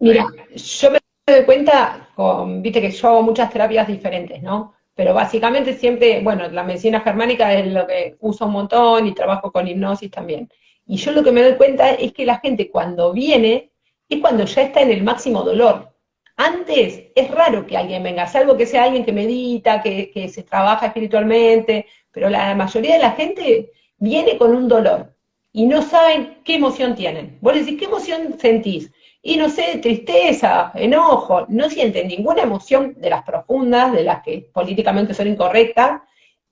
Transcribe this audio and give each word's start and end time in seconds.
Mira, 0.00 0.26
yo 0.54 0.90
me 0.90 0.98
doy 1.26 1.44
cuenta, 1.44 2.08
con, 2.16 2.62
viste 2.62 2.80
que 2.80 2.90
yo 2.90 3.08
hago 3.08 3.22
muchas 3.22 3.52
terapias 3.52 3.86
diferentes, 3.86 4.42
¿no? 4.42 4.74
Pero 4.94 5.12
básicamente 5.14 5.74
siempre, 5.74 6.20
bueno, 6.22 6.48
la 6.48 6.64
medicina 6.64 7.00
germánica 7.00 7.52
es 7.54 7.72
lo 7.72 7.86
que 7.86 8.16
uso 8.20 8.46
un 8.46 8.52
montón 8.52 9.06
y 9.06 9.14
trabajo 9.14 9.52
con 9.52 9.68
hipnosis 9.68 10.10
también. 10.10 10.48
Y 10.86 10.96
yo 10.96 11.12
lo 11.12 11.22
que 11.22 11.32
me 11.32 11.42
doy 11.42 11.54
cuenta 11.54 11.90
es 11.90 12.12
que 12.12 12.24
la 12.24 12.38
gente 12.38 12.70
cuando 12.70 13.12
viene 13.12 13.72
es 14.08 14.20
cuando 14.20 14.44
ya 14.44 14.62
está 14.62 14.80
en 14.80 14.90
el 14.90 15.02
máximo 15.02 15.42
dolor. 15.42 15.94
Antes 16.36 17.04
es 17.14 17.30
raro 17.30 17.66
que 17.66 17.76
alguien 17.76 18.02
venga, 18.02 18.26
salvo 18.26 18.56
que 18.56 18.66
sea 18.66 18.84
alguien 18.84 19.04
que 19.04 19.12
medita, 19.12 19.82
que, 19.82 20.10
que 20.10 20.28
se 20.30 20.42
trabaja 20.42 20.86
espiritualmente, 20.86 21.86
pero 22.10 22.30
la 22.30 22.54
mayoría 22.54 22.94
de 22.94 23.02
la 23.02 23.12
gente 23.12 23.72
viene 23.98 24.38
con 24.38 24.56
un 24.56 24.66
dolor 24.66 25.14
y 25.52 25.66
no 25.66 25.82
saben 25.82 26.38
qué 26.44 26.54
emoción 26.54 26.94
tienen. 26.94 27.38
Vos 27.42 27.54
decís, 27.54 27.78
¿qué 27.78 27.84
emoción 27.84 28.38
sentís? 28.38 28.90
Y 29.22 29.36
no 29.36 29.50
sé, 29.50 29.78
tristeza, 29.82 30.72
enojo, 30.74 31.44
no 31.48 31.68
sienten 31.68 32.08
ninguna 32.08 32.42
emoción 32.42 32.94
de 32.98 33.10
las 33.10 33.22
profundas, 33.22 33.92
de 33.92 34.02
las 34.02 34.22
que 34.22 34.48
políticamente 34.52 35.12
son 35.12 35.28
incorrectas, 35.28 36.00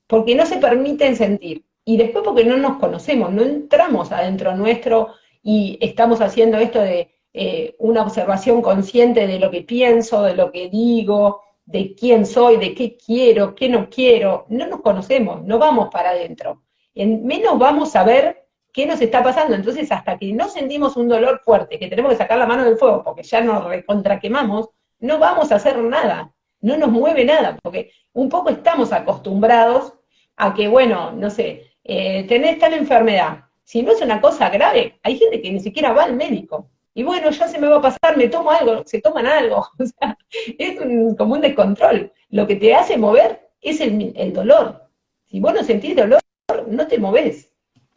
porque 0.05 0.35
no 0.35 0.45
se 0.45 0.57
permiten 0.57 1.15
sentir. 1.15 1.65
Y 1.83 1.97
después 1.97 2.23
porque 2.23 2.45
no 2.45 2.57
nos 2.57 2.77
conocemos, 2.77 3.31
no 3.31 3.41
entramos 3.41 4.11
adentro 4.11 4.55
nuestro 4.55 5.15
y 5.41 5.79
estamos 5.81 6.21
haciendo 6.21 6.57
esto 6.57 6.79
de 6.81 7.09
eh, 7.33 7.75
una 7.79 8.03
observación 8.03 8.61
consciente 8.61 9.25
de 9.25 9.39
lo 9.39 9.49
que 9.49 9.61
pienso, 9.61 10.23
de 10.23 10.35
lo 10.35 10.51
que 10.51 10.69
digo, 10.69 11.41
de 11.65 11.95
quién 11.95 12.25
soy, 12.25 12.57
de 12.57 12.73
qué 12.75 12.97
quiero, 12.97 13.55
qué 13.55 13.69
no 13.69 13.89
quiero. 13.89 14.45
No 14.49 14.67
nos 14.67 14.81
conocemos, 14.81 15.43
no 15.43 15.57
vamos 15.57 15.89
para 15.91 16.11
adentro. 16.11 16.63
En 16.93 17.25
menos 17.25 17.57
vamos 17.57 17.95
a 17.95 18.03
ver 18.03 18.48
qué 18.73 18.85
nos 18.85 19.01
está 19.01 19.23
pasando. 19.23 19.55
Entonces, 19.55 19.91
hasta 19.91 20.17
que 20.17 20.33
no 20.33 20.47
sentimos 20.49 20.97
un 20.97 21.07
dolor 21.07 21.41
fuerte, 21.43 21.79
que 21.79 21.87
tenemos 21.87 22.11
que 22.11 22.17
sacar 22.17 22.37
la 22.37 22.45
mano 22.45 22.63
del 22.63 22.77
fuego 22.77 23.03
porque 23.03 23.23
ya 23.23 23.41
nos 23.41 23.63
recontraquemamos, 23.65 24.69
no 24.99 25.17
vamos 25.17 25.51
a 25.51 25.55
hacer 25.55 25.77
nada, 25.77 26.33
no 26.61 26.77
nos 26.77 26.89
mueve 26.89 27.25
nada, 27.25 27.57
porque 27.61 27.91
un 28.13 28.29
poco 28.29 28.49
estamos 28.49 28.91
acostumbrados 28.91 29.93
a 30.35 30.53
que, 30.53 30.67
bueno, 30.67 31.11
no 31.11 31.29
sé, 31.29 31.73
eh, 31.83 32.25
tenés 32.27 32.59
tal 32.59 32.73
enfermedad. 32.73 33.45
Si 33.63 33.83
no 33.83 33.91
es 33.91 34.01
una 34.01 34.19
cosa 34.19 34.49
grave, 34.49 34.99
hay 35.03 35.17
gente 35.17 35.41
que 35.41 35.51
ni 35.51 35.59
siquiera 35.59 35.93
va 35.93 36.03
al 36.03 36.15
médico. 36.15 36.69
Y 36.93 37.03
bueno, 37.03 37.29
ya 37.29 37.47
se 37.47 37.59
me 37.59 37.67
va 37.67 37.77
a 37.77 37.81
pasar, 37.81 38.17
me 38.17 38.27
tomo 38.27 38.51
algo, 38.51 38.83
se 38.85 38.99
toman 39.01 39.25
algo. 39.25 39.67
O 39.79 39.85
sea, 39.85 40.17
es 40.57 40.79
un, 40.79 41.15
como 41.15 41.35
un 41.35 41.41
descontrol. 41.41 42.11
Lo 42.29 42.47
que 42.47 42.55
te 42.55 42.73
hace 42.73 42.97
mover 42.97 43.49
es 43.61 43.79
el, 43.79 44.13
el 44.15 44.33
dolor. 44.33 44.89
Si 45.25 45.39
vos 45.39 45.53
no 45.53 45.63
sentís 45.63 45.95
dolor, 45.95 46.21
no 46.67 46.87
te 46.87 46.97
moves. 46.97 47.48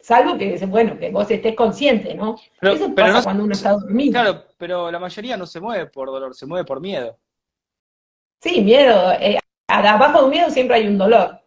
Salvo 0.03 0.37
que, 0.37 0.57
bueno, 0.65 0.99
que 0.99 1.09
vos 1.11 1.31
estés 1.31 1.55
consciente, 1.55 2.13
¿no? 2.13 2.35
Pero, 2.59 2.73
Eso 2.73 2.91
pero 2.93 3.07
pasa 3.07 3.17
no- 3.19 3.23
cuando 3.23 3.43
uno 3.45 3.53
está 3.53 3.71
dormido. 3.71 4.11
Claro, 4.11 4.43
pero 4.57 4.91
la 4.91 4.99
mayoría 4.99 5.37
no 5.37 5.45
se 5.45 5.61
mueve 5.61 5.85
por 5.85 6.09
dolor, 6.09 6.35
se 6.35 6.45
mueve 6.45 6.65
por 6.65 6.81
miedo. 6.81 7.17
Sí, 8.41 8.61
miedo. 8.61 9.13
eh, 9.13 9.39
abajo 9.67 10.19
de 10.19 10.23
un 10.25 10.29
miedo 10.31 10.49
siempre 10.49 10.75
hay 10.75 10.87
un 10.87 10.97
dolor. 10.97 11.39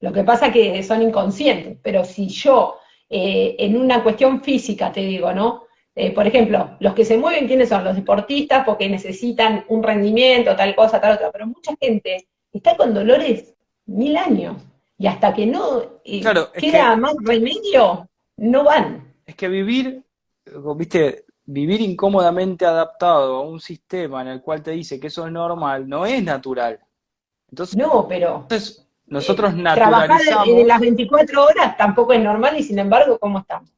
Lo 0.00 0.12
que 0.12 0.24
pasa 0.24 0.52
que 0.52 0.82
son 0.82 1.00
inconscientes. 1.00 1.78
Pero 1.82 2.04
si 2.04 2.28
yo, 2.28 2.76
eh, 3.08 3.56
en 3.58 3.78
una 3.78 4.02
cuestión 4.02 4.42
física, 4.42 4.92
te 4.92 5.00
digo, 5.00 5.32
¿no? 5.32 5.64
Eh, 5.94 6.12
por 6.12 6.26
ejemplo, 6.26 6.76
los 6.80 6.92
que 6.94 7.06
se 7.06 7.16
mueven, 7.16 7.46
¿quiénes 7.46 7.70
son? 7.70 7.82
Los 7.82 7.96
deportistas 7.96 8.62
porque 8.66 8.90
necesitan 8.90 9.64
un 9.68 9.82
rendimiento, 9.82 10.54
tal 10.54 10.74
cosa, 10.74 11.00
tal 11.00 11.14
otra. 11.14 11.30
Pero 11.32 11.46
mucha 11.46 11.72
gente 11.80 12.28
está 12.52 12.76
con 12.76 12.92
dolores 12.92 13.54
mil 13.86 14.18
años. 14.18 14.56
Y 15.00 15.06
hasta 15.06 15.32
que 15.32 15.46
no 15.46 15.80
eh, 16.04 16.20
Claro, 16.20 16.52
queda 16.52 16.90
que- 16.94 17.00
más 17.00 17.14
remedio, 17.22 18.06
no 18.36 18.64
van. 18.64 19.14
Es 19.24 19.34
que 19.34 19.48
vivir, 19.48 20.04
eh, 20.44 20.52
viste, 20.76 21.24
vivir 21.46 21.80
incómodamente 21.80 22.66
adaptado 22.66 23.36
a 23.36 23.40
un 23.48 23.60
sistema 23.60 24.20
en 24.20 24.28
el 24.28 24.42
cual 24.42 24.62
te 24.62 24.72
dice 24.72 25.00
que 25.00 25.06
eso 25.06 25.24
es 25.24 25.32
normal, 25.32 25.88
no 25.88 26.04
es 26.04 26.22
natural. 26.22 26.78
Entonces, 27.48 27.78
No, 27.78 28.06
pero 28.06 28.40
entonces, 28.42 28.86
nosotros 29.06 29.54
trabajar 29.54 30.08
naturalizamos. 30.10 30.48
en 30.48 30.68
las 30.68 30.80
24 30.80 31.44
horas 31.46 31.76
tampoco 31.78 32.12
es 32.12 32.22
normal 32.22 32.58
y 32.58 32.62
sin 32.62 32.78
embargo, 32.78 33.18
¿cómo 33.18 33.38
estamos? 33.38 33.72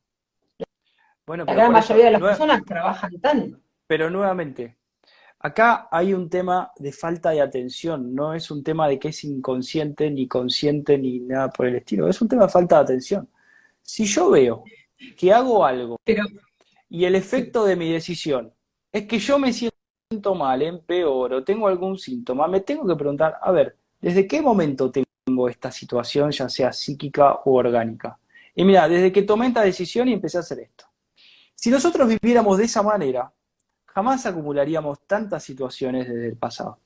Bueno, 1.25 1.45
La 1.45 1.55
gran 1.55 1.67
eso, 1.67 1.73
mayoría 1.73 2.05
de 2.07 2.11
las 2.11 2.21
personas 2.21 2.65
trabajan 2.65 3.21
tanto. 3.21 3.59
Pero 3.87 4.11
nuevamente, 4.11 4.77
acá 5.43 5.89
hay 5.91 6.15
un 6.15 6.31
tema 6.31 6.71
de 6.77 6.93
falta 6.93 7.31
de 7.31 7.41
atención, 7.41 8.15
no 8.15 8.33
es 8.33 8.51
un 8.51 8.63
tema 8.63 8.89
de 8.89 8.99
que 8.99 9.09
es 9.09 9.25
inconsciente, 9.25 10.09
ni 10.11 10.29
consciente, 10.29 10.97
ni 10.97 11.19
nada 11.19 11.51
por 11.51 11.67
el 11.67 11.77
estilo, 11.77 12.09
es 12.09 12.21
un 12.23 12.29
tema 12.29 12.45
de 12.45 12.49
falta 12.49 12.77
de 12.77 12.83
atención. 12.83 13.29
Si 13.83 14.05
yo 14.05 14.31
veo 14.31 14.63
que 15.17 15.33
hago 15.33 15.65
algo 15.67 15.99
Pero 16.05 16.25
y 16.89 17.05
el 17.05 17.17
efecto 17.17 17.65
de 17.65 17.75
mi 17.75 17.93
decisión 17.93 18.53
es 18.93 19.07
que 19.07 19.19
yo 19.19 19.39
me 19.39 19.53
siento 19.53 20.35
mal, 20.37 20.63
empeoro, 20.63 21.43
tengo 21.43 21.67
algún 21.67 21.99
síntoma, 21.99 22.47
me 22.47 22.61
tengo 22.61 22.87
que 22.87 22.95
preguntar, 22.95 23.39
a 23.41 23.51
ver, 23.51 23.77
¿desde 24.01 24.27
qué 24.27 24.41
momento 24.41 24.93
tengo 24.93 25.49
esta 25.49 25.73
situación, 25.73 26.31
ya 26.31 26.49
sea 26.49 26.73
psíquica 26.73 27.41
u 27.45 27.55
orgánica? 27.55 28.19
Y 28.55 28.65
mira, 28.65 28.89
desde 28.89 29.11
que 29.11 29.23
tomé 29.23 29.49
esta 29.49 29.63
decisión 29.63 30.07
y 30.09 30.13
empecé 30.13 30.37
a 30.37 30.41
hacer 30.41 30.61
esto. 30.61 30.85
Si 31.55 31.71
nosotros 31.71 32.09
viviéramos 32.09 32.59
de 32.59 32.65
esa 32.65 32.83
manera, 32.83 33.33
jamás 33.95 34.27
acumularíamos 34.27 35.01
tantas 35.07 35.43
situaciones 35.43 36.09
desde 36.09 36.29
el 36.29 36.37
pasado. 36.37 36.79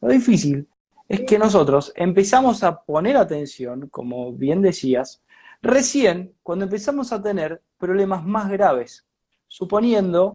Lo 0.00 0.08
difícil 0.08 0.68
es 1.08 1.22
que 1.22 1.38
nosotros 1.38 1.92
empezamos 1.96 2.62
a 2.62 2.82
poner 2.82 3.16
atención, 3.16 3.88
como 3.88 4.32
bien 4.32 4.62
decías, 4.62 5.22
recién 5.62 6.34
cuando 6.42 6.66
empezamos 6.66 7.12
a 7.12 7.22
tener 7.22 7.62
problemas 7.78 8.24
más 8.24 8.50
graves, 8.50 9.06
suponiendo 9.48 10.34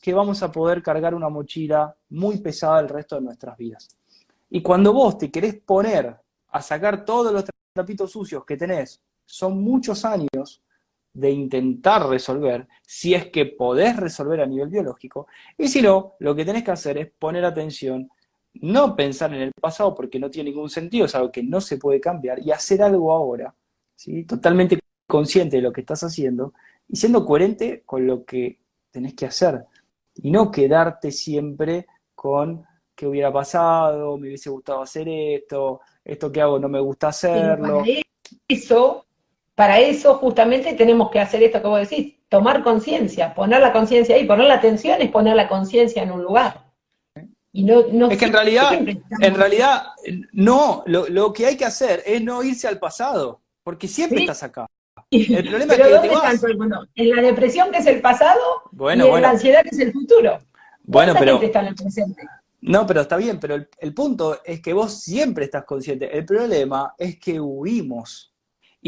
que 0.00 0.14
vamos 0.14 0.42
a 0.42 0.52
poder 0.52 0.82
cargar 0.82 1.14
una 1.14 1.28
mochila 1.28 1.96
muy 2.10 2.38
pesada 2.38 2.80
el 2.80 2.88
resto 2.88 3.16
de 3.16 3.22
nuestras 3.22 3.56
vidas. 3.56 3.88
Y 4.50 4.62
cuando 4.62 4.92
vos 4.92 5.18
te 5.18 5.30
querés 5.30 5.56
poner 5.56 6.14
a 6.50 6.62
sacar 6.62 7.04
todos 7.04 7.32
los 7.32 7.44
trapitos 7.72 8.12
sucios 8.12 8.44
que 8.44 8.56
tenés, 8.56 9.00
son 9.24 9.60
muchos 9.60 10.04
años 10.04 10.28
de 11.16 11.30
intentar 11.30 12.06
resolver, 12.06 12.68
si 12.82 13.14
es 13.14 13.30
que 13.30 13.46
podés 13.46 13.96
resolver 13.96 14.42
a 14.42 14.46
nivel 14.46 14.68
biológico, 14.68 15.28
y 15.56 15.66
si 15.68 15.80
no, 15.80 16.14
lo 16.18 16.36
que 16.36 16.44
tenés 16.44 16.62
que 16.62 16.72
hacer 16.72 16.98
es 16.98 17.10
poner 17.10 17.42
atención, 17.42 18.10
no 18.60 18.94
pensar 18.94 19.32
en 19.32 19.40
el 19.40 19.52
pasado 19.58 19.94
porque 19.94 20.18
no 20.18 20.30
tiene 20.30 20.50
ningún 20.50 20.68
sentido, 20.68 21.06
es 21.06 21.14
algo 21.14 21.32
que 21.32 21.42
no 21.42 21.62
se 21.62 21.78
puede 21.78 22.00
cambiar, 22.00 22.38
y 22.40 22.50
hacer 22.50 22.82
algo 22.82 23.12
ahora, 23.12 23.54
¿sí? 23.94 24.24
totalmente 24.24 24.78
consciente 25.06 25.56
de 25.56 25.62
lo 25.62 25.72
que 25.72 25.80
estás 25.80 26.04
haciendo, 26.04 26.52
y 26.86 26.96
siendo 26.96 27.24
coherente 27.24 27.82
con 27.86 28.06
lo 28.06 28.26
que 28.26 28.58
tenés 28.90 29.14
que 29.14 29.24
hacer, 29.24 29.64
y 30.16 30.30
no 30.30 30.50
quedarte 30.50 31.12
siempre 31.12 31.86
con 32.14 32.62
qué 32.94 33.06
hubiera 33.06 33.32
pasado, 33.32 34.18
me 34.18 34.28
hubiese 34.28 34.50
gustado 34.50 34.82
hacer 34.82 35.08
esto, 35.08 35.80
esto 36.04 36.30
que 36.30 36.42
hago 36.42 36.58
no 36.58 36.68
me 36.68 36.80
gusta 36.80 37.08
hacerlo. 37.08 37.82
eso, 38.46 39.05
para 39.56 39.80
eso 39.80 40.14
justamente 40.18 40.74
tenemos 40.74 41.10
que 41.10 41.18
hacer 41.18 41.42
esto 41.42 41.60
que 41.60 41.66
vos 41.66 41.80
decís, 41.80 42.14
tomar 42.28 42.62
conciencia, 42.62 43.34
poner 43.34 43.60
la 43.60 43.72
conciencia 43.72 44.14
ahí, 44.14 44.24
poner 44.24 44.46
la 44.46 44.54
atención 44.54 45.00
es 45.02 45.10
poner 45.10 45.34
la 45.34 45.48
conciencia 45.48 46.02
en 46.02 46.12
un 46.12 46.22
lugar. 46.22 46.66
Y 47.52 47.64
no, 47.64 47.84
no 47.90 48.10
Es 48.10 48.18
que 48.18 48.26
en 48.26 48.32
realidad, 48.34 48.68
siempre 48.68 49.00
en 49.18 49.34
realidad, 49.34 49.82
no, 50.32 50.82
lo, 50.86 51.08
lo 51.08 51.32
que 51.32 51.46
hay 51.46 51.56
que 51.56 51.64
hacer 51.64 52.02
es 52.04 52.22
no 52.22 52.42
irse 52.42 52.68
al 52.68 52.78
pasado, 52.78 53.40
porque 53.64 53.88
siempre 53.88 54.18
Sí. 54.18 54.24
estás 54.24 54.42
acá. 54.42 54.66
El 55.10 55.48
problema 55.48 55.72
es 55.74 55.80
que 55.80 55.88
¿dónde 55.88 56.08
te 56.10 56.14
vas. 56.14 56.44
En 56.94 57.10
la 57.16 57.22
depresión 57.22 57.70
que 57.72 57.78
es 57.78 57.86
el 57.86 58.00
pasado 58.02 58.40
Bueno, 58.72 59.04
y 59.04 59.06
en 59.06 59.10
bueno. 59.12 59.26
la 59.26 59.30
ansiedad 59.32 59.62
que 59.62 59.70
es 59.70 59.78
el 59.78 59.92
futuro. 59.92 60.38
Bueno, 60.82 61.12
¿Cuánta 61.14 61.18
pero, 61.20 61.32
gente 61.32 61.46
está 61.46 61.60
en 61.60 61.66
el 61.68 61.74
presente? 61.74 62.22
no, 62.60 62.86
pero 62.86 63.00
está 63.00 63.16
bien, 63.16 63.40
pero 63.40 63.54
el, 63.54 63.68
el 63.78 63.94
punto 63.94 64.40
es 64.44 64.60
que 64.60 64.72
vos 64.74 64.92
siempre 65.00 65.46
estás 65.46 65.64
consciente. 65.64 66.14
El 66.16 66.26
problema 66.26 66.94
es 66.98 67.18
que 67.18 67.40
huimos 67.40 68.34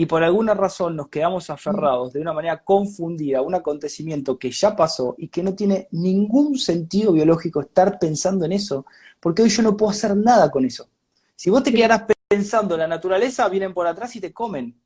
y 0.00 0.06
por 0.06 0.22
alguna 0.22 0.54
razón 0.54 0.94
nos 0.94 1.08
quedamos 1.08 1.50
aferrados 1.50 2.12
de 2.12 2.20
una 2.20 2.32
manera 2.32 2.62
confundida 2.62 3.38
a 3.38 3.42
un 3.42 3.56
acontecimiento 3.56 4.38
que 4.38 4.52
ya 4.52 4.76
pasó 4.76 5.16
y 5.18 5.26
que 5.26 5.42
no 5.42 5.56
tiene 5.56 5.88
ningún 5.90 6.56
sentido 6.56 7.12
biológico 7.12 7.62
estar 7.62 7.98
pensando 7.98 8.44
en 8.44 8.52
eso, 8.52 8.86
porque 9.18 9.42
hoy 9.42 9.48
yo 9.48 9.60
no 9.64 9.76
puedo 9.76 9.90
hacer 9.90 10.16
nada 10.16 10.52
con 10.52 10.64
eso. 10.64 10.88
Si 11.34 11.50
vos 11.50 11.64
te 11.64 11.72
quedarás 11.72 12.04
pensando 12.28 12.76
en 12.76 12.80
la 12.82 12.86
naturaleza, 12.86 13.48
vienen 13.48 13.74
por 13.74 13.88
atrás 13.88 14.14
y 14.14 14.20
te 14.20 14.32
comen. 14.32 14.80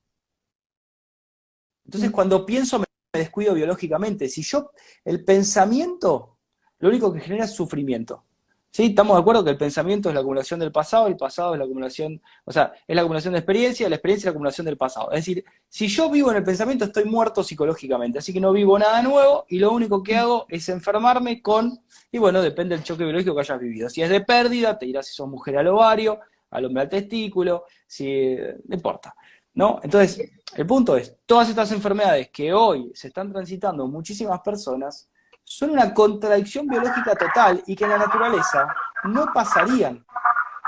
Entonces, 1.84 2.08
Mm. 2.08 2.14
cuando 2.14 2.46
pienso, 2.46 2.78
me 2.78 2.86
me 3.12 3.20
descuido 3.20 3.52
biológicamente. 3.52 4.26
Si 4.30 4.42
yo, 4.42 4.70
el 5.04 5.22
pensamiento, 5.22 6.38
lo 6.78 6.88
único 6.88 7.12
que 7.12 7.20
genera 7.20 7.44
es 7.44 7.50
sufrimiento. 7.52 8.24
¿Sí? 8.72 8.86
Estamos 8.86 9.18
de 9.18 9.20
acuerdo 9.20 9.44
que 9.44 9.50
el 9.50 9.58
pensamiento 9.58 10.08
es 10.08 10.14
la 10.14 10.22
acumulación 10.22 10.58
del 10.58 10.72
pasado, 10.72 11.06
el 11.06 11.16
pasado 11.18 11.52
es 11.52 11.58
la 11.58 11.66
acumulación, 11.66 12.22
o 12.46 12.52
sea, 12.52 12.72
es 12.88 12.96
la 12.96 13.02
acumulación 13.02 13.34
de 13.34 13.40
experiencia, 13.40 13.86
la 13.86 13.96
experiencia 13.96 14.22
es 14.22 14.24
la 14.26 14.30
acumulación 14.30 14.64
del 14.64 14.78
pasado. 14.78 15.10
Es 15.12 15.16
decir, 15.26 15.44
si 15.68 15.88
yo 15.88 16.08
vivo 16.08 16.30
en 16.30 16.38
el 16.38 16.42
pensamiento, 16.42 16.86
estoy 16.86 17.04
muerto 17.04 17.44
psicológicamente, 17.44 18.18
así 18.18 18.32
que 18.32 18.40
no 18.40 18.50
vivo 18.50 18.78
nada 18.78 19.02
nuevo 19.02 19.44
y 19.50 19.58
lo 19.58 19.72
único 19.72 20.02
que 20.02 20.16
hago 20.16 20.46
es 20.48 20.70
enfermarme 20.70 21.42
con, 21.42 21.80
y 22.10 22.16
bueno, 22.16 22.40
depende 22.40 22.74
del 22.74 22.82
choque 22.82 23.04
biológico 23.04 23.34
que 23.34 23.40
hayas 23.42 23.60
vivido. 23.60 23.90
Si 23.90 24.00
es 24.00 24.08
de 24.08 24.22
pérdida, 24.22 24.78
te 24.78 24.86
dirás 24.86 25.06
si 25.06 25.12
sos 25.12 25.28
mujer 25.28 25.58
al 25.58 25.68
ovario, 25.68 26.20
al 26.48 26.64
hombre 26.64 26.84
al 26.84 26.88
testículo, 26.88 27.66
si, 27.86 28.36
no 28.36 28.74
importa. 28.74 29.14
¿No? 29.52 29.80
Entonces, 29.82 30.30
el 30.56 30.66
punto 30.66 30.96
es, 30.96 31.14
todas 31.26 31.46
estas 31.50 31.70
enfermedades 31.72 32.30
que 32.30 32.54
hoy 32.54 32.90
se 32.94 33.08
están 33.08 33.30
transitando 33.30 33.86
muchísimas 33.86 34.40
personas, 34.40 35.10
son 35.44 35.70
una 35.70 35.92
contradicción 35.92 36.66
biológica 36.66 37.14
total 37.14 37.62
y 37.66 37.76
que 37.76 37.84
en 37.84 37.90
la 37.90 37.98
naturaleza 37.98 38.66
no 39.04 39.26
pasarían. 39.32 40.04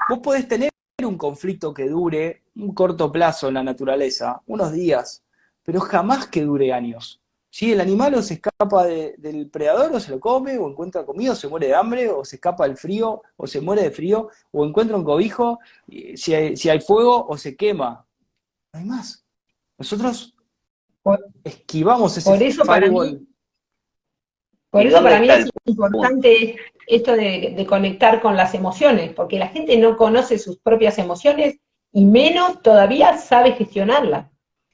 Vos 0.09 0.19
podés 0.19 0.47
tener 0.47 0.71
un 1.03 1.19
conflicto 1.19 1.73
que 1.73 1.88
dure 1.88 2.43
un 2.56 2.75
corto 2.75 3.11
plazo 3.11 3.49
en 3.49 3.55
la 3.55 3.62
naturaleza, 3.62 4.41
unos 4.47 4.73
días, 4.73 5.23
pero 5.62 5.81
jamás 5.81 6.26
que 6.26 6.43
dure 6.43 6.73
años. 6.73 7.21
Si 7.50 7.71
El 7.71 7.81
animal 7.81 8.15
o 8.15 8.23
se 8.23 8.35
escapa 8.35 8.85
del 8.85 9.49
predador 9.49 9.93
o 9.94 10.00
se 10.00 10.11
lo 10.11 10.19
come, 10.19 10.59
o 10.59 10.69
encuentra 10.69 11.06
comida, 11.06 11.32
o 11.32 11.37
se 11.37 11.47
muere 11.47 11.69
de 11.69 11.75
hambre, 11.76 12.11
o 12.11 12.25
se 12.25 12.37
escapa 12.37 12.67
del 12.67 12.76
frío, 12.76 13.23
o 13.37 13.47
se 13.47 13.61
muere 13.61 13.82
de 13.82 13.91
frío, 13.93 14.29
o 14.50 14.67
encuentra 14.67 14.97
un 14.97 15.05
cobijo, 15.05 15.61
si 16.17 16.35
hay, 16.35 16.56
si 16.56 16.69
hay 16.69 16.81
fuego, 16.81 17.25
o 17.29 17.38
se 17.38 17.55
quema. 17.55 18.05
No 18.73 18.81
hay 18.81 18.85
más. 18.85 19.25
Nosotros 19.79 20.35
esquivamos 21.44 22.17
ese 22.17 22.29
por 22.29 22.43
eso 22.43 22.65
para 22.65 22.88
mí, 22.88 23.25
Por 24.75 24.85
eso 24.85 25.00
para 25.05 25.21
mí 25.21 25.29
es 25.31 25.49
importante 25.67 26.56
esto 26.88 27.12
de, 27.12 27.65
conectar 27.69 28.21
con 28.21 28.35
las 28.35 28.55
emociones, 28.55 29.12
porque 29.15 29.38
la 29.38 29.47
gente 29.47 29.76
no 29.76 29.97
conoce 29.97 30.37
sus 30.37 30.59
propias 30.59 30.99
emociones 30.99 31.61
y 31.93 32.05
menos 32.05 32.61
todavía 32.61 33.17
sabe 33.19 33.53
gestionarlas. 33.53 34.26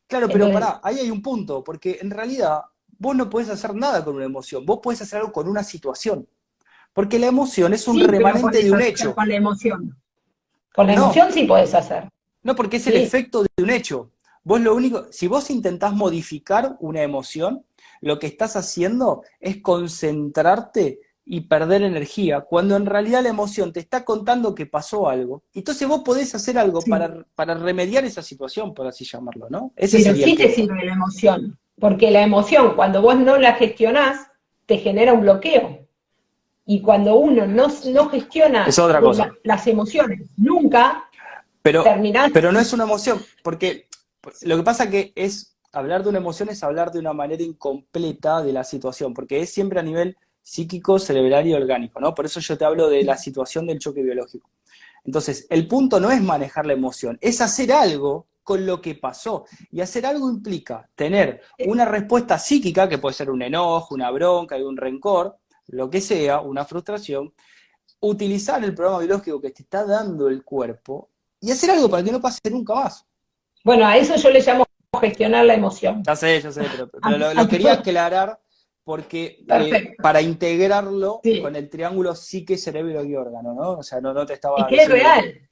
Claro, 0.07 0.27
pero 0.33 0.51
pará, 0.51 0.81
ahí 0.83 1.01
hay 1.01 1.11
un 1.11 1.21
punto, 1.21 1.63
porque 1.63 1.99
en 2.01 2.11
realidad 2.11 2.63
vos 2.97 3.15
no 3.15 3.29
podés 3.29 3.51
hacer 3.51 3.75
nada 3.75 4.03
con 4.03 4.17
una 4.17 4.25
emoción, 4.25 4.65
vos 4.65 4.79
podés 4.83 5.03
hacer 5.03 5.19
algo 5.19 5.33
con 5.33 5.47
una 5.47 5.63
situación. 5.63 6.27
Porque 6.95 7.19
la 7.19 7.27
emoción 7.27 7.75
es 7.75 7.87
un 7.87 8.01
remanente 8.01 8.63
de 8.63 8.73
un 8.73 8.81
hecho. 8.81 9.15
Con 9.15 9.29
la 9.29 9.35
emoción. 9.35 10.01
Con 10.75 10.87
la 10.87 10.95
emoción 10.95 11.31
sí 11.31 11.45
podés 11.45 11.75
hacer. 11.75 12.09
No, 12.43 12.57
porque 12.57 12.79
es 12.79 12.87
el 12.87 12.97
efecto 12.97 13.43
de 13.43 13.63
un 13.63 13.69
hecho. 13.69 14.11
Vos 14.45 14.63
lo 14.63 14.75
único, 14.75 15.09
si 15.13 15.27
vos 15.27 15.51
intentás 15.51 15.93
modificar 15.93 16.79
una 16.81 17.03
emoción, 17.03 17.67
lo 18.01 18.19
que 18.19 18.27
estás 18.27 18.57
haciendo 18.57 19.23
es 19.39 19.61
concentrarte 19.63 21.01
y 21.25 21.43
perder 21.43 21.83
energía, 21.83 22.41
cuando 22.41 22.77
en 22.77 22.87
realidad 22.87 23.23
la 23.23 23.29
emoción 23.29 23.73
te 23.73 23.79
está 23.79 24.05
contando 24.05 24.55
que 24.55 24.67
pasó 24.67 25.09
algo. 25.09 25.45
Entonces 25.55 25.87
vos 25.87 26.03
podés 26.05 26.35
hacer 26.35 26.59
algo 26.59 26.81
para, 26.81 27.25
para, 27.35 27.55
remediar 27.55 28.05
esa 28.05 28.23
situación, 28.23 28.75
por 28.75 28.87
así 28.87 29.05
llamarlo, 29.05 29.47
¿no? 29.49 29.73
Ese 29.77 30.03
Pero 30.03 30.17
sí 30.17 30.35
te 30.35 30.53
sirve 30.53 30.85
la 30.85 30.95
emoción, 30.95 31.59
porque 31.79 32.11
la 32.11 32.23
emoción, 32.23 32.75
cuando 32.75 33.01
vos 33.01 33.17
no 33.19 33.37
la 33.39 33.55
gestionás, 33.55 34.27
te 34.67 34.79
genera 34.79 35.13
un 35.13 35.21
bloqueo. 35.21 35.87
Y 36.67 36.81
cuando 36.81 37.17
uno 37.17 37.47
no, 37.47 37.69
no 37.93 38.09
gestiona 38.09 38.67
las 39.45 39.67
emociones, 39.67 40.31
nunca 40.37 41.11
pero, 41.63 41.85
Pero 42.33 42.53
no 42.53 42.59
es 42.59 42.73
una 42.73 42.85
emoción, 42.85 43.21
porque 43.43 43.87
lo 44.43 44.57
que 44.57 44.63
pasa 44.63 44.91
que 44.91 45.13
es, 45.15 45.57
hablar 45.73 46.03
de 46.03 46.09
una 46.09 46.19
emoción 46.19 46.49
es 46.49 46.63
hablar 46.63 46.91
de 46.93 46.99
una 46.99 47.13
manera 47.13 47.43
incompleta 47.43 48.43
de 48.43 48.53
la 48.53 48.65
situación, 48.65 49.15
porque 49.15 49.41
es 49.41 49.53
siempre 49.53 49.81
a 49.81 49.83
nivel 49.83 50.17
psíquico, 50.43 50.99
cerebral 50.99 51.47
y 51.47 51.55
orgánico, 51.55 52.01
¿no? 52.01 52.15
Por 52.15 52.27
eso 52.27 52.41
yo 52.41 52.57
te 52.59 52.65
hablo 52.65 52.89
de 52.89 53.05
la 53.05 53.17
situación 53.17 53.67
del 53.67 53.79
choque 53.79 54.03
biológico. 54.03 54.51
Entonces, 55.05 55.47
el 55.51 55.67
punto 55.67 56.01
no 56.01 56.11
es 56.11 56.23
manejar 56.23 56.67
la 56.67 56.73
emoción, 56.73 57.19
es 57.21 57.41
hacer 57.41 57.73
algo 57.73 58.27
con 58.43 58.67
lo 58.67 58.81
que 58.81 58.95
pasó. 58.97 59.45
Y 59.71 59.81
hacer 59.81 60.07
algo 60.07 60.29
implica 60.29 60.89
tener 60.95 61.43
una 61.67 61.85
respuesta 61.85 62.39
psíquica, 62.39 62.89
que 62.89 62.99
puede 62.99 63.15
ser 63.15 63.31
un 63.31 63.43
enojo, 63.43 63.95
una 63.95 64.11
bronca, 64.11 64.57
un 64.57 64.77
rencor, 64.77 65.39
lo 65.69 65.89
que 65.89 66.01
sea, 66.01 66.41
una 66.41 66.65
frustración, 66.65 67.33
utilizar 68.01 68.63
el 68.65 68.75
programa 68.75 68.99
biológico 69.01 69.41
que 69.41 69.51
te 69.51 69.63
está 69.63 69.85
dando 69.85 70.29
el 70.29 70.43
cuerpo 70.43 71.11
y 71.41 71.51
hacer 71.51 71.71
algo 71.71 71.89
para 71.89 72.03
que 72.03 72.13
no 72.13 72.21
pase 72.21 72.41
nunca 72.51 72.75
más. 72.75 73.07
Bueno, 73.65 73.87
a 73.87 73.97
eso 73.97 74.17
yo 74.17 74.31
le 74.31 74.41
llamo 74.41 74.65
gestionar 74.99 75.45
la 75.45 75.55
emoción. 75.55 76.03
Ya 76.05 76.17
sé, 76.17 76.41
ya 76.41 76.51
sé, 76.51 76.63
pero, 77.03 77.35
lo, 77.35 77.49
quería 77.49 77.75
aclarar 77.75 78.39
porque 78.83 79.45
eh, 79.49 79.95
para 80.03 80.21
integrarlo 80.21 81.21
con 81.43 81.55
el 81.55 81.69
triángulo 81.69 82.15
psique, 82.15 82.57
cerebro 82.57 83.05
y 83.05 83.15
órgano, 83.15 83.55
¿no? 83.55 83.71
O 83.73 83.83
sea, 83.83 84.01
no, 84.01 84.13
no 84.13 84.27
te 84.27 84.35
estaba... 84.35 84.57
Es 84.59 84.67
que 84.67 84.77
es 84.77 84.89
real. 84.89 85.49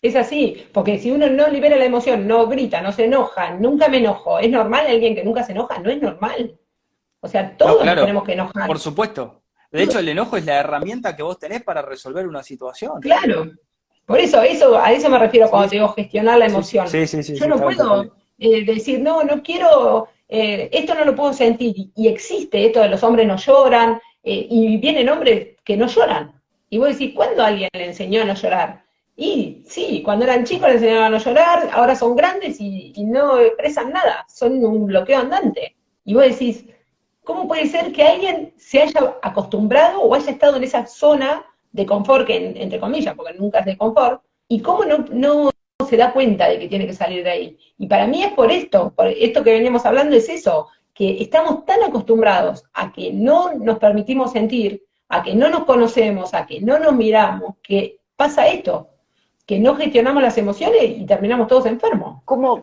Es 0.00 0.16
así, 0.16 0.66
porque 0.72 0.98
si 0.98 1.10
uno 1.10 1.28
no 1.28 1.48
libera 1.48 1.76
la 1.76 1.84
emoción, 1.84 2.26
no 2.26 2.46
grita, 2.46 2.80
no 2.80 2.92
se 2.92 3.04
enoja, 3.04 3.54
nunca 3.54 3.88
me 3.88 3.98
enojo, 3.98 4.38
¿es 4.38 4.50
normal 4.50 4.86
alguien 4.86 5.14
que 5.14 5.24
nunca 5.24 5.42
se 5.42 5.52
enoja? 5.52 5.78
No 5.80 5.90
es 5.90 6.00
normal. 6.00 6.58
O 7.20 7.28
sea, 7.28 7.56
todos 7.56 7.82
tenemos 7.82 8.24
que 8.24 8.32
enojar. 8.32 8.66
Por 8.66 8.78
supuesto. 8.78 9.42
De 9.70 9.82
hecho, 9.82 9.98
el 9.98 10.08
enojo 10.08 10.36
es 10.36 10.46
la 10.46 10.60
herramienta 10.60 11.14
que 11.14 11.22
vos 11.22 11.38
tenés 11.38 11.62
para 11.62 11.82
resolver 11.82 12.26
una 12.26 12.42
situación. 12.42 13.00
Claro. 13.00 13.50
Por 14.06 14.20
eso, 14.20 14.40
eso 14.40 14.78
a 14.78 14.92
eso 14.92 15.10
me 15.10 15.18
refiero 15.18 15.50
cuando 15.50 15.68
te 15.68 15.76
digo 15.76 15.92
gestionar 15.92 16.38
la 16.38 16.46
emoción. 16.46 16.88
Sí, 16.88 17.06
sí, 17.06 17.22
sí, 17.22 17.34
Yo 17.34 17.46
no 17.46 17.58
puedo 17.58 18.17
eh, 18.38 18.64
decir, 18.64 19.00
no, 19.00 19.22
no 19.24 19.42
quiero 19.42 20.08
eh, 20.28 20.68
esto 20.72 20.94
no 20.94 21.04
lo 21.04 21.14
puedo 21.14 21.32
sentir, 21.32 21.90
y 21.94 22.08
existe 22.08 22.66
esto 22.66 22.80
de 22.80 22.88
los 22.88 23.02
hombres 23.02 23.26
no 23.26 23.36
lloran, 23.36 24.00
eh, 24.22 24.46
y 24.50 24.76
vienen 24.76 25.08
hombres 25.08 25.56
que 25.64 25.76
no 25.76 25.86
lloran. 25.86 26.40
Y 26.70 26.78
vos 26.78 26.90
decís, 26.90 27.14
¿cuándo 27.14 27.42
alguien 27.42 27.70
le 27.72 27.86
enseñó 27.86 28.22
a 28.22 28.24
no 28.26 28.34
llorar? 28.34 28.84
Y 29.16 29.62
sí, 29.66 30.02
cuando 30.04 30.26
eran 30.26 30.44
chicos 30.44 30.68
le 30.68 30.74
enseñaban 30.74 31.04
a 31.04 31.10
no 31.10 31.18
llorar, 31.18 31.70
ahora 31.72 31.96
son 31.96 32.14
grandes 32.14 32.60
y, 32.60 32.92
no 33.04 33.38
expresan 33.40 33.90
nada, 33.90 34.26
son 34.28 34.64
un 34.64 34.86
bloqueo 34.86 35.18
andante. 35.18 35.76
Y 36.04 36.14
vos 36.14 36.24
decís, 36.24 36.64
¿cómo 37.24 37.48
puede 37.48 37.66
ser 37.66 37.92
que 37.92 38.02
alguien 38.02 38.52
se 38.58 38.82
haya 38.82 39.16
acostumbrado 39.22 40.00
o 40.02 40.14
haya 40.14 40.30
estado 40.30 40.56
en 40.56 40.64
esa 40.64 40.86
zona 40.86 41.44
de 41.72 41.86
confort, 41.86 42.26
que 42.26 42.36
entre 42.56 42.78
comillas, 42.78 43.14
porque 43.14 43.34
nunca 43.34 43.60
es 43.60 43.66
de 43.66 43.78
confort, 43.78 44.22
y 44.48 44.60
cómo 44.60 44.84
no, 44.84 45.04
no 45.10 45.50
se 45.86 45.96
da 45.96 46.12
cuenta 46.12 46.48
de 46.48 46.58
que 46.58 46.68
tiene 46.68 46.86
que 46.86 46.92
salir 46.92 47.24
de 47.24 47.30
ahí. 47.30 47.58
Y 47.78 47.86
para 47.86 48.06
mí 48.06 48.22
es 48.22 48.32
por 48.32 48.50
esto, 48.50 48.92
por 48.94 49.06
esto 49.06 49.44
que 49.44 49.52
veníamos 49.52 49.86
hablando 49.86 50.16
es 50.16 50.28
eso, 50.28 50.68
que 50.92 51.22
estamos 51.22 51.64
tan 51.64 51.82
acostumbrados 51.82 52.64
a 52.74 52.92
que 52.92 53.12
no 53.12 53.54
nos 53.54 53.78
permitimos 53.78 54.32
sentir, 54.32 54.84
a 55.08 55.22
que 55.22 55.34
no 55.34 55.48
nos 55.48 55.64
conocemos, 55.64 56.34
a 56.34 56.46
que 56.46 56.60
no 56.60 56.78
nos 56.78 56.94
miramos, 56.94 57.54
que 57.62 58.00
pasa 58.16 58.48
esto, 58.48 58.88
que 59.46 59.58
no 59.60 59.76
gestionamos 59.76 60.22
las 60.22 60.36
emociones 60.36 60.82
y 60.82 61.06
terminamos 61.06 61.46
todos 61.46 61.66
enfermos. 61.66 62.22
¿Cómo, 62.24 62.62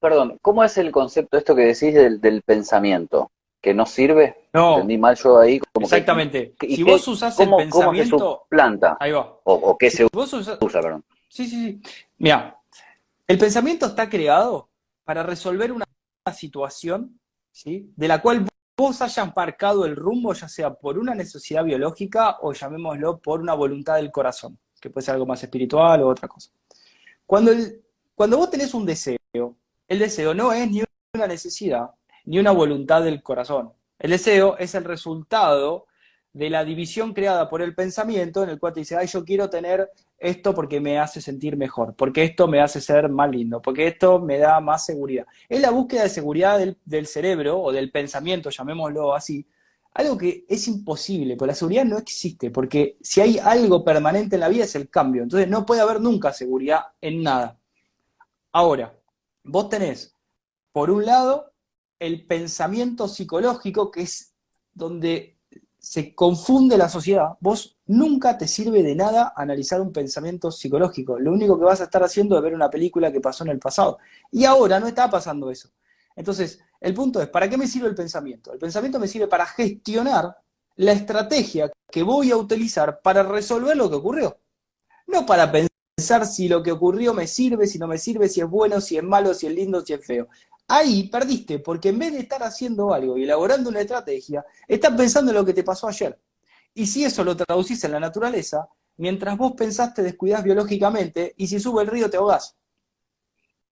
perdón, 0.00 0.38
cómo 0.40 0.62
es 0.62 0.78
el 0.78 0.92
concepto 0.92 1.36
esto 1.36 1.56
que 1.56 1.62
decís 1.62 1.92
del, 1.92 2.42
pensamiento? 2.42 3.30
¿Que 3.60 3.74
no 3.74 3.84
sirve? 3.84 4.36
No. 4.52 4.74
Entendí 4.74 4.96
mal 4.96 5.16
yo 5.16 5.40
ahí. 5.40 5.60
Exactamente. 5.80 6.54
si 6.60 6.84
vos 6.84 7.06
usás 7.08 7.38
el 7.40 7.50
pensamiento... 7.50 8.44
planta? 8.48 8.96
Ahí 9.00 9.10
va. 9.10 9.36
O, 9.42 9.76
qué 9.76 9.90
se 9.90 10.06
usa, 10.12 10.56
perdón. 10.80 11.02
Sí, 11.28 11.46
sí, 11.46 11.80
sí. 11.82 11.82
Mira, 12.18 12.60
el 13.26 13.38
pensamiento 13.38 13.86
está 13.86 14.08
creado 14.08 14.70
para 15.04 15.22
resolver 15.22 15.72
una 15.72 15.84
situación, 16.34 17.18
¿sí? 17.50 17.92
De 17.96 18.08
la 18.08 18.20
cual 18.20 18.46
vos 18.76 19.02
hayas 19.02 19.34
marcado 19.34 19.84
el 19.84 19.96
rumbo, 19.96 20.32
ya 20.32 20.48
sea 20.48 20.72
por 20.74 20.98
una 20.98 21.14
necesidad 21.14 21.64
biológica 21.64 22.38
o 22.40 22.52
llamémoslo 22.52 23.18
por 23.18 23.40
una 23.40 23.54
voluntad 23.54 23.96
del 23.96 24.10
corazón, 24.10 24.58
que 24.80 24.90
puede 24.90 25.04
ser 25.04 25.14
algo 25.14 25.26
más 25.26 25.42
espiritual 25.42 26.02
o 26.02 26.08
otra 26.08 26.28
cosa. 26.28 26.50
Cuando, 27.26 27.52
cuando 28.14 28.38
vos 28.38 28.50
tenés 28.50 28.72
un 28.74 28.86
deseo, 28.86 29.18
el 29.86 29.98
deseo 29.98 30.32
no 30.34 30.52
es 30.52 30.70
ni 30.70 30.82
una 31.14 31.26
necesidad 31.26 31.90
ni 32.24 32.38
una 32.38 32.50
voluntad 32.50 33.02
del 33.02 33.22
corazón. 33.22 33.72
El 33.98 34.10
deseo 34.10 34.56
es 34.58 34.74
el 34.74 34.84
resultado 34.84 35.86
de 36.32 36.50
la 36.50 36.64
división 36.64 37.14
creada 37.14 37.48
por 37.48 37.62
el 37.62 37.74
pensamiento 37.74 38.42
en 38.44 38.50
el 38.50 38.60
cual 38.60 38.74
te 38.74 38.80
dice, 38.80 38.96
ay, 38.96 39.06
yo 39.06 39.24
quiero 39.24 39.50
tener 39.50 39.90
esto 40.18 40.54
porque 40.54 40.80
me 40.80 40.98
hace 40.98 41.20
sentir 41.20 41.56
mejor, 41.56 41.94
porque 41.94 42.24
esto 42.24 42.48
me 42.48 42.60
hace 42.60 42.80
ser 42.80 43.08
más 43.08 43.30
lindo, 43.30 43.62
porque 43.62 43.86
esto 43.86 44.18
me 44.20 44.38
da 44.38 44.60
más 44.60 44.84
seguridad. 44.84 45.26
Es 45.48 45.60
la 45.60 45.70
búsqueda 45.70 46.02
de 46.02 46.08
seguridad 46.08 46.58
del, 46.84 47.06
cerebro 47.06 47.60
o 47.60 47.72
del 47.72 47.90
pensamiento, 47.92 48.50
llamémoslo 48.50 49.14
así, 49.14 49.46
algo 49.94 50.18
que 50.18 50.44
es 50.48 50.66
imposible, 50.68 51.36
porque 51.36 51.52
la 51.52 51.54
seguridad 51.54 51.84
no 51.84 51.98
existe, 51.98 52.50
porque 52.50 52.98
si 53.00 53.20
hay 53.20 53.38
algo 53.38 53.84
permanente 53.84 54.36
en 54.36 54.40
la 54.40 54.48
vida 54.48 54.64
es 54.64 54.74
el 54.74 54.90
cambio, 54.90 55.22
entonces 55.22 55.48
no 55.48 55.64
puede 55.64 55.80
haber 55.80 56.00
nunca 56.00 56.32
seguridad 56.32 56.80
en 57.00 57.22
nada. 57.22 57.58
Ahora, 58.52 58.98
vos 59.44 59.68
tenés, 59.68 60.14
por 60.72 60.90
un 60.90 61.06
lado, 61.06 61.52
el 61.98 62.26
pensamiento 62.26 63.08
psicológico, 63.08 63.90
que 63.90 64.02
es 64.02 64.34
donde 64.72 65.36
se 65.78 66.14
confunde 66.14 66.76
la 66.76 66.88
sociedad, 66.88 67.36
vos 67.40 67.77
nunca 67.88 68.38
te 68.38 68.46
sirve 68.46 68.82
de 68.82 68.94
nada 68.94 69.32
analizar 69.36 69.80
un 69.80 69.92
pensamiento 69.92 70.50
psicológico. 70.50 71.18
Lo 71.18 71.32
único 71.32 71.58
que 71.58 71.64
vas 71.64 71.80
a 71.80 71.84
estar 71.84 72.02
haciendo 72.02 72.36
es 72.36 72.42
ver 72.42 72.54
una 72.54 72.70
película 72.70 73.10
que 73.10 73.20
pasó 73.20 73.44
en 73.44 73.50
el 73.50 73.58
pasado. 73.58 73.98
Y 74.30 74.44
ahora 74.44 74.78
no 74.78 74.86
está 74.86 75.10
pasando 75.10 75.50
eso. 75.50 75.70
Entonces, 76.14 76.60
el 76.80 76.94
punto 76.94 77.20
es, 77.20 77.28
¿para 77.28 77.48
qué 77.48 77.56
me 77.56 77.66
sirve 77.66 77.88
el 77.88 77.94
pensamiento? 77.94 78.52
El 78.52 78.58
pensamiento 78.58 78.98
me 78.98 79.08
sirve 79.08 79.26
para 79.26 79.46
gestionar 79.46 80.36
la 80.76 80.92
estrategia 80.92 81.70
que 81.90 82.02
voy 82.02 82.30
a 82.30 82.36
utilizar 82.36 83.00
para 83.00 83.22
resolver 83.22 83.76
lo 83.76 83.88
que 83.88 83.96
ocurrió. 83.96 84.38
No 85.06 85.24
para 85.24 85.50
pensar 85.50 86.26
si 86.26 86.48
lo 86.48 86.62
que 86.62 86.72
ocurrió 86.72 87.14
me 87.14 87.26
sirve, 87.26 87.66
si 87.66 87.78
no 87.78 87.88
me 87.88 87.98
sirve, 87.98 88.28
si 88.28 88.40
es 88.40 88.48
bueno, 88.48 88.80
si 88.80 88.96
es 88.96 89.02
malo, 89.02 89.34
si 89.34 89.46
es 89.46 89.54
lindo, 89.54 89.84
si 89.84 89.94
es 89.94 90.06
feo. 90.06 90.28
Ahí 90.68 91.08
perdiste, 91.08 91.60
porque 91.60 91.88
en 91.88 91.98
vez 91.98 92.12
de 92.12 92.20
estar 92.20 92.42
haciendo 92.42 92.92
algo 92.92 93.16
y 93.16 93.24
elaborando 93.24 93.70
una 93.70 93.80
estrategia, 93.80 94.44
estás 94.68 94.94
pensando 94.94 95.30
en 95.30 95.38
lo 95.38 95.44
que 95.44 95.54
te 95.54 95.64
pasó 95.64 95.88
ayer. 95.88 96.18
Y 96.78 96.86
si 96.86 97.04
eso 97.04 97.24
lo 97.24 97.36
traducís 97.36 97.82
en 97.82 97.90
la 97.92 97.98
naturaleza, 98.00 98.68
mientras 98.98 99.36
vos 99.36 99.52
pensaste 99.56 100.00
descuidás 100.00 100.44
biológicamente 100.44 101.34
y 101.36 101.48
si 101.48 101.58
sube 101.58 101.82
el 101.82 101.88
río 101.88 102.08
te 102.08 102.16
ahogás. 102.18 102.56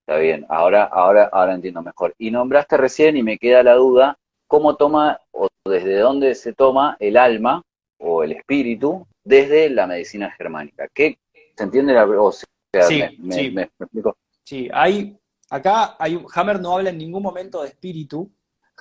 Está 0.00 0.18
bien, 0.18 0.44
ahora, 0.48 0.84
ahora, 0.84 1.28
ahora 1.32 1.54
entiendo 1.54 1.82
mejor. 1.82 2.14
Y 2.18 2.30
nombraste 2.30 2.76
recién 2.76 3.16
y 3.16 3.22
me 3.22 3.38
queda 3.38 3.62
la 3.62 3.74
duda, 3.74 4.18
¿cómo 4.48 4.76
toma 4.76 5.20
o 5.30 5.48
desde 5.64 5.98
dónde 5.98 6.34
se 6.34 6.52
toma 6.52 6.96
el 6.98 7.16
alma 7.16 7.62
o 7.98 8.24
el 8.24 8.32
espíritu 8.32 9.06
desde 9.24 9.70
la 9.70 9.86
medicina 9.86 10.30
germánica. 10.32 10.88
¿Qué 10.92 11.18
se 11.56 11.64
entiende 11.64 11.92
la 11.92 12.04
o 12.04 12.32
sea, 12.32 12.46
Sí, 12.88 13.00
me, 13.00 13.10
sí. 13.10 13.50
me- 13.50 13.50
me 13.50 13.62
explico? 13.62 14.16
Sí, 14.44 14.68
hay, 14.72 15.18
acá 15.50 15.96
hay, 15.98 16.24
Hammer 16.34 16.60
no 16.60 16.76
habla 16.76 16.90
en 16.90 16.98
ningún 16.98 17.22
momento 17.22 17.62
de 17.62 17.68
espíritu, 17.68 18.32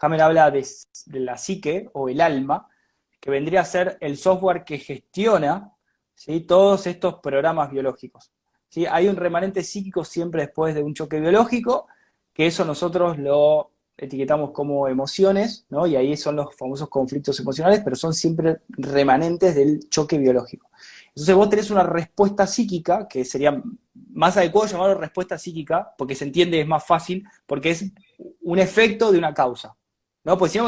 Hammer 0.01 0.21
habla 0.21 0.51
de, 0.51 0.65
de 1.07 1.19
la 1.19 1.37
psique 1.37 1.89
o 1.93 2.09
el 2.09 2.21
alma, 2.21 2.67
que 3.25 3.31
vendría 3.31 3.61
a 3.61 3.65
ser 3.65 3.97
el 4.01 4.17
software 4.17 4.63
que 4.63 4.77
gestiona 4.77 5.73
¿sí? 6.13 6.41
todos 6.41 6.85
estos 6.85 7.15
programas 7.15 7.71
biológicos. 7.71 8.31
¿sí? 8.69 8.85
Hay 8.85 9.07
un 9.07 9.15
remanente 9.15 9.63
psíquico 9.63 10.05
siempre 10.05 10.43
después 10.43 10.75
de 10.75 10.83
un 10.83 10.93
choque 10.93 11.19
biológico, 11.19 11.87
que 12.31 12.45
eso 12.45 12.63
nosotros 12.63 13.17
lo 13.17 13.71
etiquetamos 13.97 14.51
como 14.51 14.87
emociones, 14.87 15.65
¿no? 15.69 15.87
y 15.87 15.95
ahí 15.95 16.15
son 16.15 16.35
los 16.35 16.55
famosos 16.55 16.87
conflictos 16.87 17.39
emocionales, 17.39 17.81
pero 17.83 17.95
son 17.95 18.13
siempre 18.13 18.59
remanentes 18.69 19.55
del 19.55 19.89
choque 19.89 20.19
biológico. 20.19 20.69
Entonces 21.07 21.33
vos 21.33 21.49
tenés 21.49 21.71
una 21.71 21.81
respuesta 21.81 22.45
psíquica, 22.45 23.07
que 23.07 23.25
sería 23.25 23.59
más 24.13 24.37
adecuado 24.37 24.67
llamarlo 24.67 24.99
respuesta 24.99 25.39
psíquica, 25.39 25.95
porque 25.97 26.13
se 26.13 26.25
entiende, 26.25 26.61
es 26.61 26.67
más 26.67 26.85
fácil, 26.85 27.27
porque 27.47 27.71
es 27.71 27.85
un 28.43 28.59
efecto 28.59 29.11
de 29.11 29.17
una 29.17 29.33
causa. 29.33 29.75
¿No? 30.23 30.37
Pues 30.37 30.51
si 30.51 30.59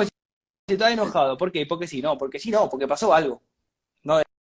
si 0.67 0.73
estás 0.73 0.91
enojado, 0.91 1.37
¿por 1.37 1.49
qué? 1.49 1.65
Porque 1.65 1.87
sí, 1.87 2.01
no, 2.01 2.17
porque 2.17 2.39
sí, 2.39 2.51
no, 2.51 2.69
porque 2.69 2.87
pasó 2.87 3.13
algo. 3.13 3.41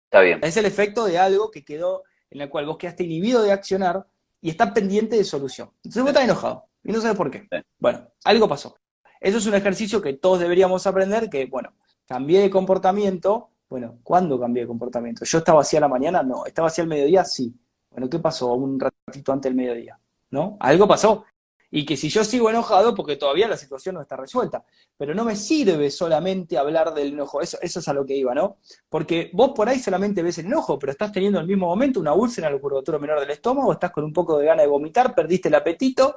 Está 0.04 0.22
bien. 0.22 0.40
Es 0.42 0.56
el 0.56 0.64
efecto 0.64 1.04
de 1.04 1.18
algo 1.18 1.50
que 1.50 1.62
quedó, 1.62 2.04
en 2.30 2.40
el 2.40 2.48
cual 2.48 2.64
vos 2.64 2.78
quedaste 2.78 3.04
inhibido 3.04 3.42
de 3.42 3.52
accionar 3.52 4.06
y 4.40 4.48
está 4.48 4.72
pendiente 4.72 5.16
de 5.16 5.24
solución. 5.24 5.70
Entonces 5.84 6.02
vos 6.02 6.08
estás 6.08 6.24
enojado 6.24 6.64
y 6.82 6.92
no 6.92 7.00
sabes 7.02 7.14
por 7.14 7.30
qué. 7.30 7.46
Bueno, 7.78 8.08
algo 8.24 8.48
pasó. 8.48 8.78
Eso 9.20 9.36
es 9.36 9.44
un 9.44 9.54
ejercicio 9.54 10.00
que 10.00 10.14
todos 10.14 10.40
deberíamos 10.40 10.86
aprender, 10.86 11.28
que, 11.28 11.44
bueno, 11.44 11.74
cambié 12.06 12.40
de 12.40 12.48
comportamiento. 12.48 13.50
Bueno, 13.68 13.98
¿cuándo 14.02 14.40
cambié 14.40 14.62
de 14.62 14.68
comportamiento? 14.68 15.26
¿Yo 15.26 15.38
estaba 15.38 15.60
así 15.60 15.76
a 15.76 15.80
la 15.80 15.88
mañana? 15.88 16.22
No. 16.22 16.46
¿Estaba 16.46 16.68
así 16.68 16.80
al 16.80 16.86
mediodía? 16.86 17.22
Sí. 17.22 17.54
Bueno, 17.90 18.08
¿qué 18.08 18.18
pasó 18.18 18.54
un 18.54 18.80
ratito 18.80 19.30
antes 19.30 19.50
del 19.50 19.56
mediodía? 19.56 20.00
¿No? 20.30 20.56
Algo 20.58 20.88
pasó. 20.88 21.26
Y 21.70 21.84
que 21.84 21.96
si 21.96 22.08
yo 22.08 22.24
sigo 22.24 22.48
enojado, 22.48 22.94
porque 22.94 23.16
todavía 23.16 23.46
la 23.46 23.56
situación 23.56 23.96
no 23.96 24.00
está 24.00 24.16
resuelta, 24.16 24.64
pero 24.96 25.14
no 25.14 25.24
me 25.24 25.36
sirve 25.36 25.90
solamente 25.90 26.56
hablar 26.56 26.94
del 26.94 27.12
enojo, 27.12 27.42
eso, 27.42 27.58
eso 27.60 27.80
es 27.80 27.88
a 27.88 27.92
lo 27.92 28.06
que 28.06 28.16
iba, 28.16 28.34
¿no? 28.34 28.56
Porque 28.88 29.30
vos 29.34 29.52
por 29.54 29.68
ahí 29.68 29.78
solamente 29.78 30.22
ves 30.22 30.38
el 30.38 30.46
enojo, 30.46 30.78
pero 30.78 30.92
estás 30.92 31.12
teniendo 31.12 31.38
en 31.38 31.42
el 31.42 31.48
mismo 31.48 31.66
momento 31.66 32.00
una 32.00 32.14
úlcera 32.14 32.48
en 32.48 32.54
el 32.54 32.60
curvatura 32.60 32.98
menor 32.98 33.20
del 33.20 33.30
estómago, 33.30 33.72
estás 33.72 33.90
con 33.90 34.04
un 34.04 34.12
poco 34.12 34.38
de 34.38 34.46
gana 34.46 34.62
de 34.62 34.68
vomitar, 34.68 35.14
perdiste 35.14 35.48
el 35.48 35.56
apetito, 35.56 36.16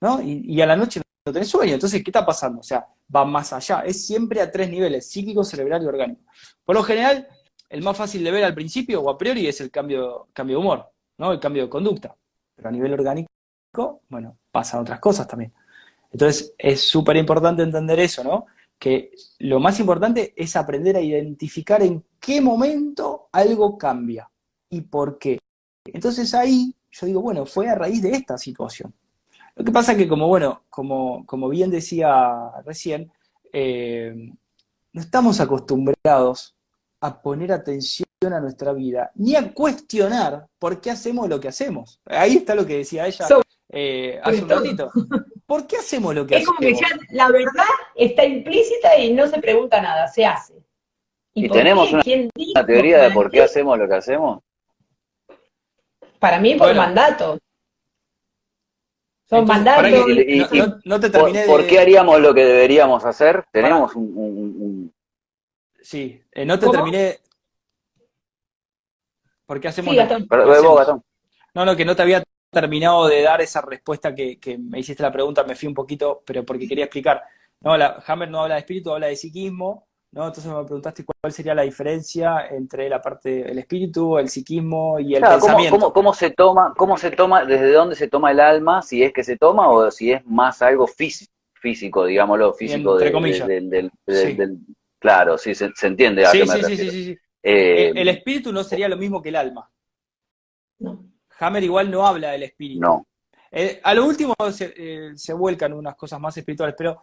¿no? 0.00 0.20
Y, 0.22 0.60
a 0.60 0.66
la 0.66 0.76
noche 0.76 1.00
no 1.24 1.32
tenés 1.32 1.48
sueño. 1.48 1.74
Entonces, 1.74 2.02
¿qué 2.02 2.10
está 2.10 2.24
pasando? 2.24 2.60
O 2.60 2.62
sea, 2.62 2.86
va 3.14 3.24
más 3.24 3.52
allá. 3.52 3.80
Es 3.80 4.06
siempre 4.06 4.40
a 4.40 4.50
tres 4.50 4.70
niveles, 4.70 5.10
psíquico, 5.10 5.44
cerebral 5.44 5.82
y 5.82 5.86
orgánico. 5.86 6.22
Por 6.64 6.76
lo 6.76 6.82
general, 6.82 7.28
el 7.68 7.82
más 7.82 7.96
fácil 7.96 8.22
de 8.24 8.30
ver 8.30 8.44
al 8.44 8.54
principio 8.54 9.02
o 9.02 9.10
a 9.10 9.18
priori 9.18 9.46
es 9.46 9.60
el 9.60 9.70
cambio, 9.70 10.28
cambio 10.32 10.58
de 10.58 10.60
humor, 10.62 10.90
¿no? 11.18 11.32
El 11.32 11.40
cambio 11.40 11.64
de 11.64 11.68
conducta. 11.68 12.16
Pero 12.54 12.68
a 12.68 12.72
nivel 12.72 12.92
orgánico, 12.92 13.28
bueno, 14.08 14.36
pasan 14.50 14.80
otras 14.80 15.00
cosas 15.00 15.26
también. 15.26 15.52
Entonces, 16.10 16.54
es 16.58 16.80
súper 16.88 17.16
importante 17.16 17.62
entender 17.62 17.98
eso, 18.00 18.24
¿no? 18.24 18.46
Que 18.78 19.10
lo 19.40 19.60
más 19.60 19.78
importante 19.80 20.34
es 20.36 20.56
aprender 20.56 20.96
a 20.96 21.00
identificar 21.00 21.82
en 21.82 22.04
qué 22.20 22.40
momento 22.40 23.28
algo 23.32 23.76
cambia 23.78 24.30
y 24.70 24.80
por 24.82 25.18
qué. 25.18 25.38
Entonces 25.84 26.34
ahí 26.34 26.74
yo 26.90 27.06
digo, 27.06 27.20
bueno, 27.20 27.46
fue 27.46 27.68
a 27.68 27.74
raíz 27.74 28.02
de 28.02 28.10
esta 28.10 28.38
situación. 28.38 28.92
Lo 29.54 29.64
que 29.64 29.72
pasa 29.72 29.96
que 29.96 30.08
como, 30.08 30.28
bueno, 30.28 30.62
como, 30.70 31.24
como 31.26 31.48
bien 31.48 31.70
decía 31.70 32.50
recién, 32.64 33.10
eh, 33.52 34.32
no 34.92 35.00
estamos 35.00 35.40
acostumbrados 35.40 36.55
a 37.00 37.20
poner 37.22 37.52
atención 37.52 38.06
a 38.32 38.40
nuestra 38.40 38.72
vida, 38.72 39.10
ni 39.14 39.36
a 39.36 39.52
cuestionar 39.52 40.46
por 40.58 40.80
qué 40.80 40.90
hacemos 40.90 41.28
lo 41.28 41.38
que 41.38 41.48
hacemos. 41.48 42.00
Ahí 42.06 42.36
está 42.36 42.54
lo 42.54 42.66
que 42.66 42.78
decía 42.78 43.06
ella 43.06 43.26
So- 43.26 43.42
eh, 43.70 44.18
hace 44.22 44.42
un 44.42 44.48
ratito. 44.48 44.90
¿Por 45.46 45.66
qué 45.66 45.76
hacemos 45.76 46.14
lo 46.14 46.26
que 46.26 46.36
Es 46.38 46.46
como 46.46 46.58
que 46.58 46.72
hacemos? 46.72 46.80
ya 46.90 46.96
la 47.10 47.28
verdad 47.30 47.64
está 47.94 48.24
implícita 48.24 48.96
y 48.98 49.12
no 49.12 49.26
se 49.28 49.38
pregunta 49.40 49.80
nada, 49.80 50.08
se 50.08 50.24
hace. 50.24 50.54
¿Y 51.34 51.48
tenemos 51.50 51.88
qué? 51.88 51.94
una- 51.94 52.02
¿Quién 52.02 52.30
dijo? 52.34 52.52
¿Una 52.54 52.66
teoría 52.66 52.96
de 52.96 53.02
¿Para 53.04 53.14
por 53.14 53.30
qué 53.30 53.42
hacemos 53.42 53.78
lo 53.78 53.86
que 53.88 53.94
hacemos? 53.94 54.40
Para 56.18 56.40
mí 56.40 56.54
por 56.54 56.68
Bueno. 56.68 56.80
mandato. 56.80 57.38
Son 59.28 59.40
Entonces, 59.40 59.64
mandatos. 59.64 60.06
que 60.06 60.22
y- 60.32 60.38
no, 60.38 60.48
y- 60.52 60.58
no- 60.58 60.78
no 60.84 61.00
te 61.00 61.10
¿Por, 61.10 61.20
terminé 61.20 61.40
de... 61.40 61.46
por 61.46 61.66
qué 61.66 61.78
haríamos 61.80 62.20
lo 62.20 62.32
que 62.32 62.44
deberíamos 62.44 63.04
hacer? 63.04 63.44
Tenemos 63.52 63.94
un, 63.96 64.04
un- 64.16 64.38
un- 64.38 64.94
Sí, 65.86 66.20
eh, 66.32 66.44
no 66.44 66.58
te 66.58 66.66
¿Cómo? 66.66 66.72
terminé... 66.78 67.18
¿Por 69.46 69.60
qué 69.60 69.68
hacemos 69.68 69.92
Sí, 69.92 69.96
Gastón. 69.98 70.26
Perdón, 70.26 70.50
hacemos? 70.50 70.68
vos, 70.70 70.78
Gastón. 70.78 71.02
No, 71.54 71.64
no, 71.64 71.76
que 71.76 71.84
no 71.84 71.94
te 71.94 72.02
había 72.02 72.24
terminado 72.50 73.06
de 73.06 73.22
dar 73.22 73.40
esa 73.40 73.60
respuesta 73.60 74.12
que, 74.12 74.40
que 74.40 74.58
me 74.58 74.80
hiciste 74.80 75.04
la 75.04 75.12
pregunta, 75.12 75.44
me 75.44 75.54
fui 75.54 75.68
un 75.68 75.74
poquito, 75.74 76.24
pero 76.26 76.44
porque 76.44 76.66
quería 76.66 76.86
explicar. 76.86 77.22
No, 77.60 77.76
la, 77.76 78.02
Hammer 78.04 78.28
no 78.28 78.40
habla 78.40 78.54
de 78.56 78.60
espíritu, 78.62 78.90
habla 78.92 79.06
de 79.06 79.14
psiquismo, 79.14 79.86
¿no? 80.10 80.26
Entonces 80.26 80.46
me 80.52 80.64
preguntaste 80.64 81.04
cuál 81.04 81.32
sería 81.32 81.54
la 81.54 81.62
diferencia 81.62 82.48
entre 82.50 82.88
la 82.88 83.00
parte 83.00 83.44
del 83.44 83.58
espíritu, 83.60 84.18
el 84.18 84.28
psiquismo 84.28 84.98
y 84.98 85.14
el 85.14 85.20
Claro, 85.20 85.38
¿cómo, 85.38 85.46
pensamiento. 85.54 85.78
cómo- 85.78 85.92
cómo 85.92 86.14
se 86.14 86.30
toma, 86.30 86.74
cómo 86.76 86.98
se 86.98 87.12
toma, 87.12 87.44
desde 87.44 87.70
dónde 87.72 87.94
se 87.94 88.08
toma 88.08 88.32
el 88.32 88.40
alma, 88.40 88.82
si 88.82 89.04
es 89.04 89.12
que 89.12 89.22
se 89.22 89.36
toma 89.36 89.68
o 89.70 89.88
si 89.92 90.10
es 90.10 90.26
más 90.26 90.62
algo 90.62 90.88
físico, 90.88 91.30
físico 91.54 92.04
digámoslo, 92.06 92.52
físico 92.54 92.94
Entre 92.94 93.06
de- 93.06 93.12
comillas. 93.12 93.46
de- 93.46 93.54
del, 93.54 93.70
del- 93.70 93.90
del- 94.04 94.16
Sí. 94.26 94.32
del- 94.34 94.58
claro, 95.06 95.38
sí, 95.38 95.54
se, 95.54 95.70
se 95.74 95.86
entiende 95.86 96.24
a 96.26 96.30
Sí, 96.30 96.38
qué 96.38 96.44
me 96.46 96.52
sí, 96.52 96.62
sí, 96.64 96.76
sí, 96.76 96.90
sí, 96.90 97.04
sí. 97.04 97.18
Eh, 97.42 97.88
El, 97.90 97.98
el 97.98 98.08
espíritu 98.08 98.52
no 98.52 98.64
sería 98.64 98.88
lo 98.88 98.96
mismo 98.96 99.22
que 99.22 99.28
el 99.28 99.36
alma. 99.36 99.70
No. 100.78 101.04
Hammer 101.38 101.62
igual 101.62 101.90
no 101.90 102.06
habla 102.06 102.32
del 102.32 102.42
espíritu. 102.42 102.80
no, 102.80 103.06
Eh, 103.50 103.80
a 103.82 103.94
lo 103.94 104.04
último 104.04 104.34
se, 104.52 104.74
eh, 104.76 105.12
se 105.16 105.32
vuelcan 105.32 105.72
unas 105.72 105.94
cosas 105.94 106.18
más 106.20 106.36
espirituales, 106.36 106.74
pero 106.76 107.00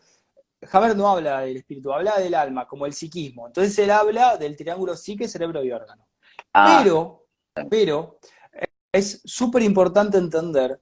Hammer 0.71 0.95
no 0.95 1.07
habla 1.07 1.41
del 1.41 1.57
espíritu, 1.57 1.91
habla 1.93 2.19
del 2.19 2.33
alma, 2.35 2.67
como 2.67 2.85
el 2.85 2.93
psiquismo. 2.93 3.47
Entonces 3.47 3.77
él 3.79 3.89
habla 3.91 4.37
del 4.37 4.55
triángulo 4.55 4.95
psique, 4.95 5.27
cerebro 5.27 5.63
y 5.63 5.71
órgano. 5.71 6.05
ah, 6.53 6.81
Pero, 6.83 7.27
pero 7.69 8.19
eh, 8.51 8.65
es 8.91 9.21
súper 9.25 9.61
importante 9.63 10.17
entender 10.17 10.79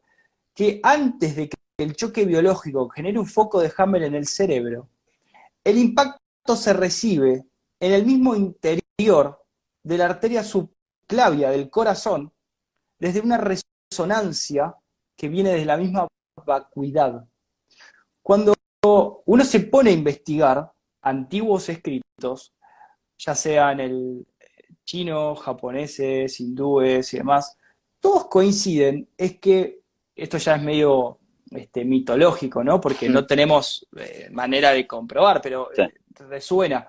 que 0.55 0.79
antes 0.83 1.35
de 1.35 1.49
que 1.49 1.57
el 1.77 1.95
choque 1.95 2.25
biológico 2.25 2.89
genere 2.89 3.19
un 3.19 3.27
foco 3.27 3.59
de 3.61 3.71
Hammer 3.77 4.03
en 4.03 4.15
el 4.15 4.25
cerebro, 4.27 4.89
el 5.63 5.77
impacto 5.77 6.20
se 6.45 6.73
recibe 6.73 7.45
en 7.79 7.93
el 7.93 8.05
mismo 8.05 8.35
interior 8.35 9.43
de 9.83 9.97
la 9.97 10.05
arteria 10.05 10.43
subclavia 10.43 11.49
del 11.49 11.69
corazón 11.69 12.31
desde 12.99 13.21
una 13.21 13.37
resonancia 13.37 14.75
que 15.15 15.27
viene 15.27 15.53
de 15.53 15.65
la 15.65 15.77
misma 15.77 16.07
vacuidad. 16.45 17.25
Cuando 18.21 18.53
uno 19.25 19.43
se 19.43 19.59
pone 19.61 19.91
a 19.91 19.93
investigar 19.93 20.71
antiguos 21.01 21.69
escritos, 21.69 22.53
ya 23.17 23.35
sea 23.35 23.71
en 23.71 23.79
el 23.79 24.27
chino, 24.83 25.35
japoneses, 25.35 26.39
hindúes 26.39 27.13
y 27.13 27.17
demás, 27.17 27.57
todos 27.99 28.27
coinciden, 28.27 29.07
es 29.17 29.39
que 29.39 29.81
esto 30.15 30.37
ya 30.37 30.55
es 30.55 30.61
medio 30.61 31.19
este, 31.51 31.85
mitológico, 31.85 32.63
¿no? 32.63 32.79
Porque 32.81 33.09
no 33.09 33.25
tenemos 33.25 33.87
eh, 33.97 34.29
manera 34.31 34.71
de 34.71 34.87
comprobar, 34.87 35.41
pero 35.41 35.69
Sí. 35.75 35.81
eh, 35.81 35.93
resuena, 36.29 36.87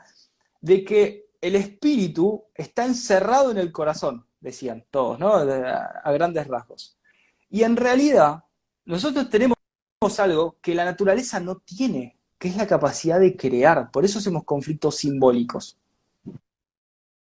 de 0.60 0.84
que 0.84 1.26
el 1.40 1.56
espíritu 1.56 2.44
está 2.54 2.84
encerrado 2.84 3.50
en 3.50 3.58
el 3.58 3.72
corazón, 3.72 4.26
decían 4.40 4.84
todos, 4.90 5.18
¿no? 5.18 5.34
A 5.34 6.12
grandes 6.12 6.46
rasgos. 6.46 6.96
Y 7.50 7.64
en 7.64 7.76
realidad, 7.76 8.44
nosotros 8.84 9.28
tenemos 9.28 9.56
algo 10.18 10.56
que 10.60 10.74
la 10.74 10.84
naturaleza 10.84 11.40
no 11.40 11.56
tiene, 11.58 12.18
que 12.38 12.48
es 12.48 12.56
la 12.56 12.66
capacidad 12.66 13.20
de 13.20 13.36
crear. 13.36 13.90
Por 13.90 14.04
eso 14.04 14.18
hacemos 14.18 14.44
conflictos 14.44 14.96
simbólicos. 14.96 15.78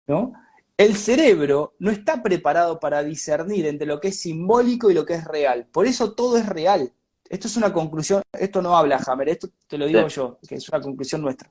¿No? 0.07 0.33
El 0.77 0.97
cerebro 0.97 1.75
no 1.79 1.91
está 1.91 2.23
preparado 2.23 2.81
para 2.81 3.03
discernir 3.05 3.67
entre 3.67 3.87
lo 3.87 4.01
que 4.01 4.09
es 4.09 4.19
simbólico 4.21 4.91
y 4.91 4.95
lo 4.95 5.07
que 5.07 5.15
es 5.15 5.25
real. 5.25 5.67
Por 5.73 5.87
eso 5.87 6.15
todo 6.15 6.37
es 6.37 6.47
real. 6.47 6.93
Esto 7.29 7.49
es 7.49 7.57
una 7.57 7.73
conclusión, 7.73 8.23
esto 8.33 8.61
no 8.61 8.77
habla 8.77 9.03
Hammer, 9.07 9.29
esto 9.31 9.49
te 9.67 9.79
lo 9.79 9.87
digo 9.87 10.09
Sí. 10.09 10.17
yo, 10.17 10.39
que 10.47 10.57
es 10.57 10.69
una 10.69 10.81
conclusión 10.81 11.23
nuestra. 11.23 11.51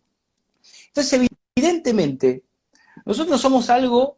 Entonces, 0.88 1.28
evidentemente, 1.56 2.44
nosotros 3.06 3.42
somos 3.42 3.70
algo 3.70 4.18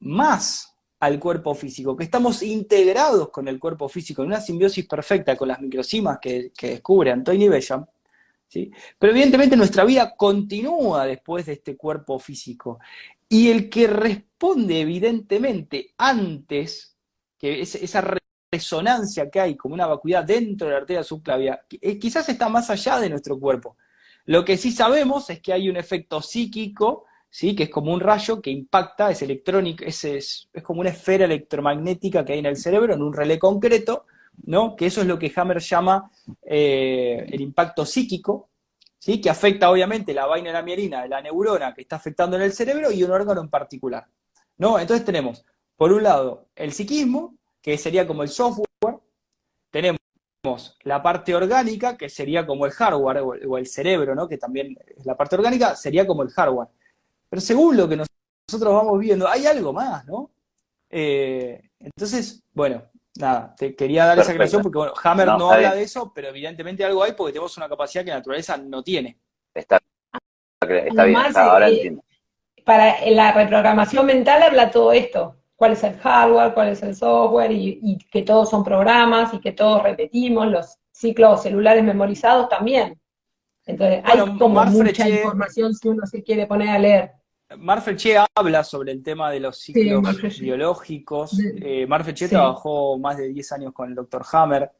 más 0.00 0.74
al 1.00 1.20
cuerpo 1.20 1.54
físico, 1.54 1.96
que 1.96 2.04
estamos 2.04 2.42
integrados 2.42 3.30
con 3.30 3.46
el 3.46 3.60
cuerpo 3.60 3.88
físico 3.88 4.22
en 4.22 4.28
una 4.28 4.40
simbiosis 4.40 4.86
perfecta 4.86 5.36
con 5.36 5.48
las 5.48 5.60
microcimas 5.60 6.18
que, 6.20 6.52
que 6.56 6.70
descubre 6.70 7.12
Anthony 7.12 7.48
Bellam, 7.48 7.86
¿sí? 8.48 8.70
pero 8.98 9.12
evidentemente 9.12 9.56
nuestra 9.56 9.84
vida 9.84 10.14
continúa 10.16 11.06
después 11.06 11.46
de 11.46 11.52
este 11.52 11.76
cuerpo 11.76 12.18
físico. 12.18 12.80
Y 13.28 13.50
el 13.50 13.68
que 13.68 13.86
responde 13.86 14.80
evidentemente 14.80 15.94
antes, 15.98 16.96
que 17.38 17.60
es, 17.60 17.76
esa 17.76 18.00
resonancia 18.50 19.30
que 19.30 19.40
hay 19.40 19.56
como 19.56 19.74
una 19.74 19.86
vacuidad 19.86 20.24
dentro 20.24 20.66
de 20.66 20.72
la 20.72 20.80
arteria 20.80 21.02
subclavia, 21.02 21.62
eh, 21.70 21.98
quizás 21.98 22.28
está 22.28 22.48
más 22.48 22.70
allá 22.70 22.98
de 22.98 23.10
nuestro 23.10 23.38
cuerpo. 23.38 23.76
Lo 24.24 24.44
que 24.44 24.56
sí 24.56 24.72
sabemos 24.72 25.28
es 25.30 25.40
que 25.40 25.52
hay 25.52 25.68
un 25.68 25.76
efecto 25.76 26.22
psíquico, 26.22 27.04
¿sí? 27.30 27.54
que 27.54 27.64
es 27.64 27.70
como 27.70 27.92
un 27.92 28.00
rayo 28.00 28.40
que 28.40 28.50
impacta, 28.50 29.10
es 29.10 29.22
electrónico, 29.22 29.84
es, 29.84 30.04
es, 30.04 30.48
como 30.62 30.80
una 30.80 30.90
esfera 30.90 31.24
electromagnética 31.26 32.24
que 32.24 32.34
hay 32.34 32.38
en 32.38 32.46
el 32.46 32.56
cerebro, 32.56 32.94
en 32.94 33.02
un 33.02 33.12
relé 33.12 33.38
concreto, 33.38 34.06
¿no? 34.44 34.76
que 34.76 34.86
eso 34.86 35.00
es 35.00 35.06
lo 35.06 35.18
que 35.18 35.32
Hammer 35.34 35.60
llama 35.60 36.10
eh, 36.42 37.26
el 37.28 37.40
impacto 37.40 37.84
psíquico, 37.84 38.50
¿sí? 38.98 39.20
que 39.20 39.30
afecta 39.30 39.70
obviamente 39.70 40.14
la 40.14 40.26
vaina 40.26 40.48
de 40.48 40.54
la 40.54 40.62
mielina 40.62 41.06
la 41.06 41.20
neurona 41.20 41.74
que 41.74 41.82
está 41.82 41.96
afectando 41.96 42.36
en 42.36 42.42
el 42.42 42.52
cerebro 42.52 42.90
y 42.90 43.02
un 43.02 43.10
órgano 43.10 43.40
en 43.40 43.48
particular. 43.48 44.06
¿no? 44.56 44.78
Entonces 44.78 45.04
tenemos, 45.04 45.44
por 45.76 45.92
un 45.92 46.02
lado, 46.02 46.48
el 46.54 46.72
psiquismo, 46.72 47.37
que 47.68 47.76
sería 47.76 48.06
como 48.06 48.22
el 48.22 48.30
software, 48.30 48.66
tenemos 49.70 50.00
la 50.84 51.02
parte 51.02 51.34
orgánica, 51.34 51.98
que 51.98 52.08
sería 52.08 52.46
como 52.46 52.64
el 52.64 52.72
hardware, 52.72 53.20
o 53.46 53.58
el 53.58 53.66
cerebro, 53.66 54.14
¿no? 54.14 54.26
que 54.26 54.38
también 54.38 54.74
es 54.96 55.04
la 55.04 55.14
parte 55.14 55.36
orgánica, 55.36 55.76
sería 55.76 56.06
como 56.06 56.22
el 56.22 56.30
hardware. 56.30 56.68
Pero 57.28 57.42
según 57.42 57.76
lo 57.76 57.86
que 57.86 57.96
nosotros 57.96 58.74
vamos 58.74 58.98
viendo, 58.98 59.28
hay 59.28 59.44
algo 59.44 59.74
más, 59.74 60.06
¿no? 60.06 60.30
Eh, 60.88 61.60
entonces, 61.78 62.42
bueno, 62.54 62.84
nada, 63.16 63.54
te 63.54 63.76
quería 63.76 64.06
dar 64.06 64.18
esa 64.18 64.30
aclaración 64.30 64.62
porque, 64.62 64.78
bueno, 64.78 64.94
Hammer 65.04 65.26
no, 65.26 65.50
habla 65.50 65.74
de 65.74 65.82
eso, 65.82 66.10
pero 66.14 66.28
evidentemente 66.28 66.86
algo 66.86 67.02
hay 67.02 67.12
porque 67.12 67.34
tenemos 67.34 67.54
una 67.58 67.68
capacidad 67.68 68.02
que 68.02 68.10
la 68.10 68.16
naturaleza 68.16 68.56
no 68.56 68.82
tiene. 68.82 69.18
Está, 69.52 69.78
está 70.62 71.04
bien, 71.04 71.18
ahora 71.36 71.68
eh, 71.68 71.74
entiendo. 71.74 72.02
Para 72.64 73.06
la 73.10 73.32
reprogramación 73.32 74.06
mental 74.06 74.42
habla 74.42 74.70
todo 74.70 74.92
esto 74.92 75.37
cuál 75.58 75.72
es 75.72 75.82
el 75.82 75.98
hardware, 75.98 76.54
cuál 76.54 76.68
es 76.68 76.82
el 76.84 76.94
software, 76.94 77.50
y, 77.50 77.98
que 78.12 78.22
todos 78.22 78.48
son 78.48 78.62
programas 78.62 79.34
y 79.34 79.40
que 79.40 79.50
todos 79.50 79.82
repetimos, 79.82 80.46
los 80.46 80.76
ciclos 80.92 81.42
celulares 81.42 81.82
memorizados 81.82 82.48
también. 82.48 82.96
Entonces, 83.66 84.00
hay 84.04 84.20
como 84.38 84.64
mucha 84.64 85.08
información 85.08 85.74
si 85.74 85.88
uno 85.88 86.06
se 86.06 86.22
quiere 86.22 86.46
poner 86.46 86.68
a 86.68 86.78
leer. 86.78 87.10
Marfreche 87.56 88.16
habla 88.36 88.62
sobre 88.62 88.92
el 88.92 89.02
tema 89.02 89.32
de 89.32 89.40
los 89.40 89.58
ciclos 89.58 90.38
biológicos. 90.38 91.36
Eh, 91.40 91.86
Marfreche 91.88 92.28
trabajó 92.28 92.96
más 92.96 93.16
de 93.16 93.26
10 93.28 93.52
años 93.52 93.72
con 93.72 93.88
el 93.88 93.96
doctor 93.96 94.24
Hammer. 94.30 94.70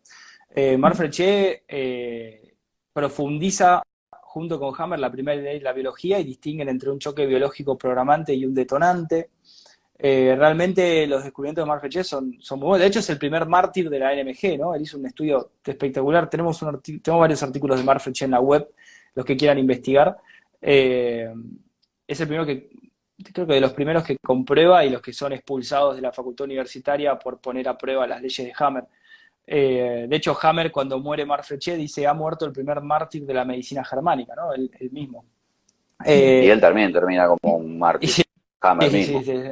Eh, 0.54 0.78
Marfreche 0.78 1.64
eh, 1.66 2.54
profundiza 2.92 3.82
junto 4.22 4.60
con 4.60 4.72
Hammer 4.78 5.00
la 5.00 5.10
primera 5.10 5.42
ley 5.42 5.58
de 5.58 5.64
la 5.64 5.72
biología 5.72 6.20
y 6.20 6.24
distinguen 6.24 6.68
entre 6.68 6.90
un 6.90 7.00
choque 7.00 7.26
biológico 7.26 7.76
programante 7.76 8.32
y 8.32 8.46
un 8.46 8.54
detonante. 8.54 9.30
Eh, 10.00 10.36
realmente 10.38 11.08
los 11.08 11.24
descubrimientos 11.24 11.64
de 11.64 11.68
Marfeche 11.68 12.04
son, 12.04 12.36
son 12.40 12.60
muy 12.60 12.68
buenos. 12.68 12.82
De 12.82 12.88
hecho, 12.88 13.00
es 13.00 13.10
el 13.10 13.18
primer 13.18 13.46
mártir 13.46 13.90
de 13.90 13.98
la 13.98 14.14
NMG, 14.14 14.56
¿no? 14.56 14.74
Él 14.74 14.82
hizo 14.82 14.96
un 14.96 15.06
estudio 15.06 15.50
espectacular. 15.64 16.30
Tenemos, 16.30 16.62
un 16.62 16.80
tenemos 16.80 17.20
varios 17.20 17.42
artículos 17.42 17.78
de 17.78 17.84
Marfeche 17.84 18.24
en 18.24 18.30
la 18.30 18.40
web, 18.40 18.68
los 19.14 19.24
que 19.24 19.36
quieran 19.36 19.58
investigar. 19.58 20.16
Eh, 20.60 21.32
es 22.06 22.20
el 22.20 22.28
primero 22.28 22.46
que, 22.46 22.70
creo 23.32 23.46
que 23.46 23.54
de 23.54 23.60
los 23.60 23.72
primeros 23.72 24.04
que 24.04 24.16
comprueba 24.18 24.84
y 24.84 24.90
los 24.90 25.02
que 25.02 25.12
son 25.12 25.32
expulsados 25.32 25.96
de 25.96 26.02
la 26.02 26.12
facultad 26.12 26.44
universitaria 26.44 27.18
por 27.18 27.40
poner 27.40 27.68
a 27.68 27.76
prueba 27.76 28.06
las 28.06 28.22
leyes 28.22 28.46
de 28.46 28.52
Hammer. 28.56 28.84
Eh, 29.44 30.06
de 30.08 30.16
hecho, 30.16 30.36
Hammer, 30.40 30.70
cuando 30.70 31.00
muere 31.00 31.26
Marfeche, 31.26 31.74
dice, 31.76 32.06
ha 32.06 32.14
muerto 32.14 32.44
el 32.44 32.52
primer 32.52 32.82
mártir 32.82 33.26
de 33.26 33.34
la 33.34 33.44
medicina 33.44 33.84
germánica, 33.84 34.34
¿no? 34.36 34.52
El, 34.52 34.70
mismo. 34.92 35.24
y 36.06 36.10
él 36.48 36.60
también 36.60 36.92
termina 36.92 37.26
como 37.26 37.56
un 37.56 37.78
mártir. 37.78 38.10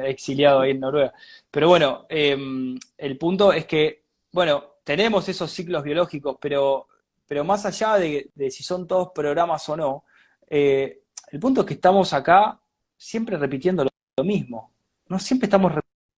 Exiliado 0.05 0.61
ahí 0.61 0.71
en 0.71 0.79
Noruega. 0.79 1.13
Pero 1.49 1.69
bueno, 1.69 2.05
em, 2.09 2.77
el 2.97 3.17
punto 3.17 3.53
es 3.53 3.65
que, 3.65 4.03
bueno, 4.31 4.77
tenemos 4.83 5.27
esos 5.29 5.51
ciclos 5.51 5.83
biológicos, 5.83 6.37
pero, 6.39 6.87
pero 7.25 7.43
más 7.43 7.65
allá 7.65 7.97
de, 7.97 8.31
si 8.49 8.63
son 8.63 8.87
todos 8.87 9.09
programas 9.13 9.67
o 9.69 9.77
no, 9.77 10.03
eh, 10.49 11.01
el 11.31 11.39
punto 11.39 11.61
es 11.61 11.67
que 11.67 11.73
estamos 11.73 12.13
acá 12.13 12.59
siempre 12.95 13.37
repitiendo 13.37 13.83
lo, 13.83 14.23
mismo. 14.23 14.71
No 15.07 15.19
siempre 15.19 15.45
estamos 15.47 15.73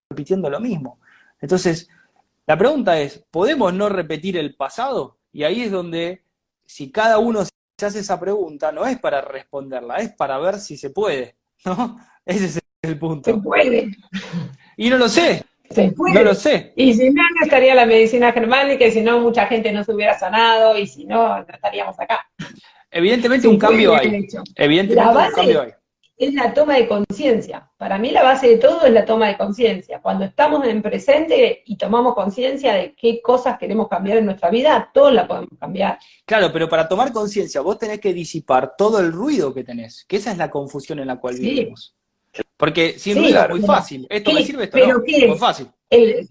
repitiendo 0.08 0.48
lo 0.48 0.60
mismo. 0.60 1.00
Entonces, 1.40 1.88
la 2.46 2.56
pregunta 2.56 2.98
es, 3.00 3.24
¿podemos 3.30 3.72
no 3.74 3.88
repetir 3.88 4.36
el 4.36 4.54
pasado? 4.56 5.18
Y 5.32 5.44
ahí 5.44 5.62
es 5.62 5.70
donde, 5.70 6.24
si 6.64 6.90
cada 6.90 7.18
uno 7.18 7.44
se 7.44 7.86
hace 7.86 8.00
esa 8.00 8.18
pregunta, 8.18 8.72
no 8.72 8.86
es 8.86 8.98
para 8.98 9.20
responderla, 9.20 9.96
es 9.96 10.12
para 10.12 10.38
ver 10.38 10.58
si 10.58 10.76
se 10.76 10.90
puede, 10.90 11.36
¿no? 11.64 11.98
Ese 12.24 12.44
es 12.46 12.60
el 12.82 12.98
punto. 12.98 13.30
Se 13.30 13.38
puede. 13.38 13.90
Y 14.76 14.88
no 14.88 14.98
lo 14.98 15.08
sé. 15.08 15.44
Se 15.70 15.92
puede. 15.92 16.14
No 16.14 16.22
lo 16.22 16.34
sé. 16.34 16.72
Y 16.76 16.94
si 16.94 17.10
no, 17.10 17.22
no 17.22 17.44
estaría 17.44 17.74
la 17.74 17.86
medicina 17.86 18.32
germánica, 18.32 18.86
y 18.86 18.92
si 18.92 19.02
no, 19.02 19.20
mucha 19.20 19.46
gente 19.46 19.72
no 19.72 19.84
se 19.84 19.92
hubiera 19.92 20.18
sanado, 20.18 20.76
y 20.78 20.86
si 20.86 21.04
no, 21.04 21.38
no 21.38 21.46
estaríamos 21.48 21.98
acá. 22.00 22.26
Evidentemente 22.90 23.46
un 23.46 23.58
cambio 23.58 23.94
hay. 23.94 24.26
Evidentemente 24.56 25.18
un 25.18 25.32
cambio 25.32 25.62
hay. 25.62 25.70
Es 26.16 26.34
la 26.34 26.52
toma 26.52 26.74
de 26.74 26.86
conciencia. 26.86 27.70
Para 27.78 27.98
mí 27.98 28.10
la 28.10 28.22
base 28.22 28.46
de 28.48 28.56
todo 28.58 28.84
es 28.84 28.92
la 28.92 29.06
toma 29.06 29.28
de 29.28 29.38
conciencia. 29.38 30.00
Cuando 30.02 30.26
estamos 30.26 30.66
en 30.66 30.82
presente 30.82 31.62
y 31.64 31.78
tomamos 31.78 32.14
conciencia 32.14 32.74
de 32.74 32.94
qué 32.94 33.22
cosas 33.22 33.58
queremos 33.58 33.88
cambiar 33.88 34.18
en 34.18 34.26
nuestra 34.26 34.50
vida, 34.50 34.90
todo 34.92 35.10
la 35.10 35.26
podemos 35.26 35.58
cambiar. 35.58 35.98
Claro, 36.26 36.50
pero 36.52 36.68
para 36.68 36.86
tomar 36.86 37.10
conciencia 37.10 37.62
vos 37.62 37.78
tenés 37.78 38.00
que 38.00 38.12
disipar 38.12 38.74
todo 38.76 39.00
el 39.00 39.12
ruido 39.12 39.54
que 39.54 39.64
tenés, 39.64 40.04
que 40.06 40.16
esa 40.16 40.32
es 40.32 40.36
la 40.36 40.50
confusión 40.50 40.98
en 40.98 41.06
la 41.06 41.16
cual 41.16 41.36
vivimos. 41.38 41.96
Porque 42.56 42.98
sin 42.98 43.16
duda 43.16 43.44
es 43.44 43.50
muy 43.50 43.60
fácil. 43.60 44.06
Esto 44.10 44.32
me 44.32 44.42
sirve, 44.42 44.64
esto 44.64 44.78
pero 44.78 44.98
no. 44.98 45.28
Muy 45.28 45.38
fácil. 45.38 45.68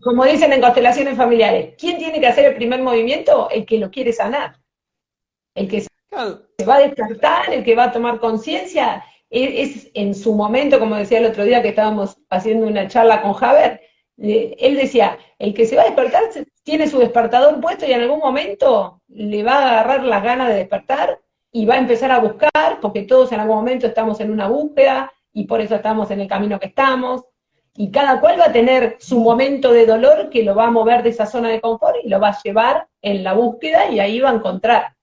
como 0.02 0.26
dicen 0.26 0.54
en 0.54 0.62
constelaciones 0.62 1.18
familiares, 1.18 1.76
¿quién 1.78 1.98
tiene 1.98 2.20
que 2.20 2.28
hacer 2.28 2.46
el 2.46 2.56
primer 2.56 2.82
movimiento? 2.82 3.50
El 3.50 3.66
que 3.66 3.80
lo 3.80 3.90
quiere 3.90 4.14
sanar. 4.14 4.58
El 5.56 5.68
que 5.68 5.82
se 5.82 6.66
va 6.66 6.76
a 6.76 6.80
despertar, 6.80 7.54
el 7.54 7.64
que 7.64 7.76
va 7.76 7.86
a 7.86 7.92
tomar 7.92 8.20
conciencia, 8.20 9.04
es, 9.30 9.90
en 9.94 10.16
su 10.16 10.34
momento, 10.34 10.80
como 10.80 10.96
decía 10.96 11.20
el 11.20 11.26
otro 11.26 11.44
día 11.44 11.62
que 11.62 11.70
estábamos 11.70 12.18
haciendo 12.30 12.68
una 12.68 12.88
charla 12.88 13.22
con 13.22 13.34
Javier, 13.34 13.82
él 14.18 14.76
decía, 14.76 15.18
el 15.38 15.54
que 15.54 15.66
se 15.66 15.76
va 15.76 15.84
a 15.84 15.86
despertar 15.86 16.24
tiene 16.64 16.88
su 16.88 17.00
despertador 17.00 17.60
puesto 17.62 17.86
y 17.86 17.94
en 17.94 18.02
algún 18.02 18.20
momento 18.20 19.02
le 19.08 19.44
va 19.44 19.54
a 19.54 19.72
agarrar 19.72 20.04
las 20.04 20.24
ganas 20.24 20.50
de 20.50 20.56
despertar 20.56 21.20
y 21.52 21.66
va 21.66 21.76
a 21.76 21.80
empezar 21.80 22.12
a 22.12 22.20
buscar, 22.20 22.80
porque 22.82 23.04
todos 23.04 23.32
en 23.32 23.40
algún 23.40 23.58
momento 23.58 23.88
estamos 23.88 24.20
en 24.20 24.32
una 24.32 24.48
búsqueda, 24.48 25.12
y 25.40 25.46
por 25.46 25.62
eso 25.62 25.76
estamos 25.76 26.12
en 26.12 26.20
el 26.20 26.28
camino 26.28 26.60
que 26.60 26.68
estamos. 26.68 27.24
Y 27.78 27.92
cada 27.92 28.20
cual 28.20 28.38
va 28.38 28.48
a 28.48 28.52
tener 28.52 28.98
su 29.00 29.22
momento 29.22 29.72
de 29.72 29.86
dolor 29.86 30.30
que 30.30 30.44
lo 30.44 30.54
va 30.54 30.66
a 30.66 30.72
mover 30.72 31.02
de 31.02 31.10
esa 31.10 31.26
zona 31.26 31.48
de 31.48 31.62
confort 31.62 31.96
y 32.04 32.10
lo 32.10 32.20
va 32.20 32.30
a 32.30 32.44
llevar 32.44 32.90
en 33.02 33.24
la 33.24 33.32
búsqueda 33.32 33.90
y 33.90 34.02
ahí 34.02 34.20
va 34.20 34.32
a 34.32 34.36
encontrar, 34.36 34.96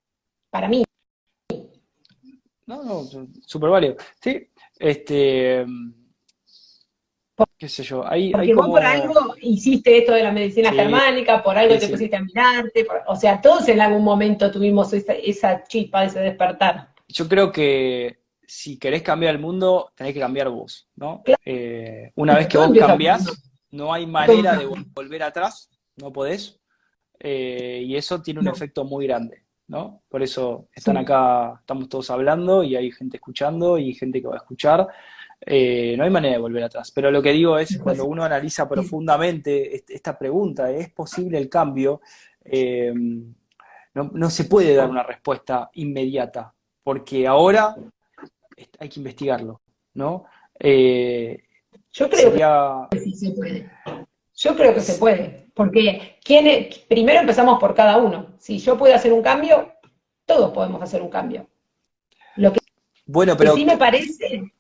para 0.51 0.69
mí. 0.69 0.85
No, 2.67 2.83
no, 2.83 3.05
súper 3.47 3.71
válido. 3.71 3.97
Sí, 4.21 4.47
este, 4.79 5.65
qué 7.57 7.69
sé 7.69 7.83
yo, 7.83 8.07
ahí, 8.07 8.31
Porque 8.31 8.55
vos 8.55 8.67
por 8.67 8.85
algo 8.85 9.35
hiciste 9.41 9.97
esto 9.97 10.13
de 10.13 10.23
la 10.23 10.33
medicina 10.33 10.71
germánica, 10.71 11.43
por 11.43 11.57
algo 11.57 11.79
te 11.79 11.89
pusiste 11.89 12.17
a 12.17 12.23
mirarte, 12.23 12.87
o 13.07 13.17
sea, 13.17 13.41
todos 13.41 13.67
en 13.69 13.81
algún 13.81 14.05
momento 14.05 14.51
tuvimos 14.51 14.93
esa, 14.93 15.15
esa 15.15 15.65
chispa, 15.65 16.05
ese 16.05 16.21
despertar. 16.21 16.93
Yo 17.09 17.27
creo 17.27 17.51
que 17.51 18.26
si 18.47 18.79
querés 18.79 19.03
cambiar 19.03 19.35
el 19.35 19.41
mundo, 19.41 19.93
tenés 19.95 20.15
que 20.15 20.21
cambiar 20.21 20.49
vos, 20.49 20.89
¿no? 20.97 21.23
Eh, 21.45 22.13
una 22.15 22.37
vez 22.37 22.47
que 22.47 22.59
vos 22.59 22.71
cambiás, 22.79 23.25
no 23.71 23.93
hay 23.93 24.07
manera 24.07 24.57
de 24.57 24.67
volver 24.67 25.23
atrás, 25.23 25.71
no 25.97 26.13
podés, 26.13 26.61
eh, 27.19 27.83
y 27.85 27.97
eso 27.97 28.23
tiene 28.23 28.41
un 28.41 28.49
efecto 28.49 28.85
muy 28.85 29.07
grande, 29.07 29.45
¿no? 29.69 30.03
Por 30.09 30.23
eso 30.23 30.69
están 30.73 30.97
acá, 30.97 31.57
estamos 31.61 31.89
todos 31.89 32.11
hablando 32.11 32.63
y 32.63 32.77
hay 32.77 32.91
gente 32.93 33.17
escuchando 33.17 33.79
y 33.79 33.95
gente 33.95 34.21
que 34.21 34.29
va 34.29 34.35
a 34.35 34.39
escuchar. 34.39 34.87
Eh, 35.41 35.95
no 35.99 36.05
hay 36.05 36.11
manera 36.11 36.35
de 36.35 36.41
volver 36.41 36.65
atrás. 36.65 36.91
Pero 36.93 37.11
lo 37.11 37.21
que 37.21 37.33
digo 37.33 37.59
es, 37.59 37.79
cuando 37.79 38.07
uno 38.07 38.25
analiza 38.25 38.69
profundamente 38.69 39.83
esta 39.89 40.19
pregunta, 40.19 40.71
¿es 40.71 40.91
posible 40.91 41.39
el 41.39 41.49
cambio? 41.49 42.01
no, 43.95 44.11
no 44.13 44.31
se 44.31 44.45
puede 44.45 44.77
dar 44.77 44.89
una 44.89 45.03
respuesta 45.03 45.69
inmediata, 45.75 46.55
porque 46.85 47.27
ahora 47.27 47.75
hay 48.79 48.89
que 48.89 49.01
investigarlo, 49.01 49.61
¿no? 49.95 50.25
Eh, 50.59 51.45
Yo 51.93 52.09
creo 52.09 52.89
que 52.91 52.99
sí 53.01 53.15
se 53.15 53.31
puede. 53.33 53.71
Yo 54.35 54.55
creo 54.55 54.75
que 54.75 54.81
se 54.81 54.99
puede, 54.99 55.47
porque 55.55 56.19
¿quién 56.23 56.69
primero 56.89 57.21
empezamos 57.21 57.59
por 57.59 57.75
cada 57.75 57.97
uno. 57.97 58.35
Si 58.39 58.59
yo 58.59 58.77
puedo 58.77 58.95
hacer 58.95 59.13
un 59.13 59.23
cambio, 59.23 59.73
todos 60.27 60.53
podemos 60.53 60.83
hacer 60.83 61.01
un 61.01 61.09
cambio. 61.09 61.49
Lo 62.37 62.53
que, 62.53 62.61
bueno, 63.07 63.35
pero... 63.37 63.55
sí 63.55 63.65
me 63.65 63.79
parece 63.79 64.53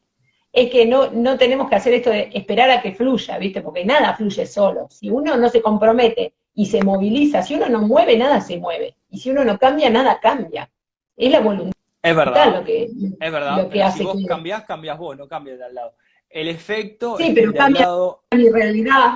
es 0.57 0.71
que 0.71 0.87
no, 0.87 1.11
no 1.11 1.37
tenemos 1.37 1.69
que 1.69 1.77
hacer 1.77 1.93
esto 1.93 2.09
de 2.09 2.31
esperar 2.33 2.71
a 2.71 2.81
que 2.81 2.95
fluya, 2.95 3.37
¿viste? 3.37 3.61
Porque 3.61 3.85
nada 3.85 4.15
fluye 4.15 4.47
solo. 4.47 4.87
Si 4.89 5.11
uno 5.11 5.37
no 5.37 5.51
se 5.51 5.61
compromete 5.61 6.33
y 6.55 6.65
se 6.65 6.83
moviliza, 6.83 7.43
si 7.43 7.57
uno 7.57 7.69
no 7.69 7.83
mueve, 7.83 8.17
nada 8.17 8.41
se 8.41 8.57
mueve. 8.57 8.97
Y 9.11 9.19
si 9.19 9.31
uno 9.31 9.45
no 9.45 9.59
cambia, 9.59 9.91
nada 9.91 10.19
cambia. 10.19 10.71
Es 11.15 11.31
la 11.31 11.41
voluntad. 11.41 11.76
Es 12.07 12.14
verdad. 12.14 12.64
es 12.69 13.33
verdad. 13.33 13.92
si 13.92 14.05
vos 14.05 14.16
cambiás, 14.29 14.64
cambiás 14.64 14.97
vos, 14.97 15.16
no 15.16 15.27
cambias 15.27 15.59
de 15.59 15.64
al 15.64 15.75
lado. 15.75 15.95
El 16.29 16.49
efecto 16.49 17.16
sí, 17.19 17.33
pero 17.35 17.53
cambia 17.53 17.88
mi 18.33 18.49
realidad. 18.49 19.14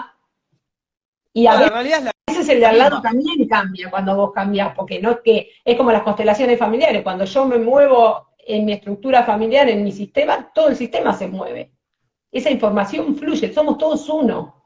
Y 1.32 1.46
a, 1.46 1.56
veces, 1.56 2.48
el 2.48 2.58
de 2.58 2.66
al 2.66 2.78
lado 2.78 3.00
también 3.00 3.46
cambia 3.46 3.88
cuando 3.90 4.16
vos 4.16 4.32
cambiás, 4.32 4.74
porque 4.74 5.00
no 5.00 5.12
es 5.12 5.18
que 5.20 5.52
es 5.64 5.76
como 5.76 5.92
las 5.92 6.02
constelaciones 6.02 6.58
familiares. 6.58 7.02
Cuando 7.04 7.24
yo 7.24 7.46
me 7.46 7.58
muevo 7.58 8.30
en 8.38 8.64
mi 8.64 8.72
estructura 8.72 9.22
familiar, 9.22 9.68
en 9.68 9.84
mi 9.84 9.92
sistema, 9.92 10.50
todo 10.52 10.68
el 10.68 10.76
sistema 10.76 11.14
se 11.14 11.28
mueve. 11.28 11.72
Esa 12.32 12.50
información 12.50 13.14
fluye, 13.14 13.52
somos 13.52 13.78
todos 13.78 14.08
uno. 14.08 14.60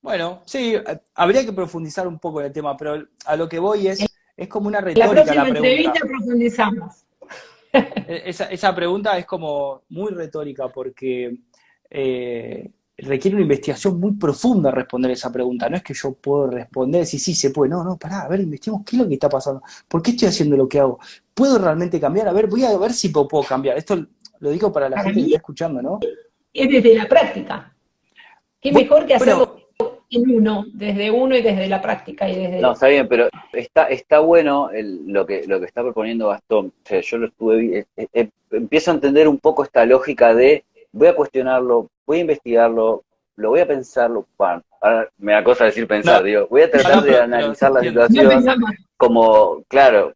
Bueno, 0.00 0.42
sí, 0.46 0.74
habría 1.14 1.44
que 1.44 1.52
profundizar 1.52 2.08
un 2.08 2.18
poco 2.18 2.40
en 2.40 2.46
el 2.46 2.52
tema, 2.52 2.76
pero 2.76 3.06
a 3.26 3.36
lo 3.36 3.48
que 3.48 3.60
voy 3.60 3.86
es, 3.86 4.09
es 4.40 4.48
como 4.48 4.68
una 4.68 4.80
retórica 4.80 5.34
la, 5.34 5.44
pregunta. 5.50 6.00
profundizamos. 6.00 7.04
E, 7.72 8.22
esa, 8.24 8.46
esa, 8.46 8.74
pregunta 8.74 9.18
es 9.18 9.26
como 9.26 9.82
muy 9.90 10.12
retórica 10.12 10.68
porque 10.68 11.36
eh, 11.90 12.70
requiere 12.96 13.36
una 13.36 13.42
investigación 13.42 14.00
muy 14.00 14.12
profunda 14.12 14.70
responder 14.70 15.10
esa 15.10 15.30
pregunta. 15.30 15.68
No 15.68 15.76
es 15.76 15.82
que 15.82 15.92
yo 15.92 16.14
puedo 16.14 16.46
responder 16.46 17.04
si 17.04 17.18
sí 17.18 17.34
se 17.34 17.50
puede. 17.50 17.70
No, 17.70 17.84
no, 17.84 17.98
pará, 17.98 18.22
a 18.22 18.28
ver, 18.28 18.40
investiguemos 18.40 18.82
qué 18.86 18.96
es 18.96 19.02
lo 19.02 19.08
que 19.08 19.14
está 19.14 19.28
pasando. 19.28 19.62
¿Por 19.86 20.02
qué 20.02 20.12
estoy 20.12 20.28
haciendo 20.28 20.56
lo 20.56 20.66
que 20.66 20.80
hago? 20.80 20.98
¿Puedo 21.34 21.58
realmente 21.58 22.00
cambiar? 22.00 22.26
A 22.28 22.32
ver, 22.32 22.46
voy 22.46 22.64
a 22.64 22.76
ver 22.78 22.94
si 22.94 23.10
puedo, 23.10 23.42
cambiar. 23.42 23.76
Esto 23.76 24.06
lo 24.38 24.50
digo 24.50 24.72
para 24.72 24.88
la 24.88 25.02
gente 25.02 25.20
que 25.20 25.26
está 25.26 25.36
escuchando, 25.36 25.82
¿no? 25.82 26.00
Es 26.52 26.68
desde 26.70 26.94
la 26.94 27.06
práctica. 27.06 27.76
Qué 28.58 28.72
mejor 28.72 29.04
que 29.04 29.14
hacerlo 29.14 29.59
en 30.10 30.30
uno, 30.30 30.64
desde 30.72 31.10
uno 31.10 31.36
y 31.36 31.42
desde 31.42 31.68
la 31.68 31.80
práctica 31.80 32.28
y 32.28 32.36
desde... 32.36 32.60
No, 32.60 32.72
está 32.72 32.88
bien, 32.88 33.06
pero 33.08 33.28
está, 33.52 33.84
está 33.84 34.18
bueno 34.18 34.70
lo, 34.72 35.24
que, 35.24 35.46
lo 35.46 35.60
que 35.60 35.66
está 35.66 35.82
proponiendo 35.82 36.28
Gastón. 36.28 36.72
O 36.84 36.88
sea, 36.88 37.00
yo 37.00 37.18
lo 37.18 37.26
estuve, 37.26 37.78
eh, 37.78 37.86
eh, 37.96 38.06
eh, 38.12 38.28
empiezo 38.50 38.90
a 38.90 38.94
entender 38.94 39.28
un 39.28 39.38
poco 39.38 39.62
esta 39.62 39.86
lógica 39.86 40.34
de 40.34 40.64
voy 40.92 41.08
a 41.08 41.14
cuestionarlo, 41.14 41.88
voy 42.04 42.18
a 42.18 42.22
investigarlo, 42.22 43.04
lo 43.36 43.50
voy 43.50 43.60
a 43.60 43.68
pensarlo, 43.68 44.26
ahora 44.80 45.08
me 45.18 45.32
da 45.32 45.44
cosa 45.44 45.64
decir 45.64 45.86
pensar, 45.86 46.22
digo, 46.24 46.48
voy 46.50 46.62
a 46.62 46.70
tratar 46.70 47.02
de 47.02 47.16
analizar 47.16 47.70
la 47.70 47.80
situación 47.80 48.44
como, 48.96 49.62
claro, 49.68 50.12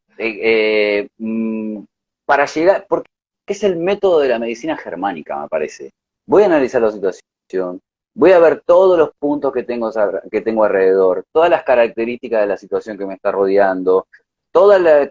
mm, 1.19 1.79
para 2.27 2.47
llegar, 2.47 2.87
porque 2.89 3.09
es 3.47 3.63
el 3.63 3.77
método 3.77 4.19
de 4.21 4.29
la 4.29 4.39
medicina 4.39 4.77
germánica, 4.77 5.41
me 5.41 5.49
parece. 5.49 5.93
Voy 6.27 6.43
a 6.43 6.47
analizar 6.47 6.83
la 6.83 6.91
situación, 6.91 7.81
voy 8.15 8.33
a 8.33 8.39
ver 8.39 8.63
todos 8.65 8.99
los 8.99 9.11
puntos 9.19 9.53
que 9.53 9.65
tengo, 9.65 9.91
que 10.31 10.41
tengo 10.41 10.65
alrededor, 10.65 11.25
todas 11.33 11.51
las 11.51 11.65
características 11.65 12.43
de 12.43 12.47
la 12.47 12.57
situación 12.57 12.97
que 12.97 13.07
me 13.07 13.15
está 13.15 13.33
rodeando, 13.33 14.07
todas 14.53 14.81
las 14.81 15.11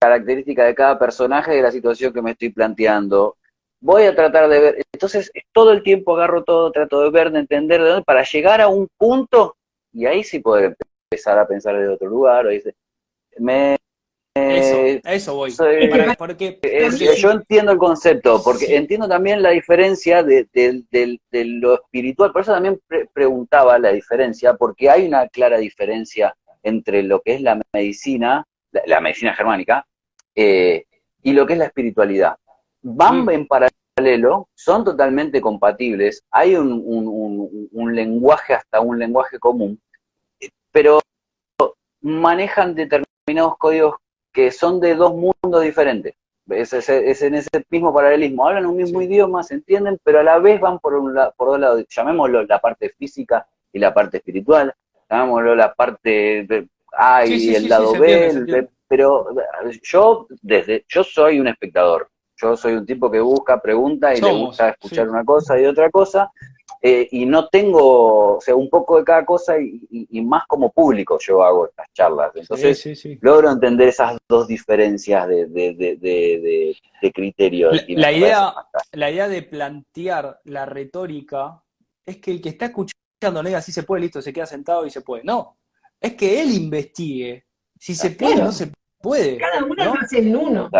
características 0.00 0.66
de 0.66 0.74
cada 0.74 0.98
personaje 0.98 1.52
de 1.52 1.62
la 1.62 1.70
situación 1.70 2.12
que 2.12 2.22
me 2.22 2.32
estoy 2.32 2.50
planteando. 2.50 3.36
Voy 3.80 4.02
a 4.04 4.14
tratar 4.14 4.48
de 4.48 4.60
ver, 4.60 4.82
entonces 4.92 5.30
todo 5.52 5.72
el 5.72 5.82
tiempo 5.82 6.16
agarro 6.16 6.44
todo, 6.44 6.70
trato 6.72 7.00
de 7.02 7.10
ver, 7.10 7.30
de 7.30 7.38
entender, 7.38 7.82
de 7.82 7.88
dónde, 7.88 8.04
para 8.04 8.24
llegar 8.24 8.60
a 8.60 8.68
un 8.68 8.88
punto 8.98 9.56
y 9.92 10.06
ahí 10.06 10.24
sí 10.24 10.40
poder 10.40 10.76
empezar 11.10 11.38
a 11.38 11.46
pensar 11.46 11.78
de 11.78 11.88
otro 11.88 12.08
lugar. 12.08 12.46
O 12.46 12.50
dice, 12.50 12.74
me, 13.38 13.78
eso, 14.34 14.76
eh, 14.76 15.00
eso 15.04 15.34
voy. 15.34 15.52
porque, 16.18 16.58
yo 17.18 17.30
entiendo 17.32 17.72
el 17.72 17.78
concepto, 17.78 18.40
porque 18.44 18.76
entiendo 18.76 19.08
también 19.08 19.42
la 19.42 19.50
diferencia 19.50 20.22
de, 20.22 20.46
lo 21.32 21.74
espiritual. 21.74 22.32
Por 22.32 22.42
eso 22.42 22.52
también 22.52 22.80
preguntaba 23.12 23.78
la 23.78 23.92
diferencia, 23.92 24.54
porque 24.54 24.88
hay 24.88 25.06
una 25.06 25.28
clara 25.28 25.58
diferencia 25.58 26.36
entre 26.62 27.02
lo 27.02 27.20
que 27.22 27.34
es 27.34 27.40
la 27.40 27.60
medicina, 27.72 28.46
la, 28.86 29.00
medicina 29.00 29.34
germánica, 29.34 29.86
eh, 30.34 30.84
y 31.22 31.32
lo 31.32 31.46
que 31.46 31.54
es 31.54 31.58
la 31.58 31.66
espiritualidad. 31.66 32.36
Van 32.82 33.28
en 33.30 33.46
paralelo, 33.48 34.48
son 34.54 34.84
totalmente 34.84 35.40
compatibles, 35.40 36.22
hay 36.30 36.54
un, 36.54 37.68
un 37.72 37.94
lenguaje, 37.94 38.54
hasta 38.54 38.80
un 38.80 38.98
lenguaje 38.98 39.38
común, 39.38 39.80
pero 40.70 41.00
manejan 42.00 42.74
determinados 42.74 43.58
códigos 43.58 43.96
que 44.32 44.50
son 44.50 44.80
de 44.80 44.94
dos 44.94 45.14
mundos 45.14 45.62
diferentes. 45.62 46.14
Es, 46.48 46.72
en 47.22 47.34
ese 47.34 47.48
mismo 47.68 47.94
paralelismo. 47.94 48.46
Hablan 48.46 48.66
un 48.66 48.76
mismo 48.76 49.00
idioma, 49.00 49.42
se 49.42 49.54
entienden, 49.54 49.98
pero 50.02 50.20
a 50.20 50.22
la 50.22 50.38
vez 50.38 50.60
van 50.60 50.78
por, 50.78 50.94
un 50.94 51.14
por 51.36 51.48
dos 51.48 51.60
lados. 51.60 51.84
Llamémoslo 51.88 52.44
la 52.44 52.58
parte 52.58 52.90
física 52.90 53.46
y 53.72 53.78
la 53.78 53.94
parte 53.94 54.18
espiritual. 54.18 54.74
Llamémoslo 55.08 55.54
la 55.54 55.72
parte 55.72 56.68
A 56.92 57.24
y 57.26 57.54
el 57.54 57.68
lado 57.68 57.92
B. 57.92 58.68
pero 58.88 59.28
yo, 59.82 60.26
desde, 60.42 60.84
yo 60.88 61.04
soy 61.04 61.38
un 61.38 61.48
espectador. 61.48 62.08
Yo 62.36 62.56
soy 62.56 62.72
un 62.72 62.86
tipo 62.86 63.10
que 63.10 63.20
busca, 63.20 63.60
pregunta 63.60 64.14
y 64.14 64.20
le 64.20 64.32
gusta 64.32 64.70
escuchar 64.70 65.08
una 65.08 65.24
cosa 65.24 65.60
y 65.60 65.66
otra 65.66 65.90
cosa. 65.90 66.32
Eh, 66.82 67.08
y 67.10 67.26
no 67.26 67.48
tengo, 67.48 68.36
o 68.36 68.40
sea, 68.40 68.56
un 68.56 68.70
poco 68.70 68.96
de 68.96 69.04
cada 69.04 69.26
cosa 69.26 69.56
y, 69.58 70.08
más 70.22 70.46
como 70.46 70.72
público 70.72 71.18
yo 71.20 71.42
hago 71.42 71.66
estas 71.66 71.86
charlas. 71.92 72.32
Entonces, 72.34 73.18
logro 73.20 73.50
entender 73.50 73.88
esas 73.88 74.16
dos 74.26 74.48
diferencias 74.48 75.28
de, 75.28 75.46
de, 75.46 75.74
de, 75.74 76.76
de 77.02 77.12
criterios. 77.12 77.84
La, 77.88 78.12
idea, 78.12 78.54
la 78.92 79.10
idea 79.10 79.28
de 79.28 79.42
plantear 79.42 80.40
la 80.44 80.64
retórica 80.64 81.62
es 82.06 82.16
que 82.16 82.30
el 82.30 82.40
que 82.40 82.50
está 82.50 82.66
escuchando 82.66 82.94
no 83.30 83.42
diga 83.42 83.60
si 83.60 83.72
se 83.72 83.82
puede, 83.82 84.02
listo, 84.02 84.22
se 84.22 84.32
queda 84.32 84.46
sentado 84.46 84.86
y 84.86 84.90
se 84.90 85.02
puede. 85.02 85.22
No, 85.22 85.58
es 86.00 86.14
que 86.14 86.40
él 86.40 86.50
investigue 86.52 87.44
si 87.78 87.94
se 87.94 88.12
puede 88.12 88.40
o 88.40 88.44
no 88.44 88.52
se 88.52 88.72
puede. 89.00 89.36
Cada 89.36 89.64
uno 89.64 89.84
¿no? 89.84 89.94
hace 90.00 90.18
en 90.18 90.34
uno. 90.34 90.70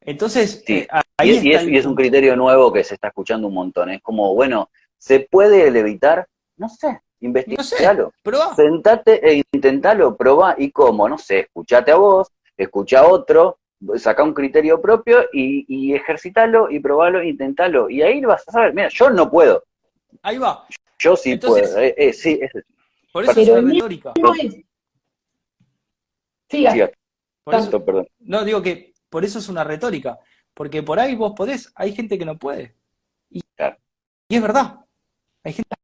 Entonces, 0.00 0.64
eh, 0.68 0.86
ahí 1.16 1.40
y, 1.42 1.52
es, 1.52 1.64
y 1.64 1.76
es 1.76 1.86
un 1.86 1.94
criterio 1.94 2.36
nuevo 2.36 2.72
que 2.72 2.84
se 2.84 2.94
está 2.94 3.08
escuchando 3.08 3.48
un 3.48 3.54
montón. 3.54 3.90
Es 3.90 4.02
como, 4.02 4.34
bueno, 4.34 4.70
¿Se 5.06 5.20
puede 5.20 5.68
evitar? 5.68 6.26
No 6.56 6.68
sé, 6.68 7.00
investigalo. 7.20 8.12
Sentate 8.56 9.20
e 9.24 9.44
intentalo, 9.52 10.16
probá. 10.16 10.56
¿Y 10.58 10.72
cómo? 10.72 11.08
No 11.08 11.16
sé, 11.16 11.38
escuchate 11.38 11.92
a 11.92 11.94
vos, 11.94 12.32
escucha 12.56 12.98
a 12.98 13.06
otro, 13.06 13.60
saca 13.98 14.24
un 14.24 14.34
criterio 14.34 14.82
propio 14.82 15.22
y, 15.32 15.64
y 15.68 15.94
ejercitalo 15.94 16.68
y 16.72 16.80
probalo, 16.80 17.22
intentalo. 17.22 17.88
Y 17.88 18.02
ahí 18.02 18.20
vas 18.22 18.48
a 18.48 18.50
saber, 18.50 18.74
mira, 18.74 18.88
yo 18.88 19.08
no 19.10 19.30
puedo. 19.30 19.62
Ahí 20.22 20.38
va. 20.38 20.66
Yo 20.98 21.14
sí 21.16 21.36
puedo. 21.36 21.78
Eh, 21.78 21.94
eh, 21.96 22.12
sí, 22.12 22.40
es, 22.42 22.50
por 23.12 23.22
eso 23.22 23.40
es 23.40 23.48
una 23.48 23.72
retórica. 23.72 24.12
Siga. 26.50 26.90
Por 27.44 27.54
eso, 27.54 27.84
perdón. 27.84 28.08
No, 28.18 28.44
digo 28.44 28.60
que 28.60 28.92
por 29.08 29.24
eso 29.24 29.38
es 29.38 29.48
una 29.48 29.62
retórica. 29.62 30.18
Porque 30.52 30.82
por 30.82 30.98
ahí 30.98 31.14
vos 31.14 31.32
podés, 31.36 31.70
hay 31.76 31.94
gente 31.94 32.18
que 32.18 32.24
no 32.24 32.36
puede. 32.36 32.74
Y, 33.30 33.40
y 34.28 34.34
es 34.34 34.42
verdad. 34.42 34.80
Hay 35.46 35.52
gente, 35.52 35.74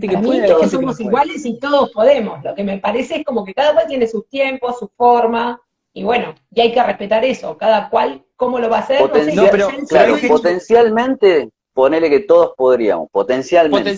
que 0.00 0.18
puede, 0.18 0.46
todos 0.46 0.70
somos 0.70 0.98
iguales 1.00 1.44
y 1.44 1.58
todos 1.58 1.90
podemos. 1.90 2.42
Lo 2.42 2.54
que 2.54 2.64
me 2.64 2.78
parece 2.78 3.16
es 3.16 3.24
como 3.24 3.44
que 3.44 3.54
cada 3.54 3.74
cual 3.74 3.86
tiene 3.86 4.06
sus 4.06 4.28
tiempos, 4.28 4.78
su 4.78 4.88
forma, 4.96 5.60
y 5.92 6.02
bueno, 6.02 6.34
y 6.50 6.60
hay 6.60 6.72
que 6.72 6.82
respetar 6.82 7.24
eso. 7.24 7.56
Cada 7.56 7.88
cual, 7.90 8.24
cómo 8.36 8.58
lo 8.58 8.68
va 8.68 8.78
a 8.78 8.80
hacer. 8.80 9.00
no 9.34 9.50
pero, 9.50 9.68
claro, 9.88 10.16
potencialmente, 10.28 11.50
ponele 11.72 12.08
que 12.08 12.20
todos 12.20 12.52
podríamos, 12.56 13.08
potencialmente. 13.10 13.92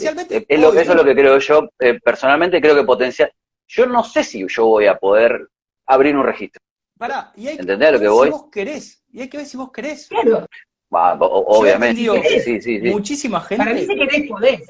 es 0.48 0.60
lo, 0.60 0.72
eso 0.72 0.92
es 0.92 0.96
lo 0.96 1.04
que 1.04 1.14
creo 1.14 1.38
yo, 1.38 1.68
eh, 1.78 1.98
personalmente 2.00 2.60
creo 2.60 2.74
que 2.74 2.84
potencial. 2.84 3.32
Yo 3.68 3.86
no 3.86 4.02
sé 4.02 4.24
si 4.24 4.46
yo 4.48 4.66
voy 4.66 4.86
a 4.86 4.96
poder 4.96 5.48
abrir 5.86 6.16
un 6.16 6.24
registro. 6.24 6.60
Pará, 6.98 7.32
y 7.36 7.48
hay 7.48 7.56
que 7.56 7.76
ver 7.76 7.92
lo 7.92 8.00
que 8.00 8.08
voy? 8.08 8.26
si 8.26 8.32
vos 8.32 8.46
querés. 8.50 9.04
Y 9.12 9.20
hay 9.20 9.28
que 9.28 9.36
ver 9.36 9.46
si 9.46 9.56
vos 9.56 9.70
querés. 9.70 10.08
Claro. 10.08 10.46
obviamente. 10.90 12.00
sí, 12.28 12.40
sí, 12.40 12.60
sí, 12.60 12.80
Muchísima 12.90 13.40
gente. 13.40 13.64
Para 13.64 13.74
mí 13.74 13.86
si 13.86 13.96
querés 13.96 14.28
podés. 14.28 14.60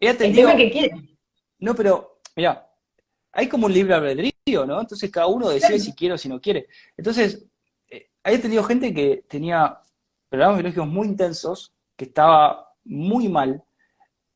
El 0.00 0.16
que 0.56 0.70
quiere. 0.70 1.16
No, 1.58 1.74
pero, 1.74 2.20
mira, 2.36 2.70
hay 3.32 3.48
como 3.48 3.66
un 3.66 3.72
libre 3.72 3.94
albedrío, 3.94 4.66
¿no? 4.66 4.80
Entonces 4.80 5.10
cada 5.10 5.26
uno 5.26 5.48
decide 5.48 5.78
si 5.78 5.92
quiere 5.92 6.14
o 6.14 6.18
si 6.18 6.28
no 6.28 6.40
quiere. 6.40 6.68
Entonces, 6.96 7.44
eh, 7.88 8.10
he 8.24 8.38
tenido 8.38 8.62
gente 8.64 8.92
que 8.94 9.24
tenía 9.28 9.78
programas 10.28 10.58
biológicos 10.58 10.88
muy 10.88 11.08
intensos, 11.08 11.72
que 11.96 12.06
estaba 12.06 12.74
muy 12.84 13.28
mal, 13.28 13.62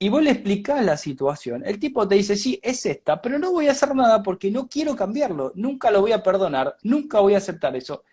y 0.00 0.08
vos 0.08 0.22
le 0.22 0.30
explicás 0.30 0.84
la 0.84 0.96
situación. 0.96 1.64
El 1.66 1.80
tipo 1.80 2.06
te 2.06 2.14
dice, 2.14 2.36
sí, 2.36 2.60
es 2.62 2.86
esta, 2.86 3.20
pero 3.20 3.38
no 3.38 3.50
voy 3.50 3.66
a 3.66 3.72
hacer 3.72 3.94
nada 3.94 4.22
porque 4.22 4.50
no 4.50 4.68
quiero 4.68 4.94
cambiarlo, 4.94 5.52
nunca 5.56 5.90
lo 5.90 6.00
voy 6.00 6.12
a 6.12 6.22
perdonar, 6.22 6.76
nunca 6.82 7.20
voy 7.20 7.34
a 7.34 7.38
aceptar 7.38 7.74
eso. 7.74 8.04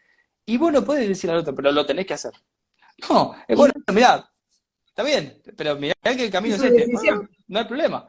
Y 0.45 0.58
vos 0.58 0.71
no 0.71 0.84
puedes 0.84 1.08
decir 1.08 1.29
al 1.29 1.38
otro, 1.38 1.53
pero 1.53 1.71
lo 1.71 1.86
tenés 1.86 2.05
que 2.05 2.15
hacer. 2.15 2.34
No, 3.10 3.36
es 3.47 3.58
bueno, 3.58 3.73
mirá, 3.93 4.27
Está 4.95 5.03
bien, 5.03 5.41
pero 5.58 5.75
mirá 5.75 5.93
que 6.01 6.23
el 6.23 6.31
camino 6.31 6.55
es 6.55 6.63
este. 6.63 6.88
No, 7.49 7.60
hay 7.60 7.65
problema. 7.65 8.08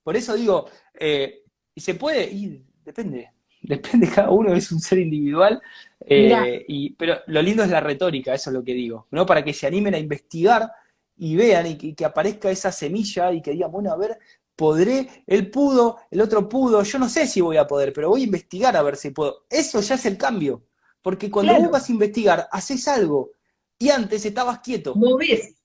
Por 0.00 0.16
eso 0.16 0.36
digo, 0.36 0.66
eh, 0.94 1.42
¿y 1.74 1.80
se 1.80 1.96
puede? 1.96 2.30
Y 2.30 2.64
depende. 2.84 3.32
Depende, 3.62 4.08
cada 4.14 4.30
uno 4.30 4.54
es 4.54 4.70
un 4.70 4.78
ser 4.78 4.98
individual. 4.98 5.60
Eh, 6.06 6.66
y, 6.68 6.90
pero 6.90 7.16
lo 7.28 7.42
lindo 7.42 7.64
es 7.64 7.70
la 7.70 7.80
retórica, 7.80 8.32
eso 8.34 8.50
es 8.50 8.54
lo 8.54 8.62
que 8.62 8.74
digo. 8.74 9.08
¿no? 9.10 9.26
Para 9.26 9.42
que 9.42 9.52
se 9.54 9.66
animen 9.66 9.94
a 9.94 9.98
investigar 9.98 10.70
y 11.16 11.34
vean 11.34 11.66
y 11.66 11.94
que, 11.94 12.04
aparezca 12.04 12.50
esa 12.50 12.70
semilla 12.70 13.32
y 13.32 13.40
que 13.40 13.52
digan, 13.52 13.72
bueno, 13.72 13.90
a 13.90 13.96
ver, 13.96 14.18
podré, 14.54 15.24
él 15.26 15.50
pudo, 15.50 15.96
el 16.10 16.20
otro 16.20 16.46
pudo, 16.46 16.82
yo 16.82 16.98
no 16.98 17.08
sé 17.08 17.26
si 17.26 17.40
voy 17.40 17.56
a 17.56 17.66
poder, 17.66 17.92
pero 17.92 18.10
voy 18.10 18.20
a 18.20 18.24
investigar 18.24 18.76
a 18.76 18.82
ver 18.82 18.96
si 18.96 19.10
puedo. 19.10 19.46
Eso 19.50 19.80
ya 19.80 19.94
es 19.96 20.06
el 20.06 20.16
cambio. 20.18 20.62
Porque 21.02 21.28
cuando 21.28 21.54
vos 21.58 21.70
vas 21.70 21.88
a 21.88 21.92
investigar, 21.92 22.48
haces 22.52 22.86
algo. 22.86 23.30
Y 23.78 23.88
antes 23.88 24.24
estabas 24.26 24.60
quieto. 24.60 24.94
Movés 24.94 25.63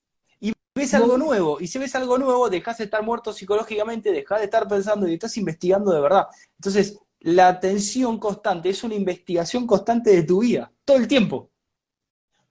ves 0.74 0.94
algo 0.94 1.18
nuevo, 1.18 1.60
y 1.60 1.66
si 1.66 1.78
ves 1.78 1.94
algo 1.94 2.18
nuevo, 2.18 2.48
dejas 2.48 2.78
de 2.78 2.84
estar 2.84 3.02
muerto 3.02 3.32
psicológicamente, 3.32 4.12
dejas 4.12 4.38
de 4.38 4.44
estar 4.44 4.66
pensando 4.68 5.08
y 5.08 5.14
estás 5.14 5.36
investigando 5.36 5.92
de 5.92 6.00
verdad. 6.00 6.26
Entonces, 6.56 6.98
la 7.20 7.48
atención 7.48 8.18
constante 8.18 8.70
es 8.70 8.82
una 8.82 8.94
investigación 8.94 9.66
constante 9.66 10.10
de 10.10 10.22
tu 10.22 10.40
vida, 10.40 10.72
todo 10.84 10.96
el 10.96 11.08
tiempo. 11.08 11.50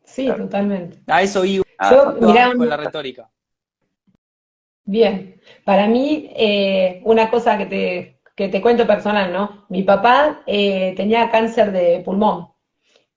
Sí, 0.03 0.27
totalmente. 0.27 1.01
A 1.07 1.21
eso 1.21 1.45
iba 1.45 1.63
Yo, 1.89 2.13
mirá, 2.19 2.53
con 2.55 2.67
la 2.67 2.77
retórica. 2.77 3.29
Bien, 4.83 5.39
para 5.63 5.87
mí, 5.87 6.31
eh, 6.35 7.01
una 7.05 7.29
cosa 7.29 7.57
que 7.57 7.65
te, 7.67 8.21
que 8.35 8.49
te 8.49 8.61
cuento 8.61 8.87
personal, 8.87 9.31
¿no? 9.31 9.65
Mi 9.69 9.83
papá 9.83 10.41
eh, 10.47 10.93
tenía 10.97 11.29
cáncer 11.29 11.71
de 11.71 12.01
pulmón 12.03 12.49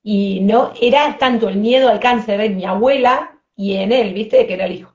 y 0.03 0.41
no 0.41 0.73
era 0.81 1.17
tanto 1.17 1.49
el 1.49 1.57
miedo 1.57 1.89
al 1.89 2.01
cáncer 2.01 2.41
en 2.41 2.57
mi 2.57 2.65
abuela 2.65 3.41
y 3.57 3.77
en 3.77 3.93
él, 3.93 4.13
¿viste? 4.13 4.47
Que 4.47 4.55
era 4.55 4.67
el 4.67 4.73
hijo. 4.73 4.92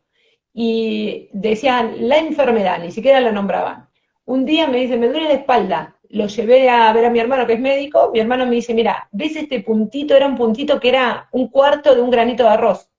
Y 0.60 1.30
decían 1.34 2.10
la 2.10 2.18
enfermedad, 2.18 2.80
ni 2.80 2.92
siquiera 2.92 3.22
la 3.22 3.32
nombraban. 3.32 3.88
Un 4.26 4.44
día 4.44 4.66
me 4.66 4.80
dice, 4.80 4.98
me 4.98 5.08
duele 5.08 5.28
la 5.28 5.36
espalda. 5.36 6.00
Lo 6.10 6.26
llevé 6.26 6.68
a 6.68 6.92
ver 6.94 7.06
a 7.06 7.12
mi 7.12 7.20
hermano 7.20 7.46
que 7.46 7.54
es 7.54 7.60
médico. 7.60 8.10
Mi 8.12 8.22
hermano 8.22 8.48
me 8.48 8.56
dice, 8.56 8.74
mira, 8.74 9.08
¿ves 9.12 9.36
este 9.36 9.62
puntito? 9.62 10.16
Era 10.16 10.26
un 10.26 10.36
puntito 10.36 10.80
que 10.80 10.90
era 10.90 11.30
un 11.32 11.50
cuarto 11.50 11.94
de 11.94 12.02
un 12.02 12.10
granito 12.10 12.42
de 12.42 12.50
arroz. 12.50 12.90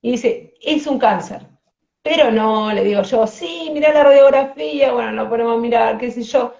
Y 0.00 0.12
dice, 0.12 0.54
es 0.60 0.86
un 0.86 1.00
cáncer. 1.00 1.40
Pero 2.02 2.30
no, 2.30 2.72
le 2.72 2.84
digo 2.84 3.02
yo, 3.02 3.26
sí, 3.26 3.70
mira 3.72 3.92
la 3.92 4.04
radiografía, 4.04 4.92
bueno, 4.92 5.10
lo 5.10 5.28
ponemos 5.28 5.56
a 5.56 5.60
mirar, 5.60 5.98
qué 5.98 6.12
sé 6.12 6.22
yo. 6.22 6.54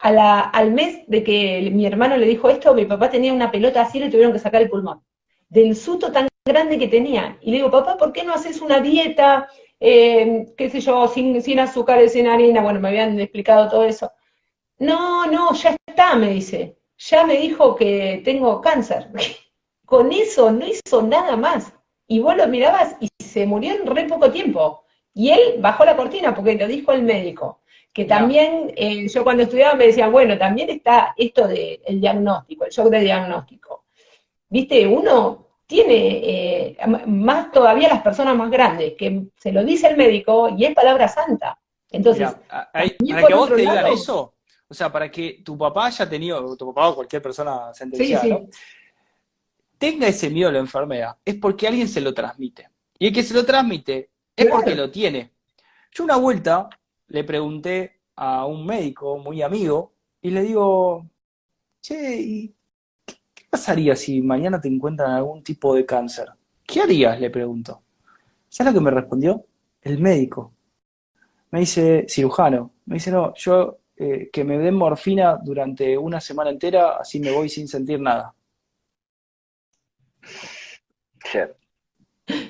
A 0.00 0.12
la, 0.12 0.40
al 0.40 0.70
mes 0.72 1.04
de 1.06 1.24
que 1.24 1.70
mi 1.72 1.86
hermano 1.86 2.18
le 2.18 2.26
dijo 2.26 2.50
esto, 2.50 2.74
mi 2.74 2.84
papá 2.84 3.08
tenía 3.08 3.32
una 3.32 3.50
pelota 3.50 3.80
así 3.80 3.96
y 3.96 4.02
le 4.02 4.10
tuvieron 4.10 4.34
que 4.34 4.38
sacar 4.38 4.60
el 4.60 4.68
pulmón. 4.68 5.02
Del 5.48 5.74
susto 5.76 6.12
tan 6.12 6.28
grande 6.44 6.78
que 6.78 6.88
tenía. 6.88 7.38
Y 7.40 7.52
le 7.52 7.58
digo, 7.58 7.70
papá, 7.70 7.96
¿por 7.96 8.12
qué 8.12 8.22
no 8.24 8.34
haces 8.34 8.60
una 8.60 8.80
dieta, 8.80 9.48
eh, 9.84 10.54
qué 10.56 10.70
sé 10.70 10.80
yo, 10.80 11.08
sin, 11.08 11.42
sin 11.42 11.58
azúcar, 11.58 12.08
sin 12.08 12.28
harina? 12.28 12.62
Bueno, 12.62 12.78
me 12.78 12.88
habían 12.88 13.18
explicado 13.18 13.68
todo 13.68 13.84
eso. 13.84 14.12
No, 14.78 15.26
no, 15.26 15.52
ya 15.54 15.76
está, 15.86 16.14
me 16.14 16.30
dice. 16.30 16.78
Ya 16.98 17.26
me 17.26 17.36
dijo 17.36 17.74
que 17.74 18.22
tengo 18.24 18.60
cáncer. 18.60 19.08
Con 19.84 20.12
eso 20.12 20.52
no 20.52 20.64
hizo 20.66 21.02
nada 21.02 21.36
más. 21.36 21.72
Y 22.06 22.20
vos 22.20 22.36
lo 22.36 22.46
mirabas 22.46 22.96
y 23.00 23.08
se 23.22 23.44
murió 23.44 23.74
en 23.74 23.86
re 23.86 24.04
poco 24.04 24.30
tiempo. 24.30 24.84
Y 25.14 25.30
él 25.30 25.56
bajó 25.58 25.84
la 25.84 25.96
cortina 25.96 26.32
porque 26.32 26.54
lo 26.54 26.68
dijo 26.68 26.92
el 26.92 27.02
médico. 27.02 27.62
Que 27.92 28.04
también, 28.04 28.72
eh, 28.76 29.08
yo 29.08 29.24
cuando 29.24 29.42
estudiaba 29.42 29.74
me 29.74 29.86
decían, 29.88 30.12
bueno, 30.12 30.38
también 30.38 30.70
está 30.70 31.12
esto 31.16 31.48
del 31.48 32.00
diagnóstico, 32.00 32.64
el 32.64 32.70
shock 32.70 32.88
de 32.88 33.00
diagnóstico. 33.00 33.84
Viste, 34.48 34.86
uno 34.86 35.51
tiene, 35.72 36.74
eh, 36.74 36.76
más 37.06 37.50
todavía 37.50 37.88
las 37.88 38.02
personas 38.02 38.36
más 38.36 38.50
grandes, 38.50 38.92
que 38.92 39.28
se 39.38 39.52
lo 39.52 39.64
dice 39.64 39.86
el 39.86 39.96
médico 39.96 40.50
y 40.54 40.66
es 40.66 40.74
palabra 40.74 41.08
santa. 41.08 41.58
Entonces, 41.90 42.28
para 42.46 43.26
que 43.26 43.34
vos 43.34 43.48
te 43.48 43.56
digan 43.56 43.86
eso, 43.86 44.34
o 44.68 44.74
sea, 44.74 44.92
para 44.92 45.10
que 45.10 45.40
tu 45.42 45.56
papá 45.56 45.86
haya 45.86 46.06
tenido, 46.06 46.54
tu 46.58 46.74
papá 46.74 46.90
o 46.90 46.94
cualquier 46.96 47.22
persona 47.22 47.72
sentenciada, 47.72 48.40
tenga 49.78 50.08
ese 50.08 50.28
miedo 50.28 50.50
a 50.50 50.52
la 50.52 50.58
enfermedad, 50.58 51.16
es 51.24 51.36
porque 51.36 51.66
alguien 51.66 51.88
se 51.88 52.02
lo 52.02 52.12
transmite. 52.12 52.68
Y 52.98 53.06
el 53.06 53.14
que 53.14 53.22
se 53.22 53.32
lo 53.32 53.46
transmite 53.46 54.10
es 54.36 54.46
porque 54.48 54.74
lo 54.74 54.90
tiene. 54.90 55.32
Yo 55.90 56.04
una 56.04 56.16
vuelta 56.16 56.68
le 57.08 57.24
pregunté 57.24 58.02
a 58.16 58.44
un 58.44 58.66
médico 58.66 59.16
muy 59.16 59.40
amigo 59.40 59.94
y 60.20 60.30
le 60.30 60.42
digo, 60.42 61.06
che, 61.80 62.20
¿y 62.20 62.54
pasaría 63.52 63.94
si 63.94 64.22
mañana 64.22 64.58
te 64.58 64.68
encuentran 64.68 65.10
algún 65.10 65.42
tipo 65.42 65.74
de 65.74 65.84
cáncer? 65.84 66.26
¿Qué 66.66 66.80
harías? 66.80 67.20
Le 67.20 67.28
pregunto. 67.28 67.82
¿Sabes 68.48 68.72
lo 68.72 68.78
que 68.78 68.84
me 68.84 68.90
respondió? 68.90 69.44
El 69.82 70.00
médico. 70.00 70.54
Me 71.50 71.60
dice, 71.60 72.06
cirujano. 72.08 72.72
Me 72.86 72.94
dice, 72.94 73.10
no, 73.10 73.34
yo 73.34 73.78
eh, 73.94 74.30
que 74.32 74.42
me 74.42 74.56
den 74.56 74.74
morfina 74.74 75.36
durante 75.36 75.98
una 75.98 76.18
semana 76.18 76.48
entera, 76.48 76.96
así 76.96 77.20
me 77.20 77.30
voy 77.30 77.50
sin 77.50 77.68
sentir 77.68 78.00
nada. 78.00 78.34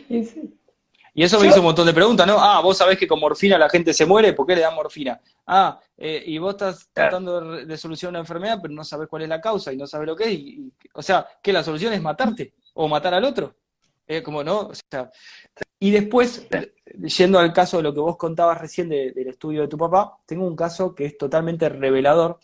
Y 1.15 1.23
eso 1.23 1.39
me 1.39 1.47
hizo 1.47 1.59
un 1.59 1.65
montón 1.65 1.87
de 1.87 1.93
preguntas, 1.93 2.27
¿no? 2.27 2.39
Ah, 2.39 2.61
vos 2.63 2.79
sabés 2.79 2.99
que 2.99 3.07
con 3.07 3.21
morfina 3.21 3.59
la 3.59 3.69
gente 3.69 3.93
se 3.93 4.07
muere, 4.07 4.33
¿por 4.33 4.47
qué 4.47 4.57
le 4.57 4.63
dan 4.63 4.75
morfina? 4.75 5.21
Ah, 5.47 5.79
eh, 5.97 6.23
y 6.27 6.39
vos 6.39 6.53
estás 6.53 6.89
tratando 6.91 7.65
de, 7.65 7.77
solucionar 7.77 8.13
una 8.13 8.19
enfermedad, 8.21 8.59
pero 8.63 8.73
no 8.73 8.83
sabés 8.83 9.09
cuál 9.09 9.23
es 9.23 9.29
la 9.29 9.41
causa 9.41 9.73
y 9.73 9.77
no 9.77 9.87
sabés 9.87 10.07
lo 10.07 10.17
que 10.17 10.25
es. 10.25 10.33
Y, 10.33 10.73
o 10.95 11.03
sea, 11.03 11.27
que 11.43 11.53
la 11.53 11.63
solución 11.63 11.93
es 11.93 12.01
matarte 12.01 12.55
o 12.75 12.89
matar 12.89 13.13
al 13.13 13.25
otro. 13.25 13.55
Es 14.07 14.23
como, 14.23 14.43
¿no? 14.43 14.61
O 14.69 14.73
sea, 14.75 15.11
y 15.79 15.91
después, 15.91 16.49
yendo 17.19 17.39
al 17.39 17.53
caso 17.53 17.77
de 17.77 17.83
lo 17.83 17.93
que 17.93 18.01
vos 18.01 18.17
contabas 18.17 18.61
recién 18.61 18.89
del 18.89 19.29
estudio 19.29 19.61
de 19.61 19.69
tu 19.69 19.77
papá, 19.77 20.19
tengo 20.25 20.47
un 20.47 20.57
caso 20.57 20.95
que 20.95 21.05
es 21.05 21.19
totalmente 21.19 21.69
revelador. 21.69 22.39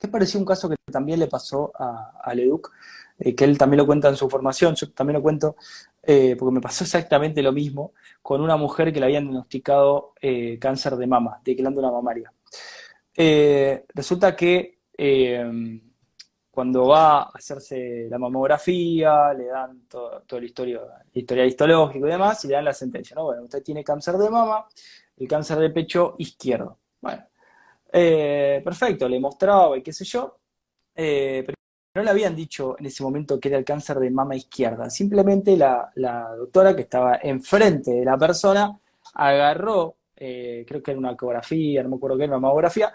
¿Qué 0.00 0.08
pareció 0.08 0.40
un 0.40 0.46
caso 0.46 0.68
que 0.68 0.76
también 0.90 1.20
le 1.20 1.26
pasó 1.26 1.72
a, 1.78 2.12
a 2.22 2.34
Leduc? 2.34 2.70
Eh, 3.18 3.34
que 3.34 3.44
él 3.44 3.58
también 3.58 3.78
lo 3.78 3.86
cuenta 3.86 4.08
en 4.08 4.16
su 4.16 4.30
formación, 4.30 4.76
yo 4.76 4.90
también 4.92 5.16
lo 5.16 5.22
cuento, 5.22 5.56
eh, 6.02 6.36
porque 6.38 6.54
me 6.54 6.60
pasó 6.60 6.84
exactamente 6.84 7.42
lo 7.42 7.52
mismo 7.52 7.92
con 8.22 8.40
una 8.40 8.56
mujer 8.56 8.92
que 8.92 9.00
le 9.00 9.06
habían 9.06 9.24
diagnosticado 9.24 10.14
eh, 10.20 10.58
cáncer 10.58 10.96
de 10.96 11.06
mama, 11.06 11.40
de 11.44 11.54
glándula 11.54 11.90
mamaria. 11.90 12.32
resulta 13.94 14.34
que 14.36 14.78
cuando 16.50 16.86
va 16.88 17.22
a 17.22 17.30
hacerse 17.34 18.08
la 18.10 18.18
mamografía, 18.18 19.32
le 19.32 19.46
dan 19.46 19.86
todo, 19.88 20.22
el 20.30 20.44
historial, 20.44 20.88
historial 21.12 21.46
histológico 21.46 22.06
y 22.06 22.10
demás, 22.10 22.44
y 22.44 22.48
le 22.48 22.54
dan 22.54 22.64
la 22.64 22.72
sentencia, 22.72 23.14
¿no? 23.14 23.24
Bueno, 23.24 23.42
usted 23.42 23.62
tiene 23.62 23.84
cáncer 23.84 24.16
de 24.16 24.28
mama, 24.28 24.66
el 25.16 25.28
cáncer 25.28 25.58
de 25.58 25.70
pecho 25.70 26.14
izquierdo. 26.18 26.78
Bueno, 27.00 27.24
perfecto, 27.90 29.08
le 29.08 29.20
mostraba 29.20 29.76
y 29.78 29.82
qué 29.82 29.92
sé 29.92 30.04
yo, 30.04 30.38
pero 30.94 31.57
no 31.98 32.04
le 32.04 32.10
habían 32.10 32.36
dicho 32.36 32.76
en 32.78 32.86
ese 32.86 33.02
momento 33.02 33.40
que 33.40 33.48
era 33.48 33.58
el 33.58 33.64
cáncer 33.64 33.98
de 33.98 34.10
mama 34.10 34.36
izquierda. 34.36 34.88
Simplemente 34.88 35.56
la, 35.56 35.90
doctora 36.36 36.74
que 36.74 36.82
estaba 36.82 37.18
enfrente 37.22 37.90
de 37.90 38.04
la 38.04 38.16
persona 38.16 38.78
agarró, 39.14 39.96
eh, 40.16 40.64
creo 40.66 40.82
que 40.82 40.92
era 40.92 40.98
una 40.98 41.12
ecografía, 41.12 41.82
no 41.82 41.90
me 41.90 41.96
acuerdo 41.96 42.16
qué 42.16 42.24
era, 42.24 42.36
una 42.36 42.40
mamografía, 42.40 42.92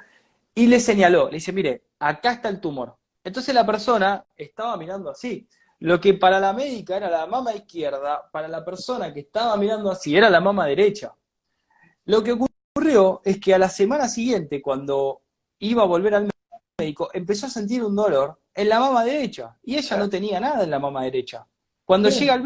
y 0.56 0.68
le 0.68 0.80
señaló, 0.80 1.28
le 1.28 1.36
dice, 1.36 1.52
mire, 1.52 1.84
acá 2.00 2.34
está 2.34 2.50
el 2.50 2.62
tumor. 2.62 2.96
Entonces 3.24 3.54
la 3.54 3.66
persona 3.66 4.26
estaba 4.38 4.78
mirando 4.78 5.10
así. 5.10 5.48
Lo 5.80 6.00
que 6.00 6.14
para 6.14 6.40
la 6.40 6.54
médica 6.54 6.96
era 6.96 7.10
la 7.10 7.28
mama 7.28 7.54
izquierda, 7.54 8.30
para 8.32 8.48
la 8.48 8.64
persona 8.64 9.14
que 9.14 9.22
estaba 9.22 9.58
mirando 9.58 9.92
así 9.92 10.16
era 10.16 10.30
la 10.30 10.40
mama 10.40 10.66
derecha. 10.66 11.14
Lo 12.06 12.24
que 12.24 12.34
ocurrió 12.34 13.22
es 13.26 13.40
que 13.40 13.54
a 13.54 13.58
la 13.58 13.70
semana 13.70 14.08
siguiente, 14.08 14.62
cuando 14.62 15.22
iba 15.60 15.84
a 15.84 15.86
volver 15.86 16.16
al 16.16 16.33
médico, 16.78 17.10
empezó 17.14 17.46
a 17.46 17.50
sentir 17.50 17.84
un 17.84 17.96
dolor 17.96 18.40
en 18.56 18.70
la 18.70 18.80
mama 18.80 19.04
derecha. 19.04 19.56
Y 19.64 19.78
ella 19.78 19.98
no 19.98 20.10
tenía 20.10 20.40
nada 20.40 20.64
en 20.64 20.72
la 20.72 20.80
mama 20.80 21.04
derecha. 21.04 21.46
Cuando 21.86 22.10
llega 22.10 22.34
al 22.34 22.44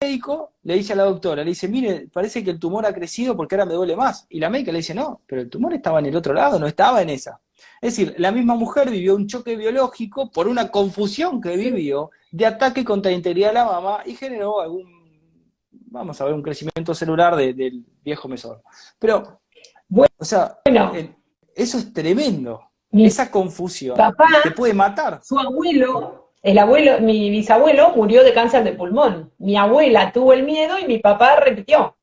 médico, 0.00 0.54
le 0.62 0.74
dice 0.74 0.92
a 0.92 0.96
la 0.96 1.04
doctora, 1.04 1.42
le 1.42 1.50
dice, 1.50 1.68
mire, 1.68 2.08
parece 2.12 2.44
que 2.44 2.50
el 2.50 2.58
tumor 2.58 2.84
ha 2.84 2.92
crecido 2.92 3.36
porque 3.36 3.54
ahora 3.54 3.66
me 3.66 3.74
duele 3.74 3.96
más. 3.96 4.26
Y 4.28 4.40
la 4.40 4.50
médica 4.50 4.72
le 4.72 4.78
dice, 4.78 4.94
no, 4.94 5.22
pero 5.26 5.40
el 5.40 5.48
tumor 5.48 5.72
estaba 5.72 6.00
en 6.00 6.06
el 6.06 6.16
otro 6.16 6.34
lado, 6.34 6.58
no 6.58 6.66
estaba 6.66 7.00
en 7.00 7.10
esa. 7.10 7.40
Es 7.80 7.96
decir, 7.96 8.14
la 8.18 8.32
misma 8.32 8.54
mujer 8.54 8.90
vivió 8.90 9.14
un 9.14 9.26
choque 9.26 9.56
biológico 9.56 10.30
por 10.30 10.48
una 10.48 10.70
confusión 10.70 11.40
que 11.40 11.56
vivió 11.56 12.10
de 12.30 12.46
ataque 12.46 12.84
contra 12.84 13.10
la 13.10 13.16
integridad 13.16 13.48
de 13.48 13.54
la 13.54 13.64
mama 13.64 14.02
y 14.04 14.14
generó 14.14 14.60
algún, 14.60 15.50
vamos 15.70 16.20
a 16.20 16.24
ver, 16.24 16.34
un 16.34 16.42
crecimiento 16.42 16.94
celular 16.94 17.36
del 17.36 17.86
viejo 18.04 18.28
mesón. 18.28 18.60
Pero, 18.98 19.40
bueno, 19.88 20.12
o 20.18 20.24
sea, 20.24 20.58
eh, 20.64 21.14
eso 21.54 21.78
es 21.78 21.92
tremendo. 21.92 22.71
Esa 22.92 23.30
confusión 23.30 23.96
papá, 23.96 24.26
te 24.42 24.50
puede 24.50 24.74
matar. 24.74 25.20
Su 25.22 25.38
abuelo, 25.38 26.32
el 26.42 26.58
abuelo, 26.58 27.00
mi 27.00 27.30
bisabuelo 27.30 27.94
murió 27.96 28.22
de 28.22 28.34
cáncer 28.34 28.64
de 28.64 28.72
pulmón. 28.72 29.32
Mi 29.38 29.56
abuela 29.56 30.12
tuvo 30.12 30.32
el 30.32 30.42
miedo 30.42 30.78
y 30.78 30.86
mi 30.86 30.98
papá 30.98 31.36
repitió. 31.36 31.96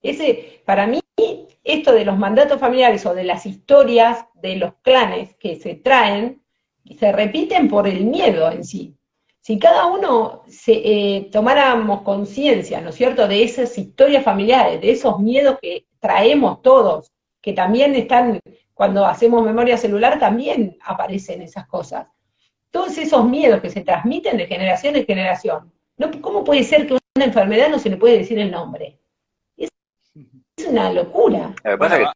Ese, 0.00 0.62
para 0.64 0.86
mí, 0.86 1.00
esto 1.62 1.92
de 1.92 2.04
los 2.04 2.16
mandatos 2.16 2.58
familiares 2.58 3.04
o 3.04 3.14
de 3.14 3.24
las 3.24 3.44
historias 3.44 4.24
de 4.34 4.56
los 4.56 4.74
clanes 4.82 5.34
que 5.36 5.56
se 5.56 5.74
traen, 5.74 6.42
se 6.98 7.12
repiten 7.12 7.68
por 7.68 7.86
el 7.86 8.04
miedo 8.06 8.50
en 8.50 8.64
sí. 8.64 8.94
Si 9.40 9.58
cada 9.58 9.86
uno 9.86 10.42
se, 10.48 10.72
eh, 10.72 11.28
tomáramos 11.32 12.02
conciencia, 12.02 12.80
¿no 12.80 12.90
es 12.90 12.94
cierto?, 12.94 13.28
de 13.28 13.42
esas 13.42 13.76
historias 13.76 14.24
familiares, 14.24 14.80
de 14.80 14.90
esos 14.90 15.18
miedos 15.20 15.58
que 15.60 15.86
traemos 16.00 16.62
todos, 16.62 17.12
que 17.40 17.52
también 17.52 17.94
están 17.94 18.40
cuando 18.78 19.04
hacemos 19.04 19.44
memoria 19.44 19.76
celular 19.76 20.20
también 20.20 20.78
aparecen 20.84 21.42
esas 21.42 21.66
cosas. 21.66 22.06
Todos 22.70 22.96
esos 22.96 23.28
miedos 23.28 23.60
que 23.60 23.70
se 23.70 23.80
transmiten 23.80 24.36
de 24.36 24.46
generación 24.46 24.94
en 24.94 25.04
generación. 25.04 25.72
¿Cómo 26.20 26.44
puede 26.44 26.62
ser 26.62 26.86
que 26.86 26.96
una 27.16 27.24
enfermedad 27.24 27.70
no 27.70 27.80
se 27.80 27.90
le 27.90 27.96
puede 27.96 28.18
decir 28.18 28.38
el 28.38 28.52
nombre? 28.52 28.96
Es, 29.56 29.68
una 30.64 30.92
locura. 30.92 31.52
Lo 31.64 31.70
que 31.72 31.76
pasa 31.76 32.02
es 32.02 32.08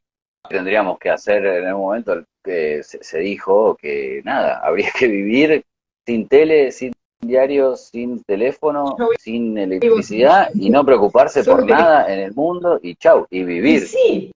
que 0.49 0.55
tendríamos 0.55 1.01
que 1.01 1.11
hacer 1.11 1.45
en 1.45 1.67
algún 1.67 1.83
momento 1.83 2.25
que 2.45 2.85
se, 2.85 3.19
dijo 3.19 3.75
que 3.75 4.23
nada, 4.25 4.61
habría 4.65 4.93
que 4.97 5.09
vivir 5.09 5.65
sin 6.07 6.29
tele, 6.29 6.71
sin 6.71 6.93
diario, 7.21 7.75
sin 7.75 8.23
teléfono, 8.23 8.97
sin 9.19 9.59
electricidad 9.59 10.51
y 10.55 10.71
no 10.71 10.85
preocuparse 10.85 11.43
por 11.43 11.67
nada 11.67 12.07
en 12.07 12.21
el 12.21 12.33
mundo 12.35 12.79
y 12.81 12.95
chau, 12.95 13.27
y 13.31 13.43
vivir. 13.43 13.89
sí, 13.89 14.33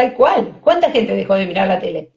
Tal 0.00 0.14
cual. 0.14 0.58
¿Cuánta 0.62 0.90
gente 0.90 1.14
dejó 1.14 1.34
de 1.34 1.46
mirar 1.46 1.68
la 1.68 1.78
tele? 1.78 2.14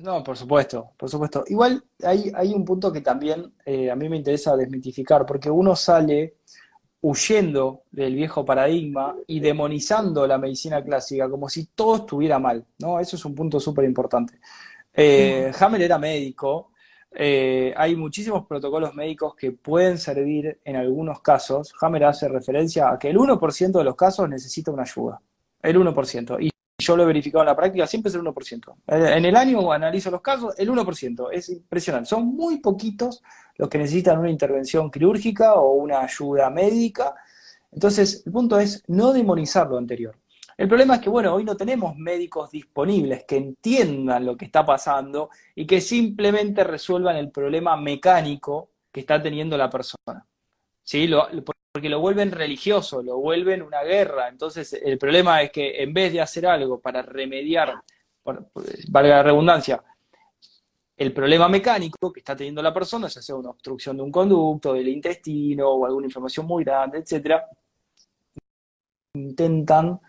No, 0.00 0.24
por 0.24 0.36
supuesto, 0.36 0.90
por 0.98 1.08
supuesto. 1.08 1.44
Igual 1.46 1.84
hay, 2.02 2.32
hay 2.34 2.52
un 2.52 2.64
punto 2.64 2.92
que 2.92 3.00
también 3.00 3.54
eh, 3.64 3.88
a 3.88 3.94
mí 3.94 4.08
me 4.08 4.16
interesa 4.16 4.56
desmitificar, 4.56 5.24
porque 5.24 5.48
uno 5.48 5.76
sale 5.76 6.38
huyendo 7.00 7.84
del 7.92 8.16
viejo 8.16 8.44
paradigma 8.44 9.14
y 9.28 9.38
demonizando 9.38 10.26
la 10.26 10.36
medicina 10.36 10.82
clásica 10.82 11.30
como 11.30 11.48
si 11.48 11.66
todo 11.66 11.94
estuviera 11.94 12.40
mal, 12.40 12.66
¿no? 12.80 12.98
Eso 12.98 13.14
es 13.14 13.24
un 13.24 13.36
punto 13.36 13.60
súper 13.60 13.84
importante. 13.84 14.40
Eh, 14.92 15.52
Hammer 15.60 15.82
era 15.82 15.96
médico, 15.96 16.72
eh, 17.14 17.72
hay 17.76 17.94
muchísimos 17.94 18.48
protocolos 18.48 18.96
médicos 18.96 19.36
que 19.36 19.52
pueden 19.52 19.96
servir 19.96 20.60
en 20.64 20.74
algunos 20.74 21.20
casos. 21.20 21.72
Hammer 21.80 22.04
hace 22.04 22.26
referencia 22.28 22.90
a 22.90 22.98
que 22.98 23.10
el 23.10 23.16
1% 23.16 23.78
de 23.78 23.84
los 23.84 23.94
casos 23.94 24.28
necesita 24.28 24.72
una 24.72 24.82
ayuda, 24.82 25.20
el 25.70 25.78
1%. 25.78 26.36
Y 26.40 26.50
yo 26.80 26.96
lo 26.96 27.02
he 27.02 27.06
verificado 27.06 27.42
en 27.42 27.48
la 27.48 27.56
práctica, 27.56 27.86
siempre 27.86 28.08
es 28.08 28.14
el 28.14 28.22
1%. 28.22 28.74
En 28.86 29.24
el 29.24 29.36
año 29.36 29.72
analizo 29.72 30.10
los 30.10 30.20
casos, 30.20 30.54
el 30.58 30.70
1%. 30.70 31.28
Es 31.32 31.48
impresionante. 31.48 32.08
Son 32.08 32.26
muy 32.26 32.60
poquitos 32.60 33.22
los 33.56 33.68
que 33.68 33.78
necesitan 33.78 34.18
una 34.18 34.30
intervención 34.30 34.90
quirúrgica 34.90 35.54
o 35.54 35.72
una 35.72 36.00
ayuda 36.00 36.50
médica. 36.50 37.14
Entonces, 37.72 38.22
el 38.24 38.32
punto 38.32 38.58
es 38.58 38.84
no 38.86 39.12
demonizar 39.12 39.68
lo 39.68 39.76
anterior. 39.76 40.16
El 40.56 40.66
problema 40.66 40.96
es 40.96 41.00
que, 41.00 41.08
bueno, 41.10 41.34
hoy 41.34 41.44
no 41.44 41.56
tenemos 41.56 41.96
médicos 41.96 42.50
disponibles 42.50 43.24
que 43.24 43.36
entiendan 43.36 44.26
lo 44.26 44.36
que 44.36 44.46
está 44.46 44.66
pasando 44.66 45.30
y 45.54 45.66
que 45.66 45.80
simplemente 45.80 46.64
resuelvan 46.64 47.14
el 47.16 47.30
problema 47.30 47.76
mecánico 47.76 48.70
que 48.90 49.00
está 49.00 49.22
teniendo 49.22 49.56
la 49.56 49.70
persona. 49.70 50.26
¿Sí? 50.82 51.06
Lo, 51.06 51.28
porque 51.78 51.88
lo 51.88 52.00
vuelven 52.00 52.32
religioso, 52.32 53.04
lo 53.04 53.18
vuelven 53.18 53.62
una 53.62 53.84
guerra. 53.84 54.26
Entonces, 54.26 54.72
el 54.72 54.98
problema 54.98 55.42
es 55.42 55.52
que 55.52 55.80
en 55.80 55.94
vez 55.94 56.12
de 56.12 56.20
hacer 56.20 56.44
algo 56.44 56.80
para 56.80 57.02
remediar, 57.02 57.72
valga 58.24 59.16
la 59.18 59.22
redundancia, 59.22 59.80
el 60.96 61.12
problema 61.12 61.48
mecánico 61.48 62.12
que 62.12 62.18
está 62.18 62.34
teniendo 62.34 62.60
la 62.62 62.74
persona, 62.74 63.06
ya 63.06 63.22
sea 63.22 63.36
una 63.36 63.50
obstrucción 63.50 63.96
de 63.96 64.02
un 64.02 64.10
conducto, 64.10 64.72
del 64.72 64.88
intestino 64.88 65.68
o 65.68 65.86
alguna 65.86 66.06
inflamación 66.06 66.46
muy 66.46 66.64
grande, 66.64 66.98
etcétera, 66.98 67.46
intentan 69.14 70.00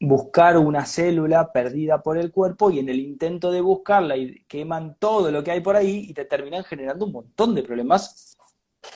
buscar 0.00 0.56
una 0.56 0.86
célula 0.86 1.52
perdida 1.52 2.02
por 2.02 2.16
el 2.16 2.32
cuerpo 2.32 2.70
y 2.70 2.78
en 2.78 2.88
el 2.88 2.98
intento 2.98 3.52
de 3.52 3.60
buscarla 3.60 4.16
y 4.16 4.42
queman 4.48 4.96
todo 4.98 5.30
lo 5.30 5.44
que 5.44 5.50
hay 5.50 5.60
por 5.60 5.76
ahí 5.76 6.06
y 6.08 6.14
te 6.14 6.24
terminan 6.24 6.64
generando 6.64 7.04
un 7.04 7.12
montón 7.12 7.54
de 7.54 7.62
problemas, 7.62 8.38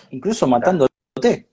incluso 0.08 0.46
matándote. 0.46 1.51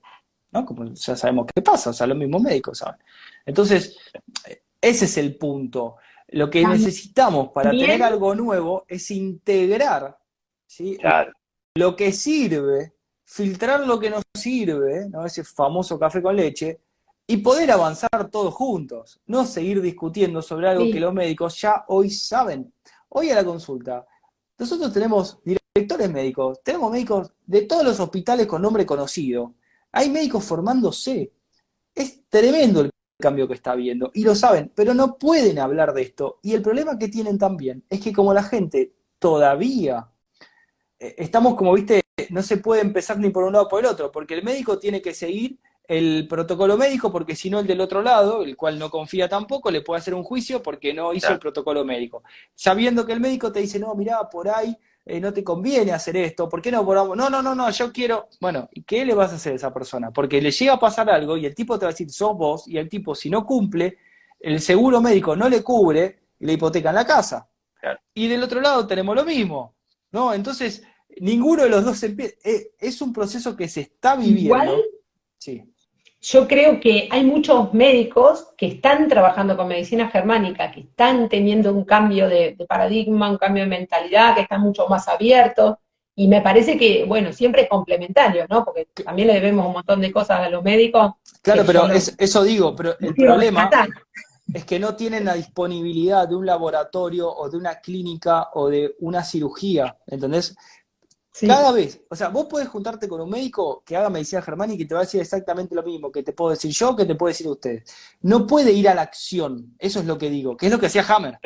¿No? 0.52 0.64
Como 0.64 0.84
ya 0.84 1.16
sabemos 1.16 1.46
qué 1.54 1.62
pasa, 1.62 1.90
o 1.90 1.92
sea, 1.92 2.06
los 2.06 2.18
mismos 2.18 2.42
médicos 2.42 2.78
saben. 2.78 3.00
Entonces, 3.44 3.96
ese 4.80 5.04
es 5.04 5.16
el 5.18 5.36
punto. 5.36 5.96
Lo 6.28 6.48
que 6.48 6.64
necesitamos 6.64 7.50
para 7.52 7.70
tener 7.70 8.02
algo 8.02 8.34
nuevo 8.34 8.84
es 8.88 9.10
integrar 9.10 10.16
¿sí? 10.66 10.96
lo 11.74 11.96
que 11.96 12.12
sirve, 12.12 12.94
filtrar 13.24 13.86
lo 13.86 13.98
que 13.98 14.10
nos 14.10 14.22
sirve, 14.34 15.08
¿no? 15.08 15.26
ese 15.26 15.42
famoso 15.44 15.98
café 15.98 16.22
con 16.22 16.36
leche, 16.36 16.80
y 17.26 17.36
poder 17.38 17.70
avanzar 17.70 18.28
todos 18.30 18.52
juntos, 18.54 19.20
no 19.26 19.46
seguir 19.46 19.80
discutiendo 19.80 20.42
sobre 20.42 20.68
algo 20.68 20.84
que 20.90 20.98
los 20.98 21.14
médicos 21.14 21.60
ya 21.60 21.84
hoy 21.86 22.10
saben. 22.10 22.72
Hoy 23.08 23.30
a 23.30 23.36
la 23.36 23.44
consulta, 23.44 24.04
nosotros 24.58 24.92
tenemos 24.92 25.38
directores 25.44 26.10
médicos, 26.10 26.60
tenemos 26.62 26.90
médicos 26.90 27.32
de 27.46 27.62
todos 27.62 27.84
los 27.84 28.00
hospitales 28.00 28.46
con 28.46 28.62
nombre 28.62 28.84
conocido, 28.84 29.54
hay 29.92 30.10
médicos 30.10 30.44
formándose. 30.44 31.32
Es 31.94 32.28
tremendo 32.28 32.82
el 32.82 32.90
cambio 33.18 33.46
que 33.46 33.54
está 33.54 33.72
habiendo 33.72 34.10
y 34.14 34.24
lo 34.24 34.34
saben, 34.34 34.72
pero 34.74 34.94
no 34.94 35.18
pueden 35.18 35.58
hablar 35.58 35.92
de 35.92 36.02
esto. 36.02 36.38
Y 36.42 36.54
el 36.54 36.62
problema 36.62 36.98
que 36.98 37.08
tienen 37.08 37.38
también 37.38 37.84
es 37.88 38.00
que 38.00 38.12
como 38.12 38.32
la 38.32 38.42
gente 38.42 38.92
todavía 39.18 40.08
eh, 40.98 41.14
estamos 41.18 41.54
como, 41.54 41.72
viste, 41.72 42.02
no 42.30 42.42
se 42.42 42.58
puede 42.58 42.82
empezar 42.82 43.18
ni 43.18 43.30
por 43.30 43.44
un 43.44 43.52
lado 43.52 43.68
por 43.68 43.80
el 43.80 43.86
otro, 43.86 44.10
porque 44.12 44.34
el 44.34 44.42
médico 44.42 44.78
tiene 44.78 45.00
que 45.00 45.14
seguir 45.14 45.58
el 45.88 46.28
protocolo 46.28 46.76
médico, 46.76 47.10
porque 47.10 47.34
si 47.34 47.50
no 47.50 47.58
el 47.58 47.66
del 47.66 47.80
otro 47.80 48.00
lado, 48.00 48.44
el 48.44 48.56
cual 48.56 48.78
no 48.78 48.90
confía 48.90 49.28
tampoco, 49.28 49.72
le 49.72 49.80
puede 49.80 49.98
hacer 49.98 50.14
un 50.14 50.22
juicio 50.22 50.62
porque 50.62 50.94
no 50.94 51.12
hizo 51.12 51.32
el 51.32 51.40
protocolo 51.40 51.84
médico. 51.84 52.22
Sabiendo 52.54 53.04
que 53.04 53.12
el 53.12 53.18
médico 53.18 53.50
te 53.50 53.58
dice, 53.60 53.80
no, 53.80 53.92
mira, 53.96 54.30
por 54.30 54.48
ahí 54.48 54.76
eh, 55.04 55.20
no 55.20 55.32
te 55.32 55.42
conviene 55.42 55.92
hacer 55.92 56.16
esto, 56.16 56.48
¿por 56.48 56.60
qué 56.60 56.70
no 56.70 56.82
No, 56.82 57.30
no, 57.30 57.42
no, 57.42 57.54
no, 57.54 57.70
yo 57.70 57.92
quiero. 57.92 58.28
Bueno, 58.40 58.68
¿y 58.72 58.82
qué 58.82 59.04
le 59.04 59.14
vas 59.14 59.32
a 59.32 59.36
hacer 59.36 59.54
a 59.54 59.56
esa 59.56 59.72
persona? 59.72 60.10
Porque 60.10 60.40
le 60.40 60.50
llega 60.50 60.74
a 60.74 60.78
pasar 60.78 61.08
algo 61.10 61.36
y 61.36 61.46
el 61.46 61.54
tipo 61.54 61.78
te 61.78 61.86
va 61.86 61.90
a 61.90 61.92
decir, 61.92 62.10
sos 62.10 62.36
vos, 62.36 62.68
y 62.68 62.78
el 62.78 62.88
tipo, 62.88 63.14
si 63.14 63.30
no 63.30 63.44
cumple, 63.44 63.98
el 64.38 64.60
seguro 64.60 65.00
médico 65.00 65.34
no 65.34 65.48
le 65.48 65.62
cubre 65.62 66.20
y 66.38 66.46
le 66.46 66.54
hipoteca 66.54 66.90
en 66.90 66.94
la 66.94 67.06
casa. 67.06 67.48
Y 68.12 68.28
del 68.28 68.42
otro 68.42 68.60
lado 68.60 68.86
tenemos 68.86 69.16
lo 69.16 69.24
mismo, 69.24 69.76
¿no? 70.12 70.34
Entonces, 70.34 70.82
ninguno 71.18 71.62
de 71.62 71.70
los 71.70 71.84
dos 71.84 72.02
empieza. 72.02 72.34
Eh, 72.44 72.72
es 72.78 73.00
un 73.00 73.12
proceso 73.12 73.56
que 73.56 73.68
se 73.68 73.80
está 73.80 74.16
viviendo. 74.16 74.64
Igual, 74.64 74.82
sí 75.38 75.69
yo 76.20 76.46
creo 76.46 76.80
que 76.80 77.08
hay 77.10 77.24
muchos 77.24 77.72
médicos 77.72 78.48
que 78.56 78.66
están 78.66 79.08
trabajando 79.08 79.56
con 79.56 79.68
medicina 79.68 80.08
germánica, 80.08 80.70
que 80.70 80.80
están 80.80 81.28
teniendo 81.28 81.72
un 81.72 81.84
cambio 81.84 82.28
de, 82.28 82.56
paradigma, 82.68 83.30
un 83.30 83.38
cambio 83.38 83.62
de 83.62 83.70
mentalidad, 83.70 84.34
que 84.34 84.42
están 84.42 84.60
mucho 84.60 84.86
más 84.86 85.08
abiertos, 85.08 85.76
y 86.14 86.28
me 86.28 86.42
parece 86.42 86.76
que, 86.76 87.04
bueno, 87.06 87.32
siempre 87.32 87.62
es 87.62 87.68
complementario, 87.68 88.44
¿no? 88.50 88.64
Porque 88.64 88.88
también 89.02 89.28
le 89.28 89.34
debemos 89.34 89.66
un 89.66 89.72
montón 89.72 90.02
de 90.02 90.12
cosas 90.12 90.40
a 90.40 90.50
los 90.50 90.62
médicos. 90.62 91.12
Claro, 91.40 91.62
pero 91.64 91.88
eso 91.88 92.44
digo, 92.44 92.76
pero 92.76 92.94
el 93.00 93.14
problema 93.14 93.70
es 94.52 94.64
que 94.64 94.78
no 94.78 94.96
tienen 94.96 95.24
la 95.24 95.34
disponibilidad 95.34 96.28
de 96.28 96.34
un 96.34 96.44
laboratorio 96.44 97.32
o 97.32 97.48
de 97.48 97.56
una 97.56 97.76
clínica 97.76 98.48
o 98.54 98.68
de 98.68 98.94
una 98.98 99.24
cirugía, 99.24 99.96
¿entendés? 100.06 100.54
Cada 101.38 101.70
vez, 101.72 102.02
o 102.08 102.16
sea, 102.16 102.28
vos 102.28 102.46
podés 102.46 102.68
juntarte 102.68 103.08
con 103.08 103.20
un 103.20 103.30
médico 103.30 103.82
que 103.86 103.96
haga 103.96 104.10
medicina 104.10 104.42
germánica 104.42 104.82
y 104.82 104.86
te 104.86 104.94
va 104.94 105.00
a 105.00 105.04
decir 105.04 105.20
exactamente 105.20 105.74
lo 105.74 105.82
mismo 105.82 106.10
que 106.10 106.22
te 106.22 106.32
puedo 106.32 106.50
decir 106.50 106.72
yo, 106.72 106.96
que 106.96 107.04
te 107.04 107.14
puedo 107.14 107.28
decir 107.28 107.46
usted. 107.46 107.84
No 108.22 108.46
puede 108.46 108.72
ir 108.72 108.88
a 108.88 108.94
la 108.94 109.02
acción, 109.02 109.74
eso 109.78 110.00
es 110.00 110.06
lo 110.06 110.18
que 110.18 110.28
digo, 110.28 110.56
que 110.56 110.66
es 110.66 110.72
lo 110.72 110.80
que 110.80 110.86
hacía 110.86 111.06
Hammer. 111.08 111.38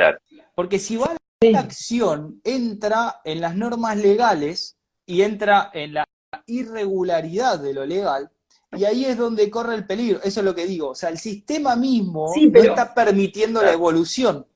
Porque 0.54 0.78
si 0.78 0.96
va 0.96 1.06
a 1.06 1.16
la 1.44 1.60
acción, 1.60 2.40
entra 2.44 3.20
en 3.24 3.42
las 3.42 3.56
normas 3.56 3.98
legales 3.98 4.78
y 5.04 5.20
entra 5.22 5.70
en 5.74 5.94
la 5.94 6.04
irregularidad 6.46 7.58
de 7.58 7.74
lo 7.74 7.84
legal, 7.84 8.30
y 8.76 8.84
ahí 8.84 9.04
es 9.04 9.16
donde 9.16 9.50
corre 9.50 9.74
el 9.74 9.86
peligro, 9.86 10.20
eso 10.22 10.40
es 10.40 10.46
lo 10.46 10.54
que 10.54 10.66
digo. 10.66 10.90
O 10.90 10.94
sea, 10.94 11.08
el 11.08 11.18
sistema 11.18 11.76
mismo 11.76 12.32
no 12.34 12.60
está 12.60 12.94
permitiendo 12.94 13.62
la 13.62 13.72
evolución. 13.72 14.46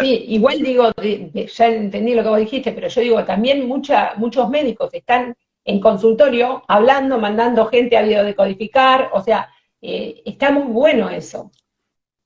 Sí, 0.00 0.24
igual 0.28 0.62
digo, 0.62 0.92
ya 0.96 1.66
entendí 1.66 2.14
lo 2.14 2.22
que 2.22 2.28
vos 2.28 2.38
dijiste, 2.38 2.72
pero 2.72 2.88
yo 2.88 3.00
digo, 3.00 3.24
también 3.24 3.66
mucha, 3.66 4.12
muchos 4.16 4.50
médicos 4.50 4.90
están 4.92 5.34
en 5.64 5.80
consultorio 5.80 6.62
hablando, 6.68 7.18
mandando 7.18 7.66
gente 7.66 7.96
a 7.96 8.02
videodecodificar, 8.02 9.10
o 9.14 9.22
sea, 9.22 9.48
eh, 9.80 10.22
está 10.26 10.50
muy 10.50 10.70
bueno 10.72 11.08
eso. 11.08 11.50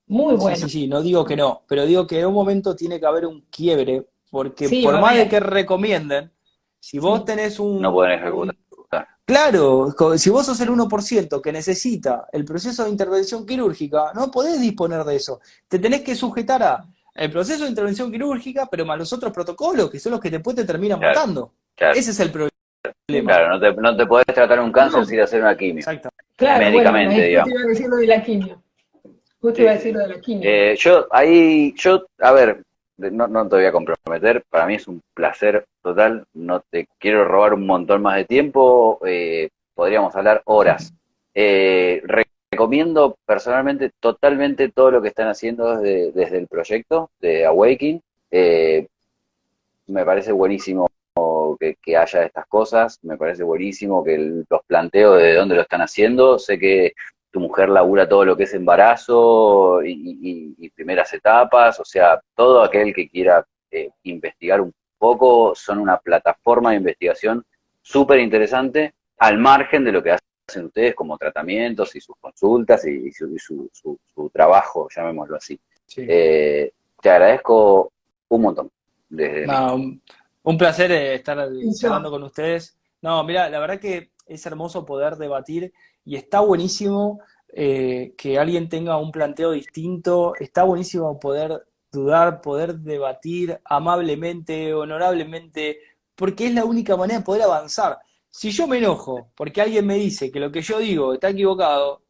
Muy 0.07 0.35
bueno. 0.35 0.57
Sí, 0.57 0.63
sí, 0.65 0.69
sí, 0.69 0.89
no 0.89 1.03
digo 1.03 1.25
que 1.25 1.37
no, 1.37 1.63
pero 1.69 1.87
digo 1.87 2.07
que 2.07 2.21
en 2.21 2.27
un 2.27 2.35
momento 2.35 2.75
tiene 2.75 2.99
que 2.99 3.07
haber 3.07 3.27
un 3.27 3.43
quiebre, 3.43 4.07
porque 4.31 4.69
por 4.83 5.01
más 5.01 5.17
de 5.17 5.29
que 5.29 5.39
recomienden, 5.39 6.33
si 6.81 6.99
vos 6.99 7.25
tenés 7.25 7.61
un... 7.61 7.81
No 7.81 7.93
pueden 7.93 8.19
ejecutar. 8.19 8.57
Claro, 9.25 9.95
si 10.17 10.31
vos 10.31 10.45
sos 10.45 10.61
el 10.61 10.69
1% 10.69 11.41
que 11.41 11.53
necesita 11.53 12.27
el 12.33 12.45
proceso 12.45 12.85
de 12.85 12.91
intervención 12.91 13.47
quirúrgica, 13.47 14.13
no 14.15 14.31
podés 14.31 14.61
disponer 14.61 15.05
de 15.05 15.17
eso. 15.17 15.41
Te 15.69 15.79
tenés 15.79 16.03
que 16.03 16.17
sujetar 16.17 16.63
a 16.63 16.85
el 17.15 17.31
proceso 17.31 17.65
de 17.65 17.71
intervención 17.71 18.11
quirúrgica, 18.11 18.69
pero 18.71 18.85
más 18.87 18.99
los 18.99 19.13
otros 19.13 19.33
protocolos, 19.33 19.91
que 19.91 19.99
son 19.99 20.13
los 20.13 20.21
que 20.21 20.31
después 20.31 20.57
te 20.57 20.65
terminan 20.65 21.01
matando. 21.01 21.53
Ese 21.77 22.11
es 22.11 22.21
el 22.21 22.31
problema. 22.31 22.51
Claro, 23.07 23.49
no 23.49 23.61
te, 23.61 23.73
no 23.75 23.97
te 23.97 24.07
podés 24.07 24.27
tratar 24.27 24.61
un 24.61 24.73
cáncer 24.73 25.05
sin 25.07 25.21
hacer 25.21 25.41
una 25.41 25.57
quimio. 25.57 25.81
Exacto. 25.81 26.09
Claro, 26.37 26.65
Médicamente, 26.65 27.15
bueno, 27.15 27.29
digamos. 27.29 27.51
iba 27.51 27.61
a 27.61 27.67
decir 27.67 27.89
lo 27.89 27.97
de 27.97 28.07
la 28.07 28.23
quimio. 28.23 28.63
Justo 29.41 29.63
iba 29.63 29.71
a 29.71 29.75
decir 29.75 29.95
lo 29.95 30.01
de 30.01 30.09
la 30.09 30.21
quimio. 30.21 30.51
Eh, 30.51 30.77
yo, 30.79 31.07
ahí, 31.11 31.75
yo, 31.77 32.07
a 32.19 32.33
ver, 32.33 32.63
no, 32.97 33.29
no 33.29 33.49
te 33.49 33.57
voy 33.57 33.65
a 33.67 33.73
comprometer, 33.73 34.43
para 34.49 34.67
mí 34.67 34.75
es 34.75 34.89
un 34.89 35.03
placer 35.15 35.67
total, 35.83 36.25
no 36.33 36.61
te 36.61 36.89
quiero 36.99 37.25
robar 37.25 37.55
un 37.55 37.67
montón 37.67 38.03
más 38.03 38.17
de 38.17 38.25
tiempo, 38.25 38.99
eh, 39.07 39.51
podríamos 39.75 40.15
hablar 40.17 40.43
horas. 40.47 40.93
Eh, 41.35 42.01
recomiendo 42.53 43.17
personalmente 43.25 43.91
totalmente 43.99 44.69
todo 44.69 44.91
lo 44.91 45.03
que 45.03 45.09
están 45.09 45.29
haciendo 45.29 45.79
desde, 45.79 46.37
el 46.37 46.47
proyecto 46.47 47.11
de 47.19 47.47
Awakening. 47.47 48.03
Eh, 48.31 48.87
me 49.87 50.05
parece 50.05 50.33
buenísimo 50.33 50.87
que, 51.59 51.97
haya 51.97 52.25
estas 52.25 52.47
cosas, 52.47 52.99
me 53.03 53.17
parece 53.17 53.43
buenísimo 53.43 54.05
que 54.05 54.45
los 54.49 54.63
planteos 54.67 55.19
de 55.19 55.35
dónde 55.35 55.55
lo 55.55 55.63
están 55.63 55.81
haciendo. 55.81 56.39
Sé 56.39 56.59
que 56.59 56.93
tu 57.31 57.41
mujer 57.41 57.71
labura 57.71 58.07
todo 58.07 58.27
lo 58.27 58.37
que 58.37 58.45
es 58.45 58.53
embarazo 58.53 59.81
y, 59.83 60.71
primeras 60.75 61.13
etapas, 61.15 61.81
o 61.81 61.85
sea, 61.85 62.21
todo 62.35 62.63
aquel 62.63 62.93
que 62.93 63.09
quiera 63.09 63.47
eh, 63.71 63.91
investigar 64.03 64.61
un 64.61 64.73
poco, 64.99 65.55
son 65.55 65.79
una 65.79 65.97
plataforma 65.99 66.71
de 66.71 66.77
investigación 66.77 67.45
súper 67.81 68.21
interesante, 68.21 68.93
al 69.19 69.39
margen 69.39 69.85
de 69.85 69.93
lo 69.93 70.03
que 70.03 70.13
hace 70.13 70.32
hacen 70.47 70.67
ustedes 70.67 70.95
como 70.95 71.17
tratamientos 71.19 71.95
y 71.97 72.01
sus 72.01 72.17
consultas 72.21 72.85
y, 72.87 73.11
su, 73.13 74.31
trabajo, 74.33 74.89
llamémoslo 74.95 75.37
así. 75.37 75.59
Eh, 75.97 76.73
te 77.01 77.11
agradezco 77.11 77.93
un 78.29 78.43
montón. 78.43 78.71
desde 79.09 79.47
no, 79.47 79.75
un, 80.43 80.59
placer 80.59 80.91
eh, 80.93 81.15
estar 81.15 81.49
charlando 81.79 82.11
con 82.11 82.23
ustedes. 82.23 82.77
No, 83.03 83.23
mira, 83.25 83.49
la 83.51 83.59
verdad 83.59 83.81
que 83.81 84.13
es 84.27 84.47
hermoso 84.47 84.85
poder 84.85 85.17
debatir 85.17 85.73
y 86.05 86.17
está 86.17 86.41
buenísimo 86.41 87.21
eh, 87.55 88.15
que 88.17 88.39
alguien 88.39 88.69
tenga 88.69 88.97
un 88.97 89.13
planteo 89.13 89.53
distinto, 89.53 90.35
está 90.41 90.63
buenísimo 90.63 91.21
poder 91.21 91.67
dudar, 91.91 92.41
poder 92.41 92.77
debatir 92.77 93.61
amablemente, 93.65 94.73
honorablemente, 94.73 95.79
porque 96.15 96.47
es 96.47 96.55
la 96.55 96.65
única 96.65 96.97
manera 96.97 97.19
de 97.19 97.25
poder 97.25 97.43
avanzar. 97.43 97.99
Si 98.35 98.51
yo 98.51 98.67
me 98.67 98.79
enojo 98.79 99.31
porque 99.37 99.61
alguien 99.61 99.87
me 99.87 99.97
dice 99.97 100.33
que 100.33 100.41
lo 100.41 100.51
que 100.51 100.63
yo 100.63 100.79
digo 100.79 101.13
está 101.13 101.29
equivocado, 101.29 102.05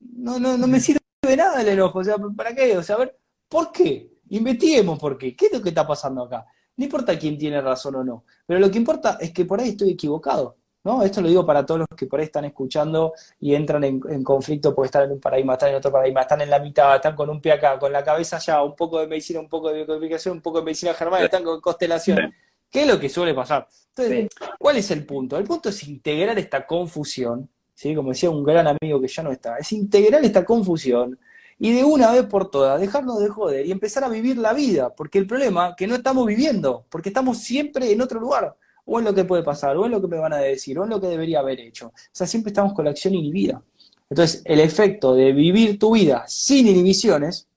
no, 0.00 0.40
no, 0.40 0.56
no 0.56 0.66
me 0.66 0.80
sirve 0.80 1.00
nada 1.36 1.60
el 1.60 1.68
enojo. 1.68 1.98
O 1.98 2.04
sea, 2.04 2.16
¿para 2.34 2.54
qué? 2.54 2.78
O 2.78 2.82
sea, 2.82 2.96
a 2.96 3.00
ver, 3.00 3.18
¿por 3.46 3.70
qué? 3.72 4.10
Investiguemos 4.30 4.98
por 4.98 5.18
qué. 5.18 5.36
¿Qué 5.36 5.46
es 5.46 5.52
lo 5.52 5.62
que 5.62 5.68
está 5.68 5.86
pasando 5.86 6.24
acá? 6.24 6.46
No 6.78 6.84
importa 6.84 7.18
quién 7.18 7.36
tiene 7.36 7.60
razón 7.60 7.94
o 7.96 8.04
no, 8.04 8.24
pero 8.46 8.58
lo 8.58 8.70
que 8.70 8.78
importa 8.78 9.18
es 9.20 9.32
que 9.32 9.44
por 9.44 9.60
ahí 9.60 9.70
estoy 9.70 9.90
equivocado. 9.90 10.56
¿no? 10.82 11.02
Esto 11.02 11.20
lo 11.20 11.28
digo 11.28 11.44
para 11.44 11.66
todos 11.66 11.80
los 11.80 11.88
que 11.96 12.06
por 12.06 12.20
ahí 12.20 12.26
están 12.26 12.44
escuchando 12.44 13.12
y 13.40 13.54
entran 13.54 13.82
en, 13.84 14.22
conflicto 14.22 14.74
porque 14.74 14.86
están 14.86 15.04
en 15.04 15.12
un 15.12 15.20
paradigma, 15.20 15.54
están 15.54 15.70
en 15.70 15.76
otro 15.76 15.90
paradigma, 15.90 16.20
están 16.20 16.40
en 16.42 16.48
la 16.48 16.60
mitad, 16.60 16.94
están 16.94 17.16
con 17.16 17.28
un 17.28 17.40
pie 17.40 17.52
acá, 17.52 17.78
con 17.78 17.92
la 17.92 18.04
cabeza 18.04 18.36
allá, 18.36 18.62
un 18.62 18.76
poco 18.76 19.00
de 19.00 19.08
medicina, 19.08 19.40
un 19.40 19.48
poco 19.48 19.68
de 19.68 19.74
biocodificación, 19.74 20.36
un 20.36 20.42
poco 20.42 20.58
de 20.60 20.64
medicina 20.64 20.94
germana, 20.94 21.24
están 21.24 21.42
con 21.42 21.60
constelación. 21.60 22.32
¿Qué 22.76 22.82
es 22.82 22.88
lo 22.88 23.00
que 23.00 23.08
suele 23.08 23.32
pasar? 23.32 23.66
Entonces, 23.96 24.28
¿cuál 24.58 24.76
es 24.76 24.90
el 24.90 25.06
punto? 25.06 25.38
El 25.38 25.44
punto 25.44 25.70
es 25.70 25.82
integrar 25.88 26.38
esta 26.38 26.66
confusión, 26.66 27.48
¿sí? 27.72 27.94
como 27.94 28.10
decía 28.10 28.28
un 28.28 28.44
gran 28.44 28.66
amigo 28.66 29.00
que 29.00 29.08
ya 29.08 29.22
no 29.22 29.32
está, 29.32 29.56
es 29.56 29.72
integrar 29.72 30.22
esta 30.22 30.44
confusión 30.44 31.18
y 31.58 31.72
de 31.72 31.82
una 31.84 32.12
vez 32.12 32.26
por 32.26 32.50
todas 32.50 32.78
dejarnos 32.78 33.18
de 33.18 33.30
joder 33.30 33.64
y 33.64 33.72
empezar 33.72 34.04
a 34.04 34.10
vivir 34.10 34.36
la 34.36 34.52
vida, 34.52 34.94
porque 34.94 35.16
el 35.16 35.26
problema 35.26 35.70
es 35.70 35.76
que 35.76 35.86
no 35.86 35.94
estamos 35.94 36.26
viviendo, 36.26 36.84
porque 36.90 37.08
estamos 37.08 37.38
siempre 37.38 37.90
en 37.90 38.02
otro 38.02 38.20
lugar 38.20 38.54
o 38.84 38.98
en 38.98 39.06
lo 39.06 39.14
que 39.14 39.24
puede 39.24 39.42
pasar, 39.42 39.74
o 39.78 39.86
en 39.86 39.92
lo 39.92 40.02
que 40.02 40.08
me 40.08 40.18
van 40.18 40.34
a 40.34 40.36
decir, 40.36 40.78
o 40.78 40.84
en 40.84 40.90
lo 40.90 41.00
que 41.00 41.06
debería 41.06 41.38
haber 41.38 41.58
hecho. 41.60 41.86
O 41.86 41.92
sea, 42.12 42.26
siempre 42.26 42.50
estamos 42.50 42.74
con 42.74 42.84
la 42.84 42.90
acción 42.90 43.14
inhibida. 43.14 43.62
Entonces, 44.10 44.42
el 44.44 44.60
efecto 44.60 45.14
de 45.14 45.32
vivir 45.32 45.78
tu 45.78 45.94
vida 45.94 46.24
sin 46.28 46.68
inhibiciones 46.68 47.48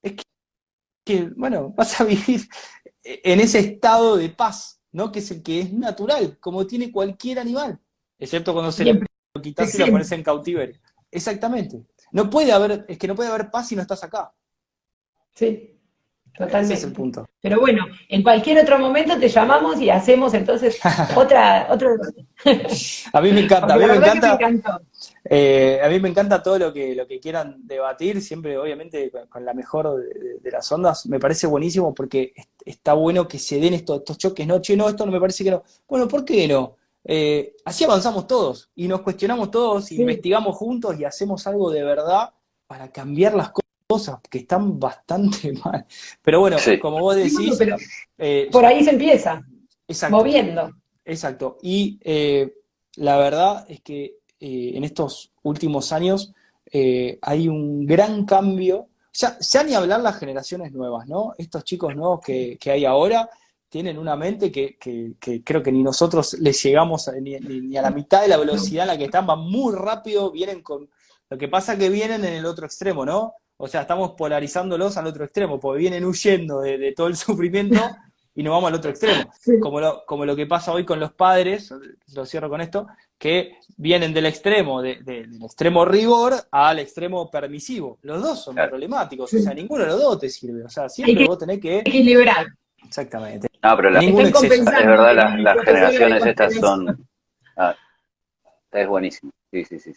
es 0.00 0.14
que, 1.04 1.30
bueno, 1.34 1.70
vas 1.76 2.00
a 2.00 2.04
vivir 2.04 2.42
en 3.02 3.40
ese 3.40 3.58
estado 3.60 4.16
de 4.16 4.28
paz, 4.28 4.80
¿no? 4.92 5.12
Que 5.12 5.20
es 5.20 5.30
el 5.30 5.42
que 5.42 5.60
es 5.60 5.72
natural, 5.72 6.38
como 6.38 6.66
tiene 6.66 6.92
cualquier 6.92 7.38
animal, 7.38 7.80
excepto 8.18 8.52
cuando 8.52 8.72
se 8.72 8.84
lo 8.84 9.00
quitas 9.42 9.74
y 9.74 9.78
lo 9.78 9.86
pones 9.86 10.10
en 10.12 10.22
cautiverio. 10.22 10.80
Exactamente. 11.10 11.86
No 12.12 12.28
puede 12.28 12.52
haber, 12.52 12.84
es 12.88 12.98
que 12.98 13.08
no 13.08 13.14
puede 13.14 13.30
haber 13.30 13.50
paz 13.50 13.68
si 13.68 13.76
no 13.76 13.82
estás 13.82 14.02
acá. 14.04 14.34
Sí. 15.34 15.77
Totalmente. 16.38 16.74
Ese 16.74 16.74
es 16.74 16.84
el 16.84 16.92
punto. 16.92 17.28
Pero 17.40 17.58
bueno, 17.58 17.86
en 18.08 18.22
cualquier 18.22 18.58
otro 18.58 18.78
momento 18.78 19.18
te 19.18 19.28
llamamos 19.28 19.80
y 19.80 19.90
hacemos 19.90 20.32
entonces 20.34 20.78
otra, 21.16 21.66
otro. 21.68 21.96
a 23.12 23.20
mí 23.20 23.32
me 23.32 23.40
encanta, 23.40 23.74
a 23.74 23.76
mí 23.76 23.84
me 23.84 23.94
encanta. 23.96 24.80
Eh, 25.24 25.80
a 25.82 25.88
mí 25.88 25.98
me 25.98 26.08
encanta 26.08 26.40
todo 26.40 26.58
lo 26.58 26.72
que, 26.72 26.94
lo 26.94 27.08
que 27.08 27.18
quieran 27.18 27.56
debatir, 27.66 28.22
siempre 28.22 28.56
obviamente 28.56 29.10
con 29.28 29.44
la 29.44 29.52
mejor 29.52 30.00
de, 30.40 30.50
las 30.50 30.70
ondas. 30.70 31.06
Me 31.06 31.18
parece 31.18 31.48
buenísimo 31.48 31.92
porque 31.92 32.32
está 32.64 32.92
bueno 32.92 33.26
que 33.26 33.40
se 33.40 33.58
den 33.58 33.74
estos, 33.74 33.98
estos 33.98 34.16
choques, 34.16 34.46
no, 34.46 34.60
che, 34.60 34.76
no, 34.76 34.88
esto 34.88 35.04
no 35.04 35.10
me 35.10 35.20
parece 35.20 35.42
que 35.42 35.50
no. 35.50 35.64
Bueno, 35.88 36.06
¿por 36.06 36.24
qué 36.24 36.46
no? 36.46 36.76
Eh, 37.04 37.56
así 37.64 37.82
avanzamos 37.82 38.28
todos 38.28 38.70
y 38.76 38.86
nos 38.86 39.00
cuestionamos 39.00 39.50
todos, 39.50 39.90
investigamos 39.90 40.54
juntos 40.56 40.98
y 41.00 41.04
hacemos 41.04 41.44
algo 41.48 41.70
de 41.70 41.82
verdad 41.82 42.30
para 42.68 42.92
cambiar 42.92 43.34
las 43.34 43.50
cosas 43.50 43.67
cosas 43.88 44.18
que 44.28 44.38
están 44.38 44.78
bastante 44.78 45.52
mal. 45.64 45.86
Pero 46.22 46.40
bueno, 46.40 46.58
como 46.80 47.00
vos 47.00 47.16
decís... 47.16 47.58
Eh, 48.18 48.48
por 48.52 48.64
ahí 48.64 48.84
se 48.84 48.90
empieza, 48.90 49.42
moviendo. 50.10 50.70
Exacto. 51.04 51.56
Y 51.62 51.98
eh, 52.02 52.52
la 52.96 53.16
verdad 53.16 53.64
es 53.68 53.80
que 53.80 54.18
eh, 54.38 54.72
en 54.74 54.84
estos 54.84 55.32
últimos 55.42 55.92
años 55.92 56.32
hay 57.22 57.48
un 57.48 57.86
gran 57.86 58.26
cambio. 58.26 58.88
Ya, 59.14 59.38
ya 59.40 59.64
ni 59.64 59.72
hablar 59.72 60.00
las 60.00 60.18
generaciones 60.18 60.70
nuevas, 60.70 61.08
¿no? 61.08 61.32
Estos 61.38 61.64
chicos 61.64 61.96
nuevos 61.96 62.20
que, 62.20 62.58
hay 62.66 62.84
ahora 62.84 63.28
tienen 63.70 63.98
una 63.98 64.16
mente 64.16 64.52
que, 64.52 64.76
creo 65.42 65.62
que 65.62 65.72
ni 65.72 65.82
nosotros 65.82 66.34
les 66.34 66.62
llegamos 66.62 67.10
ni, 67.20 67.38
ni, 67.40 67.76
a 67.76 67.82
la 67.82 67.90
mitad 67.90 68.20
de 68.20 68.28
la 68.28 68.36
velocidad 68.36 68.84
en 68.84 68.88
la 68.88 68.98
que 68.98 69.04
están, 69.04 69.26
van 69.26 69.40
muy 69.40 69.74
rápido, 69.74 70.30
vienen 70.30 70.62
con... 70.62 70.90
Lo 71.30 71.38
que 71.38 71.48
pasa 71.48 71.76
que 71.76 71.88
vienen 71.88 72.24
en 72.24 72.34
el 72.34 72.46
otro 72.46 72.66
extremo, 72.66 73.04
¿no? 73.04 73.34
O 73.58 73.66
sea, 73.66 73.82
estamos 73.82 74.12
polarizándolos 74.12 74.96
al 74.96 75.08
otro 75.08 75.24
extremo, 75.24 75.58
porque 75.58 75.80
vienen 75.80 76.04
huyendo 76.04 76.60
de, 76.60 76.92
todo 76.96 77.08
el 77.08 77.16
sufrimiento 77.16 77.80
y 78.34 78.42
nos 78.44 78.52
vamos 78.52 78.68
al 78.68 78.76
otro 78.76 78.90
extremo. 78.90 79.30
Como, 79.60 79.80
lo, 79.80 80.04
como 80.06 80.24
lo 80.24 80.36
que 80.36 80.46
pasa 80.46 80.72
hoy 80.72 80.84
con 80.84 81.00
los 81.00 81.12
padres, 81.12 81.74
lo 82.14 82.24
cierro 82.24 82.48
con 82.48 82.60
esto, 82.60 82.86
que 83.18 83.58
vienen 83.76 84.14
del 84.14 84.26
extremo, 84.26 84.80
del 84.80 85.42
extremo 85.42 85.84
rigor 85.84 86.34
al 86.52 86.78
extremo 86.78 87.28
permisivo. 87.28 87.98
Los 88.02 88.22
dos 88.22 88.44
son 88.44 88.54
problemáticos, 88.54 89.34
o 89.34 89.38
sea, 89.38 89.52
ninguno 89.52 89.82
de 89.82 89.90
los 89.90 90.00
dos 90.00 90.20
te 90.20 90.28
sirve. 90.28 90.62
O 90.62 90.68
sea, 90.68 90.88
siempre 90.88 91.26
vos 91.26 91.38
tenés 91.38 91.58
que... 91.58 91.80
Equilibrar. 91.80 92.46
Exactamente. 92.86 93.48
No, 93.60 93.76
pero 93.76 93.90
la, 93.90 93.98
Ningún 93.98 94.26
exceso. 94.26 94.54
es 94.54 94.64
verdad, 94.64 95.36
las, 95.36 95.64
generaciones 95.64 96.26
estas 96.26 96.54
son... 96.54 97.08
Ah, 97.56 97.74
es 98.70 98.86
buenísimo. 98.86 99.32
Sí, 99.50 99.64
sí, 99.64 99.80
sí. 99.80 99.92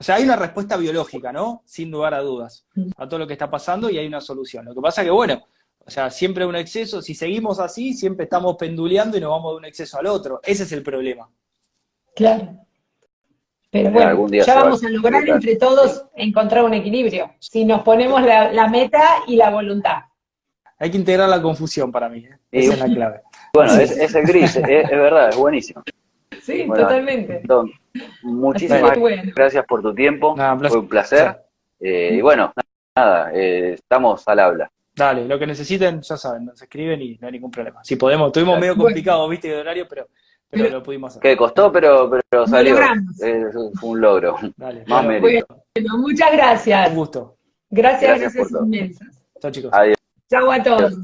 O 0.00 0.02
sea, 0.02 0.14
hay 0.14 0.24
una 0.24 0.36
respuesta 0.36 0.78
biológica, 0.78 1.30
¿no? 1.30 1.62
Sin 1.66 1.90
lugar 1.90 2.14
a 2.14 2.20
dudas, 2.20 2.66
a 2.96 3.06
todo 3.06 3.18
lo 3.18 3.26
que 3.26 3.34
está 3.34 3.50
pasando 3.50 3.90
y 3.90 3.98
hay 3.98 4.06
una 4.06 4.22
solución. 4.22 4.64
Lo 4.64 4.74
que 4.74 4.80
pasa 4.80 5.04
que, 5.04 5.10
bueno, 5.10 5.46
o 5.78 5.90
sea, 5.90 6.10
siempre 6.10 6.46
un 6.46 6.56
exceso, 6.56 7.02
si 7.02 7.14
seguimos 7.14 7.60
así, 7.60 7.92
siempre 7.92 8.24
estamos 8.24 8.56
penduleando 8.56 9.18
y 9.18 9.20
nos 9.20 9.30
vamos 9.30 9.52
de 9.52 9.58
un 9.58 9.64
exceso 9.66 9.98
al 9.98 10.06
otro. 10.06 10.40
Ese 10.42 10.62
es 10.62 10.72
el 10.72 10.82
problema. 10.82 11.28
Claro. 12.16 12.66
Pero 13.70 13.90
bueno, 13.90 14.26
ya 14.28 14.54
vamos 14.54 14.82
a 14.82 14.88
lograr 14.88 15.28
entre 15.28 15.56
todos 15.56 16.06
encontrar 16.16 16.64
un 16.64 16.74
equilibrio, 16.74 17.34
si 17.38 17.64
nos 17.64 17.82
ponemos 17.82 18.22
la, 18.22 18.68
meta 18.68 19.04
y 19.28 19.36
la 19.36 19.50
voluntad. 19.50 19.98
Hay 20.78 20.90
que 20.90 20.96
integrar 20.96 21.28
la 21.28 21.40
confusión 21.40 21.92
para 21.92 22.08
mí, 22.08 22.20
¿eh? 22.20 22.38
esa 22.50 22.72
es 22.72 22.78
la 22.80 22.86
clave. 22.86 23.20
Bueno, 23.52 23.74
es, 23.74 24.14
el 24.14 24.26
gris, 24.26 24.56
es, 24.56 24.90
verdad, 24.90 25.28
es 25.28 25.36
buenísimo. 25.36 25.82
Sí, 26.42 26.66
totalmente. 26.66 27.42
Muchísimas 28.22 28.92
gracias 29.34 29.64
por 29.66 29.82
tu 29.82 29.94
tiempo. 29.94 30.36
Fue 30.36 30.78
un 30.78 30.88
placer. 30.88 31.38
Eh, 31.78 32.10
y 32.14 32.20
bueno, 32.20 32.52
nada, 32.94 33.30
eh, 33.32 33.74
estamos 33.74 34.26
al 34.28 34.38
habla. 34.38 34.70
Dale, 34.94 35.24
lo 35.24 35.38
que 35.38 35.46
necesiten, 35.46 36.02
ya 36.02 36.16
saben, 36.16 36.44
nos 36.44 36.60
escriben 36.60 37.00
y 37.00 37.16
no 37.16 37.26
hay 37.26 37.32
ningún 37.32 37.50
problema. 37.50 37.82
Si 37.82 37.96
podemos, 37.96 38.32
tuvimos 38.32 38.58
medio 38.60 38.76
complicado, 38.76 39.26
viste, 39.28 39.48
de 39.48 39.56
horario, 39.56 39.86
pero, 39.88 40.08
pero 40.50 40.68
lo 40.68 40.82
pudimos 40.82 41.12
hacer. 41.12 41.22
Que 41.22 41.36
costó, 41.36 41.72
pero, 41.72 42.10
pero 42.10 42.46
salió. 42.46 42.76
fue 43.16 43.88
un 43.88 44.00
logro. 44.00 44.36
Dale, 44.56 44.84
Más 44.86 45.06
mérito. 45.06 45.46
Bueno, 45.74 45.98
muchas 45.98 46.32
gracias. 46.32 46.90
Un 46.90 46.96
gusto. 46.96 47.36
Gracias, 47.70 48.18
gracias, 48.18 48.34
gracias 48.34 48.62
inmensas. 48.62 49.24
Chao, 49.40 49.50
chicos. 49.50 49.70
Adiós. 49.72 49.96
Chao 50.28 50.50
a 50.50 50.62
todos. 50.62 50.94